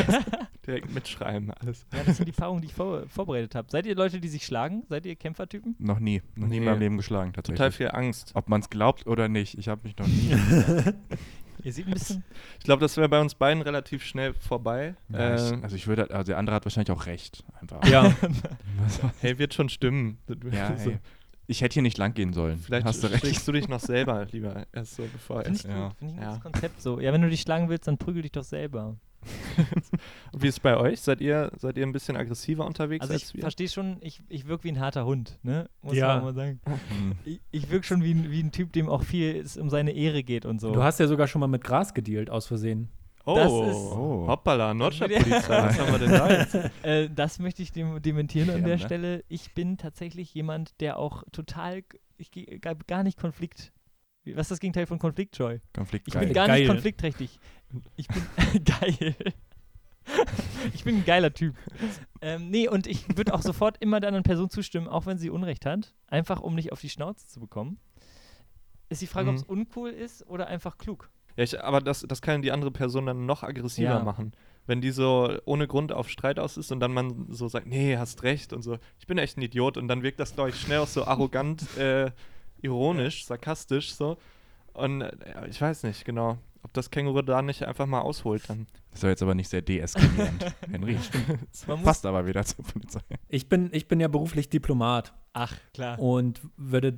Direkt 0.66 0.92
mitschreiben, 0.92 1.50
alles. 1.58 1.86
Ja, 1.92 2.00
das 2.04 2.18
sind 2.18 2.26
die 2.28 2.32
Paarungen, 2.32 2.60
die 2.60 2.68
ich 2.68 2.74
vor, 2.74 3.04
vorbereitet 3.08 3.54
habe. 3.54 3.68
Seid 3.70 3.86
ihr 3.86 3.94
Leute, 3.96 4.20
die 4.20 4.28
sich 4.28 4.44
schlagen? 4.44 4.82
Seid 4.90 5.06
ihr 5.06 5.16
Kämpfertypen? 5.16 5.74
Noch 5.78 6.00
nie. 6.00 6.20
Noch 6.36 6.48
nie 6.48 6.58
in 6.58 6.64
meinem 6.64 6.80
Leben 6.80 6.96
geschlagen, 6.98 7.32
tatsächlich. 7.32 7.56
Total 7.58 7.72
viel 7.72 7.90
Angst. 7.92 8.32
Ob 8.34 8.50
man 8.50 8.60
es 8.60 8.68
glaubt 8.68 9.06
oder 9.06 9.28
nicht, 9.28 9.56
ich 9.58 9.68
habe 9.68 9.80
mich 9.84 9.96
noch 9.96 10.06
nie. 10.06 10.36
Ihr 11.64 11.72
seht 11.72 11.86
ein 11.86 11.92
bisschen. 11.92 12.24
Ich 12.58 12.64
glaube, 12.64 12.80
das 12.80 12.96
wäre 12.96 13.08
bei 13.08 13.20
uns 13.20 13.34
beiden 13.34 13.62
relativ 13.62 14.04
schnell 14.04 14.34
vorbei. 14.34 14.94
Ja, 15.08 15.18
äh, 15.18 15.34
ich, 15.56 15.62
also 15.64 15.76
ich 15.76 15.86
würde, 15.86 16.10
also 16.10 16.24
der 16.24 16.38
andere 16.38 16.56
hat 16.56 16.64
wahrscheinlich 16.64 16.90
auch 16.90 17.06
recht. 17.06 17.44
Einfach. 17.60 17.84
ja. 17.88 18.14
hey, 19.20 19.38
wird 19.38 19.54
schon 19.54 19.68
stimmen. 19.68 20.18
ja 20.52 20.76
So, 20.78 20.90
ey. 20.90 20.98
Ich 21.46 21.62
hätte 21.62 21.74
hier 21.74 21.82
nicht 21.82 21.98
lang 21.98 22.14
gehen 22.14 22.32
sollen. 22.32 22.58
Vielleicht 22.58 22.86
Hast 22.86 23.02
du 23.02 23.08
recht. 23.08 23.46
du 23.48 23.52
dich 23.52 23.66
noch 23.68 23.80
selber 23.80 24.24
lieber 24.30 24.66
erst 24.72 24.94
so, 24.94 25.02
bevor 25.12 25.42
Finde 25.42 25.58
ich 25.58 25.64
erst. 25.64 25.74
gut. 25.74 25.76
Ja. 25.76 25.90
Finde 25.98 26.12
ich 26.14 26.18
ein 26.18 26.22
Ja. 26.22 26.28
gutes 26.28 26.42
Konzept 26.44 26.80
so. 26.80 27.00
Ja, 27.00 27.12
wenn 27.12 27.22
du 27.22 27.28
dich 27.28 27.40
schlagen 27.40 27.68
willst, 27.68 27.88
dann 27.88 27.98
prügel 27.98 28.22
dich 28.22 28.30
doch 28.32 28.44
selber. 28.44 28.96
Wie 30.36 30.46
ist 30.48 30.54
es 30.54 30.60
bei 30.60 30.76
euch? 30.76 31.00
Seid 31.00 31.20
ihr, 31.20 31.50
seid 31.56 31.76
ihr 31.76 31.84
ein 31.86 31.92
bisschen 31.92 32.16
aggressiver 32.16 32.64
unterwegs 32.66 33.02
Also 33.02 33.14
ich 33.14 33.22
als 33.22 33.34
wir? 33.34 33.40
verstehe 33.42 33.68
schon, 33.68 33.98
ich, 34.00 34.22
ich 34.28 34.46
wirke 34.46 34.64
wie 34.64 34.68
ein 34.72 34.80
harter 34.80 35.04
Hund, 35.04 35.38
ne? 35.42 35.68
Muss 35.82 35.96
Ja. 35.96 36.14
man 36.16 36.24
mal 36.24 36.34
sagen. 36.34 36.60
Ich, 37.24 37.40
ich 37.50 37.70
wirke 37.70 37.86
schon 37.86 38.02
wie 38.02 38.12
ein, 38.14 38.30
wie 38.30 38.42
ein 38.42 38.52
Typ, 38.52 38.72
dem 38.72 38.88
auch 38.88 39.02
viel 39.02 39.36
es 39.36 39.56
um 39.56 39.70
seine 39.70 39.92
Ehre 39.92 40.22
geht 40.22 40.44
und 40.46 40.60
so. 40.60 40.72
Du 40.72 40.82
hast 40.82 41.00
ja 41.00 41.06
sogar 41.06 41.26
schon 41.26 41.40
mal 41.40 41.46
mit 41.48 41.62
Gras 41.64 41.94
gedealt, 41.94 42.30
aus 42.30 42.46
Versehen. 42.46 42.88
Oh, 43.26 43.34
Das 43.34 43.52
ist- 43.52 43.76
Oh. 43.92 44.24
hoppala, 44.28 44.72
Nordstadtpolizei. 44.72 45.48
Was 45.62 45.78
haben 45.78 45.92
wir 45.92 45.98
denn 45.98 46.10
da 46.10 46.30
jetzt? 46.30 46.56
Äh, 46.82 47.08
das 47.14 47.38
möchte 47.38 47.62
ich 47.62 47.70
dem, 47.72 48.00
dementieren 48.00 48.48
an 48.50 48.60
Ja, 48.62 48.66
der 48.68 48.76
ne? 48.78 48.82
Stelle. 48.82 49.24
Ich 49.28 49.52
bin 49.54 49.76
tatsächlich 49.76 50.32
jemand, 50.32 50.80
der 50.80 50.98
auch 50.98 51.24
total, 51.32 51.82
ich 52.16 52.30
gehe 52.30 52.58
gar 52.60 53.02
nicht 53.02 53.18
Konflikt. 53.18 53.72
Was 54.26 54.42
ist 54.46 54.50
das 54.52 54.60
Gegenteil 54.60 54.86
von 54.86 54.98
Konfliktscheu? 54.98 55.58
Konflikt 55.74 56.08
Ich 56.08 56.14
geil. 56.14 56.26
bin 56.26 56.34
gar 56.34 56.46
Geil. 56.46 56.60
nicht 56.60 56.68
konfliktträchtig. 56.68 57.38
Ich 57.96 58.06
bin 58.08 58.22
geil. 58.64 59.14
ich 60.74 60.84
bin 60.84 60.96
ein 60.96 61.04
geiler 61.04 61.32
Typ. 61.32 61.54
Ähm, 62.20 62.50
nee, 62.50 62.68
und 62.68 62.86
ich 62.86 63.16
würde 63.16 63.32
auch 63.34 63.42
sofort 63.42 63.76
immer 63.80 64.00
der 64.00 64.08
anderen 64.08 64.24
Person 64.24 64.50
zustimmen, 64.50 64.88
auch 64.88 65.06
wenn 65.06 65.18
sie 65.18 65.30
Unrecht 65.30 65.64
hat. 65.66 65.94
Einfach, 66.08 66.40
um 66.40 66.54
nicht 66.54 66.72
auf 66.72 66.80
die 66.80 66.88
Schnauze 66.90 67.26
zu 67.26 67.40
bekommen. 67.40 67.78
Ist 68.88 69.02
die 69.02 69.06
Frage, 69.06 69.30
Mhm. 69.30 69.36
ob 69.36 69.42
es 69.42 69.48
uncool 69.48 69.90
ist 69.90 70.26
oder 70.26 70.48
einfach 70.48 70.76
klug. 70.78 71.10
Ja, 71.36 71.44
ich, 71.44 71.62
aber 71.62 71.80
das, 71.80 72.04
das 72.06 72.20
kann 72.22 72.42
die 72.42 72.50
andere 72.52 72.70
Person 72.72 73.06
dann 73.06 73.24
noch 73.24 73.42
aggressiver 73.42 73.90
Ja. 73.90 74.02
machen. 74.02 74.32
Wenn 74.66 74.80
die 74.80 74.90
so 74.90 75.32
ohne 75.46 75.66
Grund 75.66 75.92
auf 75.92 76.08
Streit 76.08 76.38
aus 76.38 76.56
ist 76.56 76.70
und 76.72 76.80
dann 76.80 76.92
man 76.92 77.26
so 77.30 77.48
sagt, 77.48 77.66
nee, 77.66 77.96
hast 77.96 78.22
recht 78.24 78.52
und 78.52 78.62
so, 78.62 78.78
ich 78.98 79.06
bin 79.06 79.16
echt 79.16 79.38
ein 79.38 79.42
Idiot 79.42 79.76
und 79.76 79.88
dann 79.88 80.02
wirkt 80.02 80.20
das, 80.20 80.34
glaube 80.34 80.50
ich, 80.50 80.56
schnell 80.60 80.78
auch 80.80 80.86
so 80.88 81.04
arrogant, 81.04 81.76
äh, 81.78 82.10
ironisch, 82.62 83.24
sarkastisch 83.24 83.94
so. 83.94 84.16
Und 84.72 85.02
äh, 85.02 85.10
ja, 85.34 85.46
ich 85.46 85.60
weiß 85.60 85.82
nicht 85.84 86.04
genau, 86.04 86.38
ob 86.62 86.72
das 86.72 86.90
Känguru 86.90 87.22
da 87.22 87.42
nicht 87.42 87.64
einfach 87.64 87.86
mal 87.86 88.00
ausholt 88.00 88.48
dann. 88.48 88.66
Das 88.92 89.02
war 89.02 89.10
jetzt 89.10 89.22
aber 89.22 89.34
nicht 89.34 89.48
sehr 89.48 89.62
deeskalierend, 89.62 90.54
Henry. 90.70 90.98
Passt 91.82 92.06
aber 92.06 92.26
wieder 92.26 92.44
zur 92.44 92.64
Polizei. 92.64 93.00
Ich 93.28 93.48
bin, 93.48 93.70
ich 93.72 93.88
bin 93.88 94.00
ja 94.00 94.08
beruflich 94.08 94.48
Diplomat 94.48 95.14
ach, 95.32 95.54
klar. 95.72 95.98
und 95.98 96.40
würde 96.56 96.96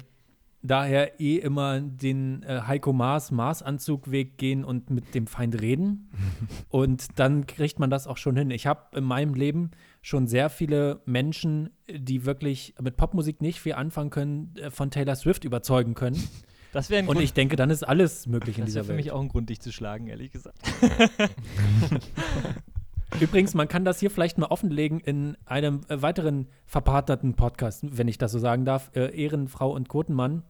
daher 0.63 1.21
eh 1.21 1.37
immer 1.39 1.81
den 1.81 2.45
äh, 2.45 2.63
Heiko 2.67 2.93
Maas 2.93 3.31
Maßanzugweg 3.31 4.39
gehen 4.39 4.65
und 4.65 4.91
mit 4.91 5.15
dem 5.15 5.27
Feind 5.27 5.61
reden. 5.61 6.11
und 6.69 7.19
dann 7.19 7.47
kriegt 7.47 7.79
man 7.79 7.91
das 7.91 8.07
auch 8.07 8.17
schon 8.17 8.37
hin. 8.37 8.51
Ich 8.51 8.67
habe 8.67 8.97
in 8.97 9.05
meinem 9.05 9.35
Leben 9.35 9.73
schon 10.03 10.27
sehr 10.27 10.51
viele 10.51 11.01
Menschen, 11.07 11.71
die 11.89 12.27
wirklich 12.27 12.75
mit 12.83 12.97
Popmusik 12.97 13.41
nicht 13.41 13.61
viel 13.61 13.75
anfangen 13.75 14.11
können, 14.11 14.55
äh, 14.57 14.71
von 14.71 14.91
Taylor 14.91 15.15
Swift 15.17 15.45
überzeugen 15.45 15.95
können. 15.95 16.23
Das 16.75 16.89
wäre 16.89 17.01
ein 17.01 17.07
Und 17.07 17.17
Grund, 17.17 17.25
ich 17.25 17.35
denke, 17.35 17.55
dann 17.57 17.69
ist 17.69 17.87
alles 17.87 18.27
möglich 18.27 18.57
in 18.57 18.63
das 18.63 18.69
dieser 18.69 18.77
wäre 18.79 18.85
für 18.85 18.89
Welt. 18.97 19.05
mich 19.05 19.13
auch 19.13 19.21
ein 19.21 19.29
Grund, 19.29 19.51
dich 19.51 19.61
zu 19.61 19.71
schlagen, 19.71 20.07
ehrlich 20.07 20.33
gesagt. 20.33 20.57
Übrigens, 23.21 23.53
man 23.53 23.69
kann 23.69 23.85
das 23.85 24.01
hier 24.01 24.11
vielleicht 24.11 24.39
mal 24.39 24.47
offenlegen 24.47 24.99
in 25.01 25.37
einem 25.45 25.83
äh, 25.89 26.01
weiteren 26.01 26.49
verpartnerten 26.65 27.35
Podcast, 27.35 27.85
wenn 27.91 28.09
ich 28.09 28.17
das 28.17 28.33
so 28.33 28.39
sagen 28.39 28.65
darf. 28.65 28.91
Äh, 28.95 29.15
Ehrenfrau 29.15 29.71
und 29.75 29.91
Quotenmann. 29.91 30.45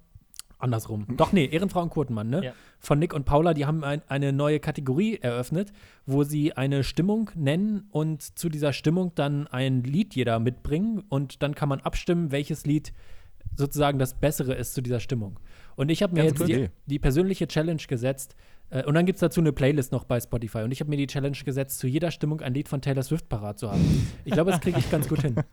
Andersrum. 0.63 1.07
Doch, 1.17 1.33
nee, 1.33 1.47
Ehrenfrau 1.47 1.83
und 1.83 1.91
Quotenmann, 1.91 2.31
ne? 2.31 2.45
Ja. 2.45 2.53
Von 2.79 2.99
Nick 2.99 3.15
und 3.15 3.25
Paula, 3.25 3.53
die 3.53 3.67
haben 3.67 3.83
ein, 3.83 4.01
eine 4.09 4.33
neue 4.33 4.61
Kategorie 4.61 5.17
eröffnet, 5.17 5.73
wo 6.07 6.23
sie 6.23 6.53
eine 6.57 6.85
Stimmung 6.85 7.31
nennen 7.35 7.89
und 7.91 8.23
zu 8.39 8.49
dieser 8.49 8.73
Stimmung 8.73 9.13
dann 9.15 9.49
ein 9.49 9.83
Lied 9.83 10.15
jeder 10.15 10.39
mitbringen 10.39 11.03
und 11.09 11.43
dann 11.43 11.55
kann 11.55 11.69
man 11.69 11.81
abstimmen, 11.81 12.31
welches 12.31 12.65
Lied 12.65 12.93
sozusagen 13.57 13.99
das 13.99 14.15
Bessere 14.15 14.55
ist 14.55 14.75
zu 14.75 14.83
dieser 14.83 15.01
Stimmung. 15.01 15.41
Und 15.75 15.91
ich 15.91 16.03
habe 16.03 16.15
mir 16.15 16.25
Ganz 16.25 16.39
jetzt 16.39 16.49
die, 16.49 16.69
die 16.87 16.99
persönliche 16.99 17.49
Challenge 17.49 17.83
gesetzt, 17.89 18.37
äh, 18.73 18.85
und 18.85 18.95
dann 18.95 19.07
gibt 19.07 19.17
es 19.17 19.21
dazu 19.21 19.41
eine 19.41 19.53
Playlist 19.53 19.93
noch 19.93 20.05
bei 20.05 20.21
Spotify. 20.21 20.59
Und 20.59 20.73
ich 20.73 20.81
habe 20.81 20.91
mir 20.91 20.97
die 20.97 21.07
Challenge 21.07 21.37
gesetzt, 21.45 21.79
zu 21.79 21.87
jeder 21.87 22.11
Stimmung 22.11 22.41
ein 22.41 22.55
Lied 22.55 22.69
von 22.69 22.81
Taylor 22.81 23.03
Swift 23.03 23.29
parat 23.29 23.59
zu 23.59 23.71
haben. 23.71 24.09
Ich 24.25 24.33
glaube, 24.33 24.51
das 24.51 24.61
kriege 24.61 24.79
ich 24.79 24.91
ganz 24.91 25.09
gut 25.09 25.23
hin. 25.23 25.37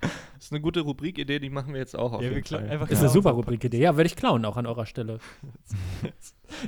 Das 0.00 0.46
ist 0.46 0.52
eine 0.52 0.62
gute 0.62 0.80
Rubrikidee, 0.80 1.38
die 1.38 1.50
machen 1.50 1.74
wir 1.74 1.80
jetzt 1.80 1.94
auch 1.96 2.14
auf 2.14 2.22
Ja, 2.22 2.30
jeden 2.30 2.44
Fall. 2.44 2.66
einfach 2.70 2.88
Ist 2.88 3.00
eine 3.00 3.10
super 3.10 3.32
Rubrikidee. 3.32 3.78
Ja, 3.78 3.96
werde 3.98 4.06
ich 4.08 4.16
klauen 4.16 4.44
auch 4.46 4.56
an 4.56 4.66
eurer 4.66 4.86
Stelle. 4.86 5.18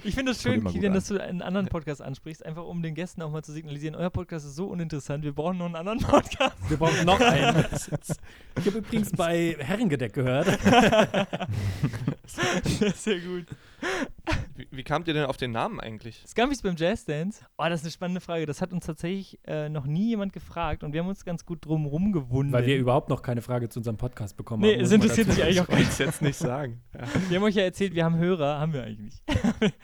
Ich 0.04 0.14
finde 0.14 0.30
es 0.30 0.40
schön, 0.40 0.62
Kilian, 0.64 0.92
an. 0.92 0.94
dass 0.94 1.08
du 1.08 1.20
einen 1.20 1.42
anderen 1.42 1.66
Podcast 1.66 2.00
ansprichst, 2.02 2.46
einfach 2.46 2.64
um 2.64 2.82
den 2.84 2.94
Gästen 2.94 3.20
auch 3.20 3.30
mal 3.32 3.42
zu 3.42 3.50
signalisieren, 3.52 3.96
euer 3.96 4.10
Podcast 4.10 4.46
ist 4.46 4.54
so 4.54 4.66
uninteressant, 4.68 5.24
wir 5.24 5.32
brauchen 5.32 5.58
noch 5.58 5.66
einen 5.66 5.74
anderen 5.74 5.98
Podcast. 5.98 6.54
Wir 6.68 6.76
brauchen 6.76 7.04
noch 7.04 7.18
einen. 7.32 7.64
Ich 8.60 8.66
habe 8.66 8.78
übrigens 8.78 9.10
bei 9.10 9.56
Herrengedeck 9.58 10.12
gehört. 10.12 10.46
Sehr 12.94 13.18
gut. 13.20 13.46
Wie, 14.54 14.68
wie 14.70 14.84
kamt 14.84 15.08
ihr 15.08 15.14
denn 15.14 15.24
auf 15.24 15.36
den 15.36 15.50
Namen 15.50 15.80
eigentlich? 15.80 16.22
Scampis 16.26 16.62
beim 16.62 16.76
Jazz 16.76 17.04
Dance? 17.04 17.44
Oh, 17.58 17.64
das 17.68 17.80
ist 17.80 17.86
eine 17.86 17.90
spannende 17.92 18.20
Frage. 18.20 18.46
Das 18.46 18.60
hat 18.60 18.72
uns 18.72 18.86
tatsächlich 18.86 19.38
äh, 19.46 19.68
noch 19.68 19.86
nie 19.86 20.08
jemand 20.08 20.32
gefragt 20.32 20.84
und 20.84 20.92
wir 20.92 21.00
haben 21.00 21.08
uns 21.08 21.24
ganz 21.24 21.44
gut 21.44 21.64
drum 21.64 21.86
rumgewunden. 21.86 22.52
Weil 22.52 22.66
wir 22.66 22.76
überhaupt 22.76 23.08
noch 23.08 23.22
keine 23.22 23.42
Frage 23.42 23.68
zu 23.68 23.80
unserem 23.80 23.96
Podcast 23.96 24.36
bekommen 24.36 24.62
Nee, 24.62 24.74
haben. 24.74 24.80
es 24.82 24.90
muss 24.90 24.98
man 24.98 25.02
interessiert 25.02 25.28
mich 25.28 25.42
eigentlich 25.42 25.60
auch 25.60 25.68
Ich 25.68 25.74
wollte 25.74 25.88
es 25.88 25.98
jetzt 25.98 26.22
nicht 26.22 26.36
sagen. 26.36 26.82
Ja. 26.94 27.00
Wir 27.28 27.36
haben 27.38 27.44
euch 27.44 27.54
ja 27.54 27.62
erzählt, 27.62 27.94
wir 27.94 28.04
haben 28.04 28.16
Hörer, 28.16 28.60
haben 28.60 28.72
wir 28.72 28.84
eigentlich 28.84 29.22
nicht. 29.26 29.74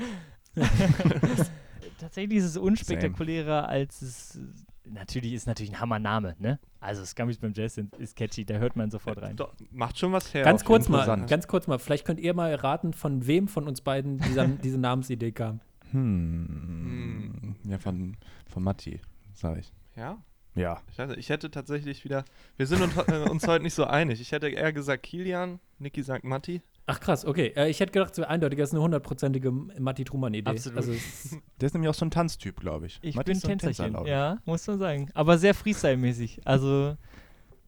Tatsächlich 1.99 2.38
ist 2.38 2.44
es 2.44 2.57
unspektakulärer, 2.57 3.68
als 3.68 4.03
es. 4.03 4.40
Äh, 4.89 4.93
Natürlich 4.95 5.32
ist 5.32 5.47
natürlich 5.47 5.72
ein 5.72 5.80
Hammername, 5.80 6.36
ne? 6.39 6.59
Also 6.80 7.05
Scummies 7.05 7.39
beim 7.39 7.53
Jazz 7.55 7.74
sind- 7.74 7.95
ist 7.97 8.16
catchy, 8.16 8.45
da 8.45 8.55
hört 8.55 8.76
man 8.76 8.91
sofort 8.91 9.20
rein. 9.20 9.36
Doch, 9.36 9.55
macht 9.70 9.99
schon 9.99 10.12
was 10.12 10.32
her. 10.34 10.45
Ganz 10.45 10.64
kurz 10.64 10.89
mal, 10.89 11.26
ganz 11.26 11.47
kurz 11.49 11.66
mal, 11.66 11.78
vielleicht 11.78 12.05
könnt 12.05 12.20
ihr 12.20 12.34
mal 12.34 12.55
raten, 12.55 12.93
von 12.93 13.26
wem 13.26 13.49
von 13.49 13.66
uns 13.66 13.80
beiden 13.80 14.18
dieser, 14.18 14.47
diese 14.64 14.78
Namensidee 14.78 15.32
kam. 15.32 15.61
Hm. 15.91 17.55
Ja, 17.64 17.78
von, 17.78 18.16
von 18.49 18.62
Matti, 18.62 19.01
sag 19.34 19.59
ich. 19.59 19.72
Ja? 19.97 20.18
Ja. 20.55 20.82
Ich, 20.91 20.99
weiß 20.99 21.11
ich 21.16 21.28
hätte 21.30 21.51
tatsächlich 21.51 22.05
wieder. 22.05 22.24
Wir 22.57 22.66
sind 22.66 22.82
uns, 22.82 22.97
äh, 22.97 23.28
uns 23.30 23.47
heute 23.47 23.62
nicht 23.62 23.74
so 23.74 23.84
einig. 23.84 24.20
Ich 24.20 24.32
hätte 24.32 24.49
eher 24.49 24.72
gesagt 24.72 25.03
Kilian, 25.05 25.61
Niki 25.78 26.03
sagt 26.03 26.24
Matti. 26.24 26.62
Ach 26.91 27.01
krass, 27.01 27.26
okay. 27.26 27.53
Äh, 27.55 27.68
ich 27.68 27.80
hätte 27.80 27.93
gedacht, 27.93 28.12
es 28.12 28.18
wäre 28.18 28.28
eindeutig, 28.30 28.59
das 28.59 28.70
ist 28.70 28.74
eine 28.74 28.82
hundertprozentige 28.82 29.51
Matti 29.51 30.05
Truman-Idee. 30.05 30.51
Absolut. 30.51 30.78
Also, 30.78 30.93
Der 31.61 31.66
ist 31.66 31.74
nämlich 31.74 31.91
auch 31.91 31.95
so 31.95 32.07
ein 32.07 32.11
Tanztyp, 32.11 32.59
glaube 32.61 32.86
ich. 32.86 32.99
Ich 33.03 33.14
Matti 33.14 33.26
bin 33.26 33.36
ist 33.36 33.43
so 33.43 33.49
ein 33.49 33.59
Tänzer, 33.59 33.84
Tänzerchen, 33.84 34.07
ich. 34.07 34.11
ja, 34.11 34.39
muss 34.47 34.66
man 34.66 34.78
sagen. 34.78 35.11
Aber 35.12 35.36
sehr 35.36 35.55
Freestyle-mäßig. 35.55 36.47
Also 36.47 36.97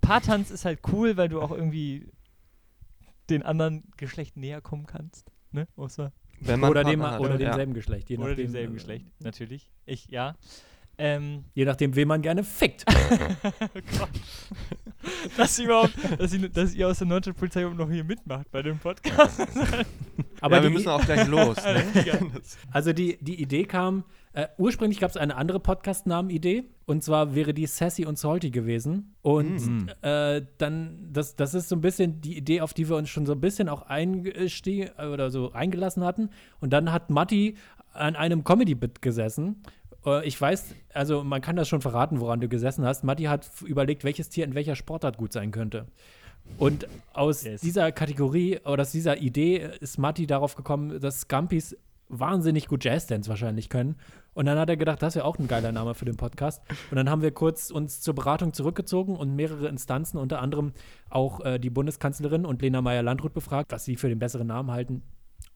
Paartanz 0.00 0.50
ist 0.50 0.64
halt 0.64 0.80
cool, 0.90 1.18
weil 1.18 1.28
du 1.28 1.42
auch 1.42 1.50
irgendwie 1.50 2.08
den 3.28 3.42
anderen 3.42 3.84
Geschlecht 3.98 4.38
näher 4.38 4.62
kommen 4.62 4.86
kannst. 4.86 5.30
Ne? 5.52 5.68
Oder 5.76 6.84
dem, 6.84 7.02
hat, 7.02 7.20
oder 7.20 7.32
ja. 7.32 7.50
demselben 7.50 7.74
Geschlecht. 7.74 8.08
Je 8.08 8.16
Oder 8.16 8.28
nachdem, 8.28 8.46
demselben 8.46 8.72
äh, 8.72 8.76
Geschlecht, 8.76 9.06
natürlich. 9.20 9.70
Ich, 9.84 10.08
ja. 10.08 10.36
Ähm, 11.02 11.44
Je 11.54 11.64
nachdem, 11.64 11.96
wen 11.96 12.06
man 12.08 12.20
gerne 12.20 12.44
fickt. 12.44 12.84
oh 12.90 13.66
Gott. 13.98 14.08
dass, 15.36 15.58
ihr 15.58 15.64
überhaupt, 15.64 15.94
dass, 16.18 16.34
ihr, 16.34 16.48
dass 16.50 16.74
ihr 16.74 16.88
aus 16.88 16.98
der 16.98 17.06
Nordstadtpolizei 17.06 17.62
überhaupt 17.62 17.78
noch 17.78 17.90
hier 17.90 18.04
mitmacht 18.04 18.50
bei 18.52 18.62
dem 18.62 18.78
Podcast. 18.78 19.40
Aber 20.42 20.56
ja, 20.58 20.62
wir 20.62 20.70
müssen 20.70 20.88
auch 20.88 21.04
gleich 21.04 21.26
los. 21.26 21.56
Ne? 21.64 21.82
Also 22.70 22.92
die, 22.92 23.16
die 23.22 23.40
Idee 23.40 23.64
kam, 23.64 24.04
äh, 24.32 24.46
ursprünglich 24.58 25.00
gab 25.00 25.10
es 25.10 25.16
eine 25.16 25.36
andere 25.36 25.58
Podcast-Namen-Idee 25.58 26.64
und 26.86 27.02
zwar 27.02 27.34
wäre 27.34 27.54
die 27.54 27.66
Sassy 27.66 28.04
und 28.06 28.18
Salty 28.18 28.50
gewesen. 28.50 29.14
Und 29.22 29.66
Mhm. 29.66 29.88
äh, 30.02 30.42
dann, 30.58 31.08
das, 31.12 31.34
das 31.36 31.54
ist 31.54 31.68
so 31.70 31.76
ein 31.76 31.80
bisschen 31.80 32.20
die 32.20 32.36
Idee, 32.36 32.60
auf 32.60 32.74
die 32.74 32.88
wir 32.88 32.96
uns 32.96 33.08
schon 33.08 33.24
so 33.26 33.32
ein 33.32 33.40
bisschen 33.40 33.68
auch 33.70 33.82
eingestiegen 33.82 34.90
oder 34.98 35.30
so 35.30 35.52
eingelassen 35.52 36.04
hatten. 36.04 36.28
Und 36.60 36.72
dann 36.72 36.92
hat 36.92 37.08
Matti 37.10 37.56
an 37.92 38.14
einem 38.16 38.44
Comedy-Bit 38.44 39.02
gesessen. 39.02 39.62
Äh, 40.06 40.26
Ich 40.26 40.40
weiß, 40.40 40.74
also 40.94 41.24
man 41.24 41.40
kann 41.40 41.56
das 41.56 41.68
schon 41.68 41.80
verraten, 41.80 42.20
woran 42.20 42.40
du 42.40 42.48
gesessen 42.48 42.84
hast. 42.84 43.04
Matti 43.04 43.24
hat 43.24 43.48
überlegt, 43.64 44.04
welches 44.04 44.28
Tier 44.28 44.44
in 44.44 44.54
welcher 44.54 44.76
Sportart 44.76 45.16
gut 45.16 45.32
sein 45.32 45.50
könnte. 45.50 45.86
Und 46.58 46.86
aus 47.12 47.44
Yes. 47.44 47.60
dieser 47.60 47.92
Kategorie 47.92 48.58
oder 48.64 48.82
aus 48.82 48.92
dieser 48.92 49.18
Idee 49.18 49.70
ist 49.80 49.98
Matti 49.98 50.26
darauf 50.26 50.56
gekommen, 50.56 50.98
dass 51.00 51.20
Scampis 51.22 51.76
wahnsinnig 52.08 52.66
gut 52.66 52.84
Jazzdance 52.84 53.28
wahrscheinlich 53.28 53.68
können. 53.68 53.94
Und 54.34 54.46
dann 54.46 54.58
hat 54.58 54.68
er 54.68 54.76
gedacht, 54.76 55.00
das 55.02 55.14
wäre 55.14 55.24
auch 55.24 55.38
ein 55.38 55.46
geiler 55.46 55.70
Name 55.70 55.94
für 55.94 56.04
den 56.04 56.16
Podcast. 56.16 56.60
Und 56.90 56.96
dann 56.96 57.08
haben 57.08 57.22
wir 57.22 57.30
kurz 57.30 57.70
uns 57.70 58.00
zur 58.00 58.14
Beratung 58.14 58.52
zurückgezogen 58.52 59.14
und 59.16 59.36
mehrere 59.36 59.68
Instanzen, 59.68 60.18
unter 60.18 60.40
anderem 60.40 60.72
auch 61.08 61.44
äh, 61.44 61.58
die 61.60 61.70
Bundeskanzlerin 61.70 62.44
und 62.46 62.62
Lena 62.62 62.80
Meyer-Landrut 62.80 63.32
befragt, 63.32 63.70
was 63.70 63.84
sie 63.84 63.94
für 63.96 64.08
den 64.08 64.18
besseren 64.18 64.48
Namen 64.48 64.70
halten. 64.72 65.02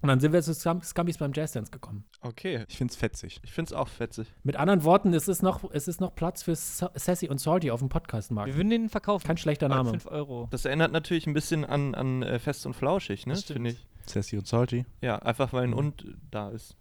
Und 0.05 0.09
dann 0.09 0.21
sind 0.21 0.35
wir 0.35 0.43
zu 0.43 0.53
Scampis 0.53 1.17
beim 1.17 1.33
Jazzdance 1.33 1.71
gekommen. 1.71 2.05
Okay. 2.21 2.67
Ich 2.69 2.77
find's 2.77 2.95
fetzig. 2.95 3.41
Ich 3.43 3.53
finde 3.53 3.71
es 3.71 3.73
auch 3.73 3.89
fetzig. 3.89 4.31
Mit 4.43 4.57
anderen 4.57 4.85
Worten, 4.85 5.15
es 5.15 5.29
ist 5.29 5.43
noch, 5.43 5.65
es 5.73 5.89
ist 5.89 5.99
noch 5.99 6.15
Platz 6.15 6.43
für 6.43 6.55
Sa 6.55 6.91
Sassy 6.95 7.31
und 7.31 7.41
Salty 7.41 7.71
auf 7.71 7.81
dem 7.81 7.89
Podcastmarkt. 7.89 8.49
Wir 8.49 8.57
würden 8.59 8.69
den 8.69 8.91
verkaufen. 8.91 9.27
Kein 9.27 9.39
schlechter 9.39 9.71
Name. 9.71 9.89
5 9.89 10.05
Euro. 10.09 10.49
Das 10.51 10.67
erinnert 10.67 10.93
natürlich 10.93 11.27
ein 11.27 11.33
bisschen 11.33 11.65
an, 11.65 11.95
an 11.95 12.23
äh, 12.23 12.39
Fest 12.39 12.67
und 12.67 12.75
Flauschig, 12.75 13.27
ne? 13.27 13.35
Finde 13.35 13.71
ich. 13.71 13.87
Sassy 14.11 14.37
und 14.37 14.47
Salty. 14.47 14.85
Ja, 15.01 15.19
einfach 15.19 15.53
weil 15.53 15.65
ein 15.65 15.75
Und 15.75 16.07
da 16.31 16.51
ist. 16.51 16.77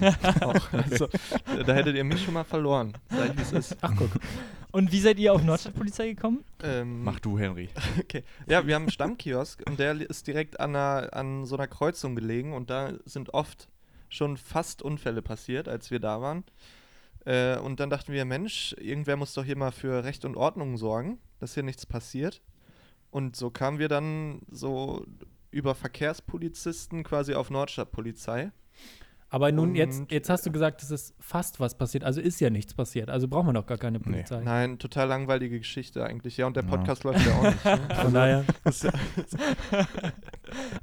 also, 0.00 1.08
da 1.66 1.72
hättet 1.74 1.96
ihr 1.96 2.04
mich 2.04 2.22
schon 2.24 2.34
mal 2.34 2.44
verloren. 2.44 2.92
Sag 3.08 3.30
ich, 3.30 3.36
wie 3.38 3.42
es 3.42 3.52
ist. 3.52 3.76
Ach, 3.80 3.92
guck. 3.96 4.10
Und 4.72 4.92
wie 4.92 5.00
seid 5.00 5.18
ihr 5.18 5.32
auf 5.32 5.42
Nordstadtpolizei 5.42 6.10
gekommen? 6.10 6.44
Ähm, 6.62 7.02
Mach 7.02 7.18
du, 7.20 7.38
Henry. 7.38 7.68
Okay. 7.98 8.22
Ja, 8.46 8.66
wir 8.66 8.74
haben 8.74 8.84
einen 8.84 8.92
Stammkiosk 8.92 9.62
und 9.68 9.78
der 9.78 10.00
ist 10.00 10.26
direkt 10.26 10.60
an, 10.60 10.76
einer, 10.76 11.08
an 11.12 11.44
so 11.44 11.56
einer 11.56 11.66
Kreuzung 11.66 12.14
gelegen 12.14 12.54
und 12.54 12.70
da 12.70 12.92
sind 13.04 13.34
oft 13.34 13.68
schon 14.08 14.36
fast 14.36 14.82
Unfälle 14.82 15.22
passiert, 15.22 15.68
als 15.68 15.90
wir 15.90 15.98
da 16.00 16.20
waren. 16.20 16.44
Äh, 17.24 17.58
und 17.58 17.80
dann 17.80 17.90
dachten 17.90 18.12
wir, 18.12 18.24
Mensch, 18.24 18.74
irgendwer 18.78 19.16
muss 19.16 19.34
doch 19.34 19.44
hier 19.44 19.56
mal 19.56 19.72
für 19.72 20.04
Recht 20.04 20.24
und 20.24 20.36
Ordnung 20.36 20.76
sorgen, 20.76 21.18
dass 21.38 21.54
hier 21.54 21.62
nichts 21.62 21.84
passiert. 21.84 22.40
Und 23.10 23.34
so 23.34 23.50
kamen 23.50 23.78
wir 23.78 23.88
dann 23.88 24.42
so 24.50 25.04
über 25.50 25.74
Verkehrspolizisten 25.74 27.02
quasi 27.04 27.34
auf 27.34 27.50
Nordstadtpolizei. 27.50 28.52
Aber 29.32 29.52
nun, 29.52 29.76
jetzt, 29.76 30.00
Und- 30.00 30.10
jetzt 30.10 30.28
hast 30.28 30.44
du 30.44 30.50
gesagt, 30.50 30.82
es 30.82 30.90
ist 30.90 31.14
fast 31.20 31.60
was 31.60 31.76
passiert. 31.78 32.02
Also 32.02 32.20
ist 32.20 32.40
ja 32.40 32.50
nichts 32.50 32.74
passiert. 32.74 33.08
Also 33.10 33.28
braucht 33.28 33.46
man 33.46 33.54
doch 33.54 33.64
gar 33.66 33.78
keine 33.78 33.98
Nee. 33.98 34.04
Polizei. 34.04 34.40
Nein, 34.42 34.78
total 34.80 35.06
langweilige 35.06 35.58
Geschichte 35.58 36.04
eigentlich. 36.04 36.36
Ja, 36.36 36.46
und 36.48 36.56
der 36.56 36.64
Ja. 36.64 36.68
Podcast 36.70 37.04
läuft 37.04 37.24
ja 37.24 37.32
auch 37.38 37.42
nicht. 37.44 37.64
Ne? 37.64 37.80
Von 38.02 38.12
daher. 38.12 38.44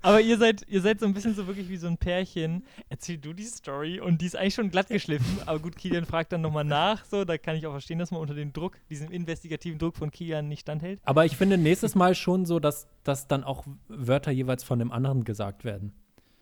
Aber 0.02 0.22
ihr 0.22 0.38
seid, 0.38 0.66
ihr 0.68 0.82
seid 0.82 1.00
so 1.00 1.06
ein 1.06 1.14
bisschen 1.14 1.36
so 1.36 1.48
wirklich 1.48 1.70
wie 1.70 1.78
so 1.78 1.88
ein 1.88 1.98
Pärchen. 1.98 2.66
Erzähl 2.90 3.18
du 3.18 3.34
die 3.34 3.44
Story 3.44 4.00
und 4.00 4.22
die 4.22 4.26
ist 4.26 4.36
eigentlich 4.36 4.56
schon 4.56 4.70
glatt 4.70 4.88
geschliffen. 4.88 5.40
Aber 5.46 5.60
gut, 5.60 5.76
Kilian 5.76 6.06
fragt 6.06 6.32
dann 6.32 6.42
nochmal 6.42 6.64
nach. 6.64 7.06
So, 7.06 7.26
da 7.26 7.38
kann 7.38 7.56
ich 7.56 7.66
auch 7.68 7.72
verstehen, 7.72 8.00
dass 8.00 8.12
man 8.12 8.22
unter 8.22 8.34
dem 8.34 8.54
Druck, 8.54 8.78
diesem 8.90 9.12
investigativen 9.12 9.80
Druck 9.80 9.96
von 9.96 10.12
Kilian 10.12 10.48
nicht 10.48 10.62
standhält. 10.62 11.00
Aber 11.04 11.26
ich 11.26 11.38
finde 11.38 11.58
nächstes 11.58 11.96
Mal 11.96 12.16
schon 12.16 12.46
so, 12.46 12.60
dass, 12.60 12.88
dass 13.04 13.28
dann 13.28 13.44
auch 13.44 13.66
Wörter 13.88 14.32
jeweils 14.32 14.64
von 14.64 14.80
dem 14.80 14.92
anderen 14.92 15.24
gesagt 15.24 15.64
werden. 15.64 15.94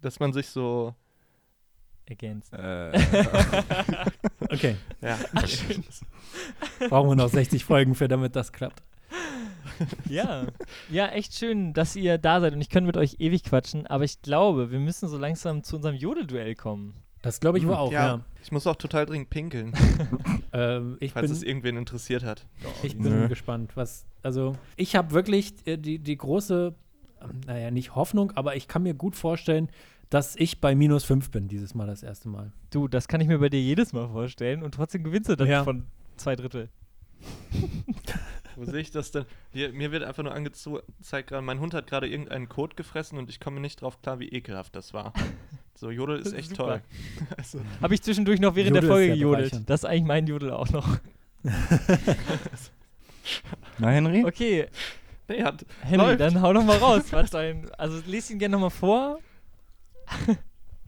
Dass 0.01 0.19
man 0.19 0.33
sich 0.33 0.49
so. 0.49 0.93
Ergänzt. 2.07 2.53
Äh, 2.53 2.91
Okay. 4.49 4.75
Ja. 5.01 5.17
Brauchen 6.89 7.09
wir 7.09 7.15
noch 7.15 7.29
60 7.29 7.65
Folgen 7.65 7.95
für, 7.95 8.07
damit 8.07 8.35
das 8.35 8.51
klappt. 8.53 8.83
Ja. 10.09 10.45
Ja, 10.89 11.07
echt 11.07 11.35
schön, 11.35 11.73
dass 11.73 11.95
ihr 11.95 12.17
da 12.17 12.39
seid 12.41 12.53
und 12.53 12.61
ich 12.61 12.69
könnte 12.69 12.87
mit 12.87 12.97
euch 12.97 13.15
ewig 13.19 13.43
quatschen, 13.43 13.87
aber 13.87 14.03
ich 14.03 14.21
glaube, 14.21 14.71
wir 14.71 14.79
müssen 14.79 15.07
so 15.09 15.17
langsam 15.17 15.63
zu 15.63 15.75
unserem 15.77 15.95
Jodelduell 15.95 16.55
kommen. 16.55 16.95
Das 17.21 17.39
glaube 17.39 17.57
ich 17.57 17.65
wohl 17.65 17.73
auch, 17.73 17.91
ja. 17.91 18.21
Ich 18.43 18.51
muss 18.51 18.67
auch 18.67 18.75
total 18.75 19.05
dringend 19.07 19.29
pinkeln, 19.31 19.73
Ähm, 20.53 20.95
ich 20.99 21.11
falls 21.13 21.27
bin, 21.27 21.31
es 21.35 21.43
irgendwen 21.43 21.75
interessiert 21.77 22.23
hat. 22.23 22.45
Ich 22.83 22.97
bin 22.97 23.21
Nö. 23.21 23.27
gespannt, 23.27 23.75
was. 23.75 24.05
Also, 24.23 24.53
ich 24.77 24.95
habe 24.95 25.11
wirklich 25.11 25.53
äh, 25.65 25.77
die, 25.77 25.99
die 25.99 26.15
große, 26.17 26.73
naja, 27.47 27.71
nicht 27.71 27.95
Hoffnung, 27.95 28.31
aber 28.35 28.55
ich 28.55 28.67
kann 28.67 28.83
mir 28.83 28.93
gut 28.93 29.15
vorstellen, 29.15 29.69
dass 30.11 30.35
ich 30.35 30.61
bei 30.61 30.75
minus 30.75 31.03
5 31.03 31.31
bin, 31.31 31.47
dieses 31.47 31.73
Mal 31.73 31.87
das 31.87 32.03
erste 32.03 32.29
Mal. 32.29 32.53
Du, 32.69 32.87
das 32.87 33.07
kann 33.07 33.19
ich 33.21 33.27
mir 33.27 33.39
bei 33.39 33.49
dir 33.49 33.59
jedes 33.61 33.91
Mal 33.91 34.07
vorstellen 34.07 34.61
und 34.63 34.75
trotzdem 34.75 35.03
gewinnst 35.03 35.29
du 35.29 35.35
dann 35.35 35.47
Ja. 35.47 35.63
von 35.63 35.87
zwei 36.15 36.35
Drittel. 36.35 36.69
Wo 38.55 38.65
sehe 38.65 38.79
ich 38.79 38.91
das 38.91 39.11
denn? 39.11 39.25
Hier, 39.51 39.71
mir 39.73 39.91
wird 39.91 40.03
einfach 40.03 40.23
nur 40.23 40.33
angezeigt 40.33 41.29
gerade, 41.29 41.41
mein 41.41 41.59
Hund 41.59 41.73
hat 41.73 41.87
gerade 41.87 42.07
irgendeinen 42.07 42.49
Kot 42.49 42.77
gefressen 42.77 43.17
und 43.17 43.29
ich 43.29 43.39
komme 43.39 43.59
nicht 43.59 43.81
drauf 43.81 44.01
klar, 44.01 44.19
wie 44.19 44.29
ekelhaft 44.29 44.75
das 44.75 44.93
war. 44.93 45.13
So, 45.75 45.91
Jodel 45.91 46.19
ist 46.19 46.33
echt 46.33 46.49
super. 46.49 46.63
toll. 46.63 46.81
Also, 47.37 47.59
Habe 47.81 47.93
ich 47.93 48.01
zwischendurch 48.01 48.39
noch 48.39 48.55
während 48.55 48.75
Jodel 48.75 48.81
der 48.81 48.89
Folge 48.89 49.13
gejodelt. 49.13 49.69
Das 49.69 49.81
ist 49.81 49.85
eigentlich 49.85 50.05
mein 50.05 50.25
Jodel 50.25 50.51
auch 50.51 50.69
noch. 50.69 50.99
Na, 53.77 53.89
Henry? 53.89 54.23
Okay, 54.25 54.67
nee, 55.27 55.43
hat, 55.43 55.65
Henry, 55.81 56.07
Läuft. 56.07 56.21
dann 56.21 56.41
hau 56.41 56.53
doch 56.53 56.63
mal 56.63 56.77
raus. 56.77 57.03
Was 57.11 57.31
dein, 57.31 57.69
also 57.75 58.01
lese 58.05 58.33
ihn 58.33 58.39
gerne 58.39 58.53
nochmal 58.53 58.69
vor. 58.69 59.19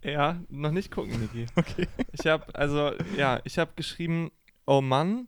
ja, 0.03 0.39
noch 0.49 0.71
nicht 0.71 0.91
gucken, 0.91 1.19
Niki. 1.19 1.47
Okay. 1.55 1.87
Ich 2.13 2.25
habe, 2.27 2.43
also, 2.55 2.93
ja, 3.17 3.41
ich 3.43 3.57
habe 3.57 3.71
geschrieben, 3.75 4.31
oh 4.65 4.81
Mann, 4.81 5.27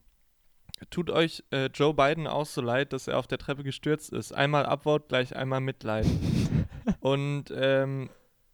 tut 0.90 1.10
euch 1.10 1.44
äh, 1.52 1.68
Joe 1.74 1.94
Biden 1.94 2.28
auch 2.28 2.46
so 2.46 2.62
leid, 2.62 2.94
dass 2.94 3.08
er 3.08 3.18
auf 3.18 3.28
der 3.28 3.38
Treppe 3.38 3.64
gestürzt 3.64 4.12
ist. 4.14 4.32
Einmal 4.34 4.66
Upvote, 4.66 5.06
gleich 5.08 5.36
einmal 5.36 5.60
Mitleid. 5.62 6.06
Und, 7.00 7.46
ähm, 7.56 8.10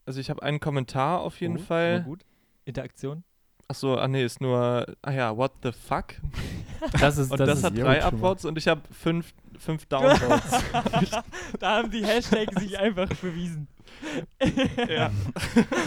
also 0.05 0.19
ich 0.19 0.29
habe 0.29 0.41
einen 0.43 0.59
Kommentar 0.59 1.21
auf 1.21 1.39
jeden 1.41 1.57
Oh, 1.57 1.61
Fall. 1.61 2.03
Gut. 2.03 2.21
Interaktion. 2.65 3.23
Achso, 3.67 3.95
ah 3.95 4.07
nee, 4.07 4.23
ist 4.23 4.41
nur, 4.41 4.85
ah 5.01 5.11
ja, 5.11 5.35
what 5.35 5.51
the 5.63 5.71
fuck? 5.71 6.15
Das 6.99 7.17
ist, 7.17 7.31
Und 7.31 7.39
das 7.39 7.47
das, 7.47 7.57
ist 7.59 7.63
hat 7.63 7.77
drei. 7.77 8.03
Upvotes 8.05 8.45
und 8.45 8.57
ich 8.57 8.67
habe 8.67 8.81
fünf, 8.91 9.33
fünf 9.57 9.85
Downvotes. 9.87 10.61
da 11.59 11.77
haben 11.77 11.89
die 11.89 12.05
Hashtags 12.05 12.61
sich 12.61 12.77
einfach 12.77 13.07
bewiesen. 13.07 13.67
ja. 14.89 15.09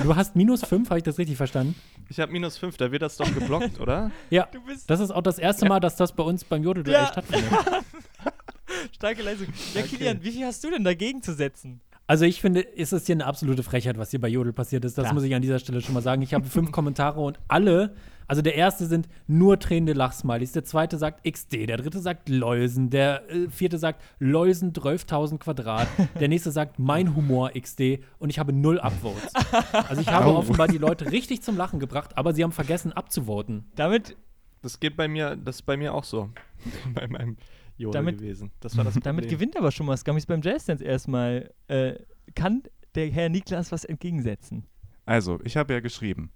Du 0.02 0.16
hast 0.16 0.34
minus 0.34 0.64
5, 0.64 0.88
habe 0.88 0.98
ich 0.98 1.04
das 1.04 1.18
richtig 1.18 1.36
verstanden? 1.36 1.74
Ich 2.10 2.18
habe 2.20 2.32
minus 2.32 2.56
fünf, 2.56 2.76
da 2.78 2.90
wird 2.90 3.02
das 3.02 3.16
doch 3.16 3.32
geblockt, 3.32 3.80
oder? 3.80 4.10
Ja. 4.30 4.48
Du 4.52 4.60
bist 4.62 4.88
Das 4.88 5.00
ist 5.00 5.10
auch 5.10 5.22
das 5.22 5.38
erste 5.38 5.66
Mal, 5.66 5.80
dass 5.80 5.96
das 5.96 6.12
bei 6.12 6.22
uns 6.22 6.44
beim 6.44 6.62
Jodelduell 6.62 7.02
Ja. 7.02 7.06
stattfindet. 7.12 7.50
starke 8.94 9.22
Leistung. 9.22 9.48
Ja, 9.74 9.82
Okay. 9.82 9.96
Kilian, 9.96 10.22
wie 10.22 10.30
viel 10.32 10.46
hast 10.46 10.62
du 10.64 10.70
denn 10.70 10.84
dagegen 10.84 11.22
zu 11.22 11.34
setzen? 11.34 11.80
Also 12.06 12.24
ich 12.24 12.40
finde, 12.40 12.60
ist 12.60 12.92
es 12.92 13.04
hier 13.06 13.14
eine 13.16 13.26
absolute 13.26 13.62
Frechheit, 13.62 13.98
was 13.98 14.10
hier 14.10 14.20
bei 14.20 14.28
Jodel 14.28 14.54
passiert 14.54 14.84
ist. 14.86 14.96
Das 14.96 15.04
Klar. 15.04 15.14
muss 15.14 15.22
ich 15.24 15.34
an 15.34 15.42
dieser 15.42 15.58
Stelle 15.58 15.82
schon 15.82 15.92
mal 15.94 16.02
sagen. 16.02 16.22
Ich 16.22 16.32
habe 16.32 16.44
fünf 16.48 16.72
Kommentare 16.72 17.20
und 17.20 17.38
alle, 17.48 17.94
also 18.28 18.40
der 18.42 18.54
erste 18.54 18.86
sind 18.86 19.08
nur 19.26 19.58
tränende 19.58 19.94
Lachsmilies, 19.94 20.52
der 20.52 20.62
zweite 20.64 20.96
sagt 20.98 21.24
XD, 21.28 21.66
der 21.68 21.78
dritte 21.78 21.98
sagt 21.98 22.28
Läusen, 22.28 22.90
der 22.90 23.28
äh, 23.28 23.48
vierte 23.50 23.78
sagt 23.78 24.00
Läusen 24.20 24.72
12.000 24.72 25.38
Quadrat, 25.38 25.88
der 26.20 26.28
nächste 26.28 26.52
sagt 26.52 26.78
mein 26.78 27.16
Humor 27.16 27.50
XD 27.58 27.98
und 28.20 28.30
ich 28.30 28.38
habe 28.38 28.52
null 28.52 28.78
Upvotes. 28.78 29.34
Also 29.72 30.00
ich 30.02 30.08
habe 30.08 30.28
Oh. 30.30 30.36
offenbar 30.36 30.68
die 30.68 30.78
Leute 30.78 31.10
richtig 31.10 31.42
zum 31.42 31.56
Lachen 31.56 31.80
gebracht, 31.80 32.16
aber 32.16 32.32
sie 32.34 32.44
haben 32.44 32.52
vergessen 32.52 32.92
abzuvoten. 32.92 33.64
Damit, 33.74 34.16
Das 34.62 34.78
geht 34.78 34.96
bei 34.96 35.08
mir, 35.08 35.34
das 35.36 35.56
ist 35.56 35.62
bei 35.62 35.76
mir 35.76 35.94
auch 35.94 36.04
so. 36.04 36.30
bei 36.94 37.08
meinem 37.08 37.36
Jodel 37.76 38.00
Damit- 38.02 38.18
gewesen. 38.18 38.50
Das 38.60 38.76
war 38.76 38.84
das 38.84 38.94
Problem. 38.94 39.16
damit 39.16 39.30
gewinnt 39.30 39.56
aber 39.56 39.70
schon 39.72 39.86
mal 39.86 39.96
Scummies 39.96 40.26
beim 40.26 40.42
Jazzdance 40.42 40.84
erstmal. 40.84 41.50
Äh, 41.68 41.94
kann 42.34 42.62
der 42.94 43.08
Herr 43.10 43.28
Niklas 43.30 43.72
was 43.72 43.84
entgegensetzen? 43.84 44.64
Also, 45.06 45.38
ich 45.44 45.56
habe 45.56 45.72
ja 45.72 45.80
geschrieben. 45.80 46.30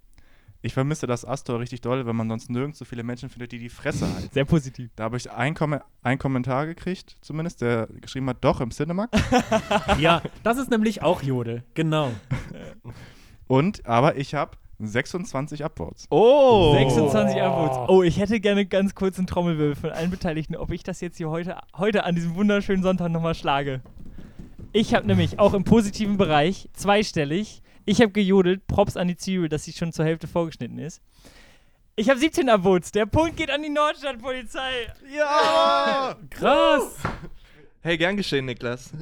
Ich 0.65 0.73
vermisse 0.73 1.07
das 1.07 1.25
Astor 1.25 1.59
richtig 1.59 1.81
doll, 1.81 2.05
wenn 2.05 2.15
man 2.15 2.29
sonst 2.29 2.49
nirgends 2.49 2.79
so 2.79 2.85
viele 2.85 3.03
Menschen 3.03 3.29
findet, 3.29 3.51
die 3.51 3.59
die 3.59 3.67
Fresse 3.67 4.07
halten. 4.07 4.29
Sehr 4.31 4.45
positiv. 4.45 4.91
Da 4.95 5.03
habe 5.03 5.17
ich 5.17 5.29
einen 5.29 5.55
Kom 5.55 5.77
einen 6.01 6.19
Kommentar 6.19 6.65
gekriegt, 6.65 7.17
zumindest, 7.19 7.61
der 7.61 7.87
geschrieben 7.99 8.29
hat, 8.29 8.37
doch, 8.39 8.61
im 8.61 8.71
Cinemax. 8.71 9.11
Ja, 9.99 10.21
das 10.41 10.57
ist 10.57 10.71
nämlich 10.71 11.01
auch 11.01 11.21
Jodel, 11.21 11.63
genau. 11.73 12.11
Und, 13.47 13.85
aber 13.85 14.15
ich 14.15 14.35
habe 14.35 14.51
26 14.79 15.65
Upvotes. 15.65 16.07
Oh! 16.09 16.75
26 16.77 17.41
Upvotes. 17.41 17.89
Oh, 17.89 18.01
ich 18.01 18.17
hätte 18.17 18.39
gerne 18.39 18.65
ganz 18.65 18.95
kurz 18.95 19.17
einen 19.17 19.27
Trommelwirbel 19.27 19.75
von 19.75 19.89
allen 19.89 20.11
Beteiligten, 20.11 20.55
ob 20.55 20.71
ich 20.71 20.83
das 20.83 21.01
jetzt 21.01 21.17
hier 21.17 21.29
heute, 21.29 21.57
heute 21.77 22.05
an 22.05 22.15
diesem 22.15 22.35
wunderschönen 22.35 22.83
Sonntag 22.83 23.11
nochmal 23.11 23.35
schlage. 23.35 23.81
Ich 24.71 24.93
habe 24.93 25.07
nämlich 25.07 25.39
auch 25.39 25.53
im 25.53 25.65
positiven 25.65 26.15
Bereich 26.15 26.69
zweistellig. 26.71 27.61
Ich 27.85 28.01
habe 28.01 28.11
gejodelt, 28.11 28.65
Props 28.67 28.95
an 28.97 29.07
die 29.07 29.17
Zwiebel, 29.17 29.49
dass 29.49 29.63
sie 29.65 29.73
schon 29.73 29.91
zur 29.91 30.05
Hälfte 30.05 30.27
vorgeschnitten 30.27 30.79
ist. 30.79 31.01
Ich 31.95 32.09
habe 32.09 32.19
17 32.19 32.49
Upvotes. 32.49 32.91
Der 32.91 33.05
Punkt 33.05 33.37
geht 33.37 33.51
an 33.51 33.61
die 33.61 33.69
Nordstadtpolizei. 33.69 34.87
Ja! 35.15 36.15
Krass. 36.29 36.97
Hey, 37.81 37.97
gern 37.97 38.17
geschehen, 38.17 38.45
Niklas. 38.45 38.91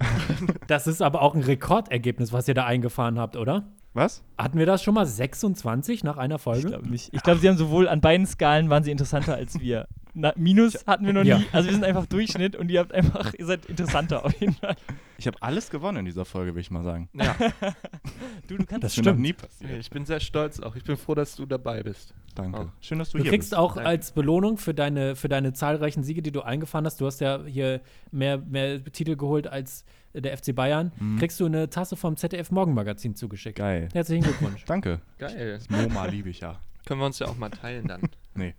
Das 0.67 0.87
ist 0.87 1.01
aber 1.01 1.21
auch 1.21 1.35
ein 1.35 1.41
Rekordergebnis, 1.43 2.31
was 2.31 2.47
ihr 2.47 2.53
da 2.53 2.65
eingefahren 2.65 3.19
habt, 3.19 3.35
oder? 3.35 3.67
Was? 3.93 4.23
Hatten 4.37 4.57
wir 4.57 4.65
das 4.65 4.81
schon 4.83 4.93
mal 4.93 5.05
26 5.05 6.03
nach 6.05 6.15
einer 6.17 6.35
Ich 6.35 6.41
Folge? 6.41 6.69
glaube 6.69 6.89
nicht. 6.89 7.09
Ich 7.13 7.21
glaube, 7.23 7.39
sie 7.39 7.49
haben 7.49 7.57
sowohl 7.57 7.89
an 7.89 7.99
beiden 7.99 8.25
Skalen 8.25 8.69
waren 8.69 8.83
sie 8.83 8.91
interessanter 8.91 9.35
als 9.35 9.59
wir. 9.59 9.87
Na, 10.13 10.33
Minus 10.35 10.85
hatten 10.85 11.05
wir 11.05 11.13
noch 11.13 11.23
Ja. 11.23 11.37
nie. 11.39 11.45
Also 11.51 11.69
wir 11.69 11.73
sind 11.73 11.83
einfach 11.85 12.05
Durchschnitt 12.05 12.55
und 12.55 12.69
ihr 12.69 12.79
habt 12.79 12.93
einfach, 12.93 13.33
ihr 13.33 13.45
seid 13.45 13.65
interessanter 13.67 14.25
auf 14.25 14.39
jeden 14.39 14.53
Fall. 14.53 14.75
Ich 15.17 15.27
habe 15.27 15.37
alles 15.41 15.69
gewonnen 15.69 15.99
in 15.99 16.05
dieser 16.05 16.25
Folge, 16.25 16.53
will 16.55 16.61
ich 16.61 16.71
mal 16.71 16.83
sagen. 16.83 17.09
Ja, 17.13 17.35
Du, 18.47 18.57
du 18.57 18.65
kannst 18.65 18.83
Das 18.83 18.91
ist 18.93 18.97
mir 18.97 19.03
noch 19.03 19.11
stimmt. 19.11 19.19
nie 19.21 19.33
passiert. 19.33 19.71
ich 19.79 19.89
bin 19.89 20.05
sehr 20.05 20.19
stolz 20.19 20.59
auch. 20.59 20.75
Ich 20.75 20.83
bin 20.83 20.97
froh, 20.97 21.15
dass 21.15 21.35
du 21.35 21.45
dabei 21.45 21.83
bist. 21.83 22.13
Danke. 22.35 22.59
Oh. 22.59 22.69
Schön, 22.81 22.99
dass 22.99 23.11
du, 23.11 23.17
Du 23.17 23.23
hier 23.23 23.31
kriegst 23.31 23.51
bist. 23.51 23.57
auch 23.59 23.75
Danke. 23.75 23.89
als 23.89 24.11
Belohnung 24.11 24.57
für 24.57 24.73
deine, 24.73 25.15
für 25.15 25.29
deine 25.29 25.53
zahlreichen 25.53 26.03
Siege, 26.03 26.21
die 26.21 26.31
du 26.31 26.41
eingefahren 26.41 26.85
hast, 26.85 26.99
du 26.99 27.05
hast 27.05 27.21
ja 27.21 27.43
hier 27.45 27.81
mehr, 28.11 28.37
mehr 28.37 28.83
Titel 28.83 29.15
geholt 29.15 29.47
als 29.47 29.85
der 30.13 30.35
FC 30.37 30.53
Bayern, 30.53 30.91
Mhm. 30.99 31.19
kriegst 31.19 31.39
du 31.39 31.45
eine 31.45 31.69
Tasse 31.69 31.95
vom 31.95 32.17
ZDF 32.17 32.51
Morgenmagazin 32.51 33.15
zugeschickt. 33.15 33.57
Geil. 33.59 33.87
Herzlichen 33.93 34.23
Glückwunsch. 34.23 34.65
Danke. 34.65 34.99
Geil. 35.19 35.53
Das 35.59 35.69
MoMA 35.69 36.05
liebe 36.07 36.29
ich 36.29 36.41
ja. 36.41 36.59
Können 36.85 36.99
wir 36.99 37.05
uns 37.05 37.19
ja 37.19 37.27
auch 37.27 37.37
mal 37.37 37.49
teilen 37.49 37.87
dann. 37.87 38.01
Nee. 38.33 38.55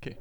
Okay. 0.00 0.16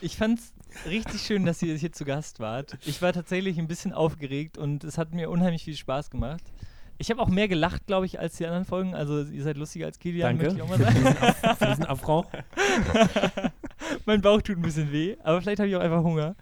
Ich 0.00 0.16
fand's 0.16 0.52
richtig 0.88 1.22
schön, 1.22 1.44
dass 1.44 1.62
ihr 1.62 1.74
hier 1.76 1.92
zu 1.92 2.04
Gast 2.04 2.38
wart. 2.40 2.76
Ich 2.84 3.02
war 3.02 3.12
tatsächlich 3.12 3.58
ein 3.58 3.66
bisschen 3.66 3.92
aufgeregt 3.92 4.58
und 4.58 4.84
es 4.84 4.98
hat 4.98 5.12
mir 5.14 5.30
unheimlich 5.30 5.64
viel 5.64 5.76
Spaß 5.76 6.10
gemacht. 6.10 6.42
Ich 6.98 7.10
habe 7.10 7.20
auch 7.20 7.28
mehr 7.28 7.46
gelacht, 7.48 7.86
glaube 7.86 8.06
ich, 8.06 8.18
als 8.20 8.36
die 8.36 8.46
anderen 8.46 8.64
Folgen. 8.64 8.94
Also 8.94 9.22
ihr 9.22 9.42
seid 9.42 9.56
lustiger 9.58 9.86
als 9.86 9.98
Kilian, 9.98 10.38
Danke 10.38 10.54
möchte 10.54 10.56
ich 10.56 10.62
auch 10.62 10.68
mal 10.68 10.78
sagen. 10.78 11.56
für 11.58 11.66
diesen 11.66 11.86
Affront. 11.86 12.26
mein 14.06 14.20
Bauch 14.22 14.40
tut 14.42 14.56
ein 14.56 14.62
bisschen 14.62 14.90
weh, 14.92 15.16
aber 15.22 15.40
vielleicht 15.42 15.58
habe 15.58 15.68
ich 15.68 15.76
auch 15.76 15.80
einfach 15.80 16.02
Hunger. 16.02 16.36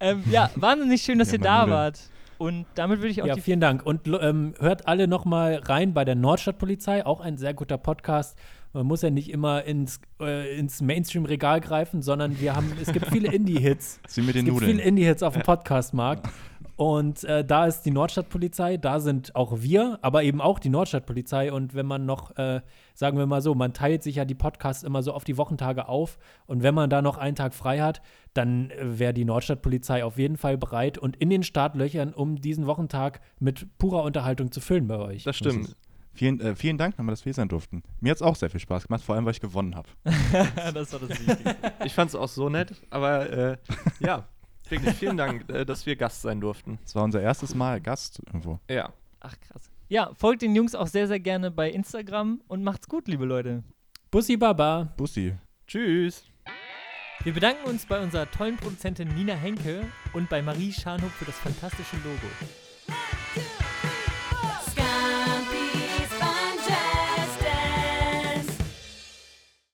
Ähm, 0.00 0.24
ja, 0.30 0.50
wahnsinnig 0.56 1.02
schön, 1.02 1.18
dass 1.18 1.28
Ja, 1.28 1.34
ihr 1.34 1.40
da 1.40 1.58
Nudeln. 1.60 1.76
wart. 1.76 2.00
Und 2.38 2.66
damit 2.74 2.98
würde 2.98 3.10
ich 3.10 3.22
auch 3.22 3.26
Ja, 3.26 3.36
vielen 3.36 3.60
Dank. 3.60 3.86
Und 3.86 4.08
ähm, 4.08 4.54
hört 4.58 4.88
alle 4.88 5.06
noch 5.06 5.24
mal 5.24 5.60
rein 5.64 5.94
bei 5.94 6.04
der 6.04 6.16
Nordstadtpolizei, 6.16 7.06
auch 7.06 7.20
ein 7.20 7.36
sehr 7.38 7.54
guter 7.54 7.78
Podcast. 7.78 8.36
Man 8.72 8.86
muss 8.86 9.02
ja 9.02 9.10
nicht 9.10 9.30
immer 9.30 9.64
ins, 9.64 10.00
äh, 10.20 10.58
ins 10.58 10.80
Mainstream-Regal 10.80 11.60
greifen, 11.60 12.00
sondern 12.02 12.40
wir 12.40 12.56
haben, 12.56 12.72
es 12.80 12.92
gibt 12.92 13.06
viele 13.06 13.32
Indie-Hits. 13.32 14.00
Es 14.06 14.14
den 14.14 14.26
gibt 14.26 14.46
Nudeln. 14.46 14.70
viele 14.70 14.82
Indie-Hits 14.82 15.22
auf 15.22 15.34
dem 15.34 15.42
Podcast-Markt. 15.42 16.28
Und 16.76 17.22
äh, 17.24 17.44
da 17.44 17.66
ist 17.66 17.82
die 17.82 17.90
Nordstadtpolizei, 17.90 18.76
da 18.76 18.98
sind 18.98 19.36
auch 19.36 19.60
wir, 19.60 19.98
aber 20.02 20.22
eben 20.22 20.40
auch 20.40 20.58
die 20.58 20.70
Nordstadtpolizei. 20.70 21.52
Und 21.52 21.74
wenn 21.74 21.86
man 21.86 22.06
noch, 22.06 22.36
äh, 22.38 22.60
sagen 22.94 23.18
wir 23.18 23.26
mal 23.26 23.42
so, 23.42 23.54
man 23.54 23.72
teilt 23.74 24.02
sich 24.02 24.16
ja 24.16 24.24
die 24.24 24.34
Podcasts 24.34 24.82
immer 24.82 25.02
so 25.02 25.12
auf 25.12 25.24
die 25.24 25.36
Wochentage 25.36 25.88
auf. 25.88 26.18
Und 26.46 26.62
wenn 26.62 26.74
man 26.74 26.88
da 26.88 27.02
noch 27.02 27.18
einen 27.18 27.36
Tag 27.36 27.54
frei 27.54 27.80
hat, 27.80 28.00
dann 28.32 28.70
äh, 28.70 28.98
wäre 28.98 29.12
die 29.12 29.24
Nordstadtpolizei 29.24 30.02
auf 30.02 30.18
jeden 30.18 30.36
Fall 30.36 30.56
bereit 30.56 30.98
und 30.98 31.16
in 31.16 31.30
den 31.30 31.42
Startlöchern, 31.42 32.14
um 32.14 32.40
diesen 32.40 32.66
Wochentag 32.66 33.20
mit 33.38 33.78
purer 33.78 34.02
Unterhaltung 34.02 34.50
zu 34.50 34.60
füllen 34.60 34.88
bei 34.88 34.98
euch. 34.98 35.24
Das 35.24 35.36
stimmt. 35.36 35.76
Vielen, 36.14 36.40
äh, 36.40 36.54
vielen 36.54 36.76
Dank 36.76 36.98
nochmal, 36.98 37.12
dass 37.12 37.24
wir 37.24 37.32
sein 37.32 37.48
durften. 37.48 37.82
Mir 38.00 38.10
hat 38.10 38.16
es 38.16 38.22
auch 38.22 38.36
sehr 38.36 38.50
viel 38.50 38.60
Spaß 38.60 38.86
gemacht, 38.86 39.02
vor 39.02 39.14
allem, 39.14 39.24
weil 39.24 39.32
ich 39.32 39.40
gewonnen 39.40 39.74
habe. 39.74 39.88
das 40.74 40.92
war 40.92 41.00
das 41.00 41.10
Wichtige. 41.10 41.56
Ich 41.84 41.94
fand 41.94 42.10
es 42.10 42.14
auch 42.14 42.28
so 42.28 42.48
nett, 42.48 42.74
aber 42.90 43.30
äh, 43.30 43.56
ja, 44.00 44.28
wirklich 44.68 44.94
vielen 44.94 45.16
Dank, 45.16 45.48
äh, 45.48 45.64
dass 45.64 45.86
wir 45.86 45.96
Gast 45.96 46.22
sein 46.22 46.40
durften. 46.40 46.78
Es 46.84 46.94
war 46.94 47.04
unser 47.04 47.22
erstes 47.22 47.54
Mal 47.54 47.80
Gast 47.80 48.20
irgendwo. 48.26 48.60
Ja. 48.68 48.92
Ach 49.20 49.34
krass. 49.40 49.70
Ja, 49.88 50.10
folgt 50.14 50.42
den 50.42 50.54
Jungs 50.54 50.74
auch 50.74 50.86
sehr, 50.86 51.06
sehr 51.06 51.20
gerne 51.20 51.50
bei 51.50 51.70
Instagram 51.70 52.42
und 52.48 52.64
macht's 52.64 52.88
gut, 52.88 53.08
liebe 53.08 53.24
Leute. 53.24 53.62
Bussi 54.10 54.36
Baba. 54.36 54.92
Bussi. 54.96 55.34
Tschüss. 55.66 56.24
Wir 57.24 57.32
bedanken 57.32 57.68
uns 57.68 57.86
bei 57.86 58.02
unserer 58.02 58.28
tollen 58.30 58.56
Produzentin 58.56 59.08
Nina 59.14 59.34
Henke 59.34 59.86
und 60.12 60.28
bei 60.28 60.42
Marie 60.42 60.72
Scharnhoff 60.72 61.12
für 61.12 61.24
das 61.24 61.38
fantastische 61.38 61.96
Logo. 61.96 62.26